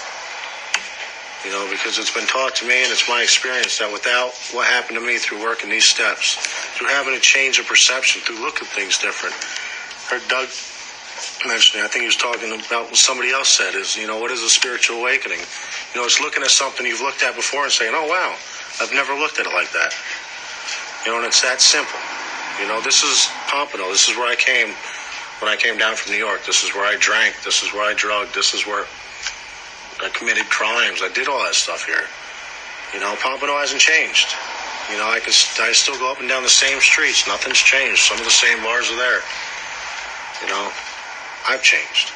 You 1.44 1.52
know, 1.52 1.70
because 1.70 1.98
it's 1.98 2.12
been 2.12 2.26
taught 2.26 2.56
to 2.56 2.66
me 2.66 2.82
and 2.82 2.90
it's 2.90 3.08
my 3.08 3.22
experience 3.22 3.78
that 3.78 3.92
without 3.92 4.34
what 4.50 4.66
happened 4.66 4.98
to 4.98 5.04
me 5.04 5.18
through 5.18 5.40
working 5.40 5.70
these 5.70 5.86
steps, 5.86 6.34
through 6.74 6.88
having 6.88 7.14
a 7.14 7.20
change 7.20 7.60
of 7.60 7.66
perception, 7.66 8.20
through 8.22 8.42
looking 8.42 8.66
things 8.66 8.98
different. 8.98 9.34
Heard 10.10 10.26
Doug 10.26 10.50
mention 11.46 11.78
it. 11.78 11.84
I 11.84 11.88
think 11.88 12.02
he 12.02 12.10
was 12.10 12.18
talking 12.18 12.50
about 12.50 12.90
what 12.90 12.96
somebody 12.96 13.30
else 13.30 13.48
said 13.48 13.76
is, 13.76 13.96
you 13.96 14.08
know, 14.08 14.18
what 14.18 14.32
is 14.32 14.42
a 14.42 14.50
spiritual 14.50 14.98
awakening? 14.98 15.38
You 15.38 16.00
know, 16.00 16.04
it's 16.04 16.18
looking 16.18 16.42
at 16.42 16.50
something 16.50 16.84
you've 16.84 17.00
looked 17.06 17.22
at 17.22 17.36
before 17.36 17.62
and 17.62 17.72
saying, 17.72 17.94
oh, 17.94 18.08
wow, 18.10 18.34
I've 18.82 18.92
never 18.92 19.14
looked 19.14 19.38
at 19.38 19.46
it 19.46 19.54
like 19.54 19.70
that. 19.70 19.94
You 21.06 21.12
know, 21.12 21.18
and 21.18 21.26
it's 21.26 21.40
that 21.42 21.60
simple. 21.62 22.02
You 22.60 22.66
know, 22.66 22.80
this 22.80 23.02
is 23.04 23.28
Pompano. 23.46 23.88
This 23.88 24.08
is 24.08 24.16
where 24.16 24.26
I 24.26 24.34
came 24.34 24.74
when 25.40 25.50
I 25.50 25.56
came 25.56 25.78
down 25.78 25.94
from 25.94 26.12
New 26.12 26.18
York. 26.18 26.44
This 26.44 26.64
is 26.64 26.74
where 26.74 26.84
I 26.84 26.96
drank. 26.98 27.36
This 27.44 27.62
is 27.62 27.72
where 27.72 27.84
I 27.84 27.94
drugged. 27.94 28.34
This 28.34 28.54
is 28.54 28.66
where 28.66 28.86
I 30.02 30.08
committed 30.10 30.50
crimes. 30.50 31.00
I 31.02 31.08
did 31.14 31.28
all 31.28 31.42
that 31.44 31.54
stuff 31.54 31.86
here. 31.86 32.06
You 32.94 33.00
know, 33.00 33.14
Pompano 33.22 33.54
hasn't 33.58 33.80
changed. 33.80 34.34
You 34.90 34.96
know, 34.98 35.06
I 35.06 35.20
can 35.20 35.30
I 35.60 35.70
still 35.72 35.98
go 35.98 36.10
up 36.10 36.18
and 36.18 36.28
down 36.28 36.42
the 36.42 36.48
same 36.48 36.80
streets. 36.80 37.26
Nothing's 37.28 37.58
changed. 37.58 38.02
Some 38.02 38.18
of 38.18 38.24
the 38.24 38.34
same 38.34 38.62
bars 38.64 38.90
are 38.90 38.96
there. 38.96 39.20
You 40.42 40.48
know, 40.48 40.72
I've 41.46 41.62
changed. 41.62 42.10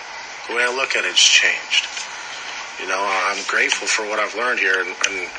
The 0.49 0.57
way 0.57 0.65
I 0.65 0.75
look 0.75 0.97
at 0.97 1.05
it's 1.05 1.23
changed. 1.23 1.87
You 2.81 2.89
know, 2.89 2.99
I'm 2.99 3.39
grateful 3.47 3.87
for 3.87 4.03
what 4.09 4.19
I've 4.19 4.35
learned 4.35 4.59
here 4.59 4.81
and, 4.81 4.91
and, 5.07 5.31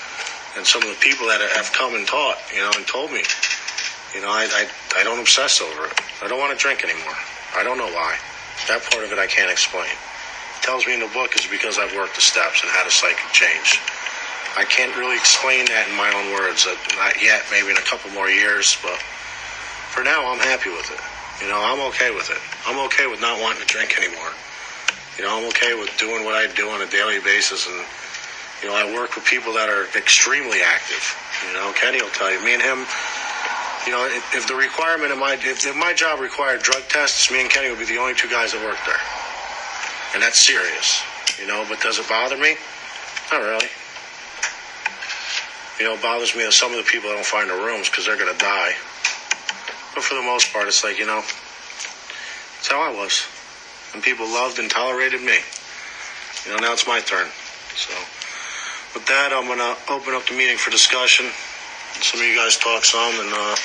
and 0.55 0.65
some 0.65 0.81
of 0.81 0.87
the 0.87 0.99
people 1.01 1.27
that 1.27 1.41
have 1.41 1.73
come 1.73 1.95
and 1.95 2.07
taught, 2.07 2.37
you 2.53 2.61
know, 2.61 2.71
and 2.75 2.87
told 2.87 3.11
me. 3.11 3.23
You 4.13 4.21
know, 4.21 4.29
I, 4.29 4.45
I, 4.45 5.01
I 5.01 5.03
don't 5.03 5.19
obsess 5.19 5.61
over 5.61 5.89
it. 5.89 5.97
I 6.21 6.27
don't 6.27 6.39
want 6.39 6.53
to 6.53 6.59
drink 6.61 6.83
anymore. 6.83 7.17
I 7.57 7.63
don't 7.63 7.77
know 7.77 7.89
why. 7.89 8.17
That 8.69 8.85
part 8.93 9.03
of 9.03 9.11
it 9.11 9.17
I 9.17 9.25
can't 9.25 9.49
explain. 9.49 9.89
It 9.89 10.61
tells 10.61 10.85
me 10.85 10.93
in 10.93 11.01
the 11.01 11.11
book 11.11 11.35
is 11.35 11.49
because 11.49 11.81
I've 11.81 11.93
worked 11.97 12.15
the 12.15 12.21
steps 12.21 12.61
and 12.61 12.69
had 12.69 12.85
a 12.85 12.93
psychic 12.93 13.25
change. 13.33 13.81
I 14.53 14.65
can't 14.69 14.93
really 14.95 15.17
explain 15.17 15.65
that 15.73 15.89
in 15.89 15.97
my 15.97 16.13
own 16.13 16.29
words. 16.37 16.69
Uh, 16.69 16.77
not 16.93 17.17
yet, 17.17 17.41
maybe 17.49 17.73
in 17.73 17.77
a 17.77 17.87
couple 17.89 18.13
more 18.13 18.29
years, 18.29 18.77
but 18.85 19.01
for 19.89 20.05
now, 20.05 20.29
I'm 20.29 20.39
happy 20.39 20.69
with 20.69 20.89
it. 20.93 21.01
You 21.41 21.49
know, 21.49 21.57
I'm 21.57 21.81
okay 21.89 22.13
with 22.13 22.29
it. 22.29 22.37
I'm 22.69 22.77
okay 22.85 23.09
with 23.09 23.19
not 23.19 23.41
wanting 23.41 23.65
to 23.65 23.69
drink 23.69 23.97
anymore. 23.97 24.29
You 25.17 25.25
know, 25.25 25.37
I'm 25.37 25.45
okay 25.53 25.73
with 25.73 25.89
doing 25.97 26.25
what 26.25 26.33
I 26.33 26.45
do 26.53 26.69
on 26.69 26.81
a 26.81 26.89
daily 26.89 27.19
basis 27.21 27.65
and, 27.65 27.81
You 28.61 28.69
know, 28.69 28.75
I 28.77 28.85
work 28.93 29.13
with 29.13 29.25
people 29.25 29.53
that 29.53 29.69
are 29.69 29.85
extremely 29.97 30.61
active. 30.61 31.01
You 31.45 31.53
know, 31.53 31.73
Kenny 31.73 32.01
will 32.01 32.13
tell 32.13 32.31
you. 32.31 32.39
Me 32.45 32.53
and 32.53 32.61
him, 32.61 32.85
you 33.85 33.91
know, 33.91 34.05
if, 34.05 34.35
if 34.35 34.47
the 34.47 34.55
requirement 34.55 35.11
of 35.11 35.17
my 35.17 35.33
if, 35.33 35.65
if 35.65 35.75
my 35.75 35.93
job 35.93 36.19
required 36.19 36.61
drug 36.61 36.83
tests, 36.89 37.31
me 37.31 37.41
and 37.41 37.49
Kenny 37.49 37.69
would 37.69 37.79
be 37.79 37.85
the 37.85 37.97
only 37.97 38.13
two 38.13 38.29
guys 38.29 38.53
that 38.53 38.63
work 38.63 38.79
there, 38.85 39.01
and 40.13 40.23
that's 40.23 40.39
serious. 40.39 41.03
You 41.39 41.47
know, 41.47 41.65
but 41.67 41.81
does 41.81 41.99
it 41.99 42.07
bother 42.07 42.37
me? 42.37 42.55
Not 43.31 43.41
really. 43.41 43.67
You 45.79 45.85
know, 45.85 45.95
it 45.95 46.01
bothers 46.01 46.35
me 46.35 46.43
that 46.43 46.53
some 46.53 46.71
of 46.71 46.77
the 46.77 46.83
people 46.83 47.09
don't 47.09 47.25
find 47.25 47.49
the 47.49 47.55
rooms 47.55 47.89
because 47.89 48.05
they're 48.05 48.15
to 48.15 48.37
die. 48.37 48.73
But 49.93 50.03
for 50.03 50.13
the 50.13 50.21
most 50.21 50.53
part, 50.53 50.67
it's 50.67 50.83
like, 50.83 50.99
you 50.99 51.05
know, 51.05 51.19
it's 51.19 52.67
how 52.69 52.79
I 52.79 52.93
was. 52.93 53.25
And 53.93 54.01
people 54.01 54.25
loved 54.25 54.59
and 54.59 54.69
tolerated 54.69 55.21
me. 55.21 55.37
You 56.45 56.51
know, 56.53 56.57
now 56.57 56.73
it's 56.73 56.85
my 56.85 56.99
turn. 57.01 57.27
So, 57.75 57.93
with 58.93 59.05
that, 59.07 59.33
I'm 59.33 59.49
to 59.49 59.91
open 59.91 60.13
up 60.13 60.25
the 60.25 60.33
meeting 60.37 60.57
for 60.57 60.69
discussion. 60.69 61.25
Some 62.03 62.19
of 62.19 62.27
you 62.27 62.35
guys 62.35 62.57
talk 62.57 62.83
some, 62.83 63.17
and 63.17 63.33
uh, 63.33 63.55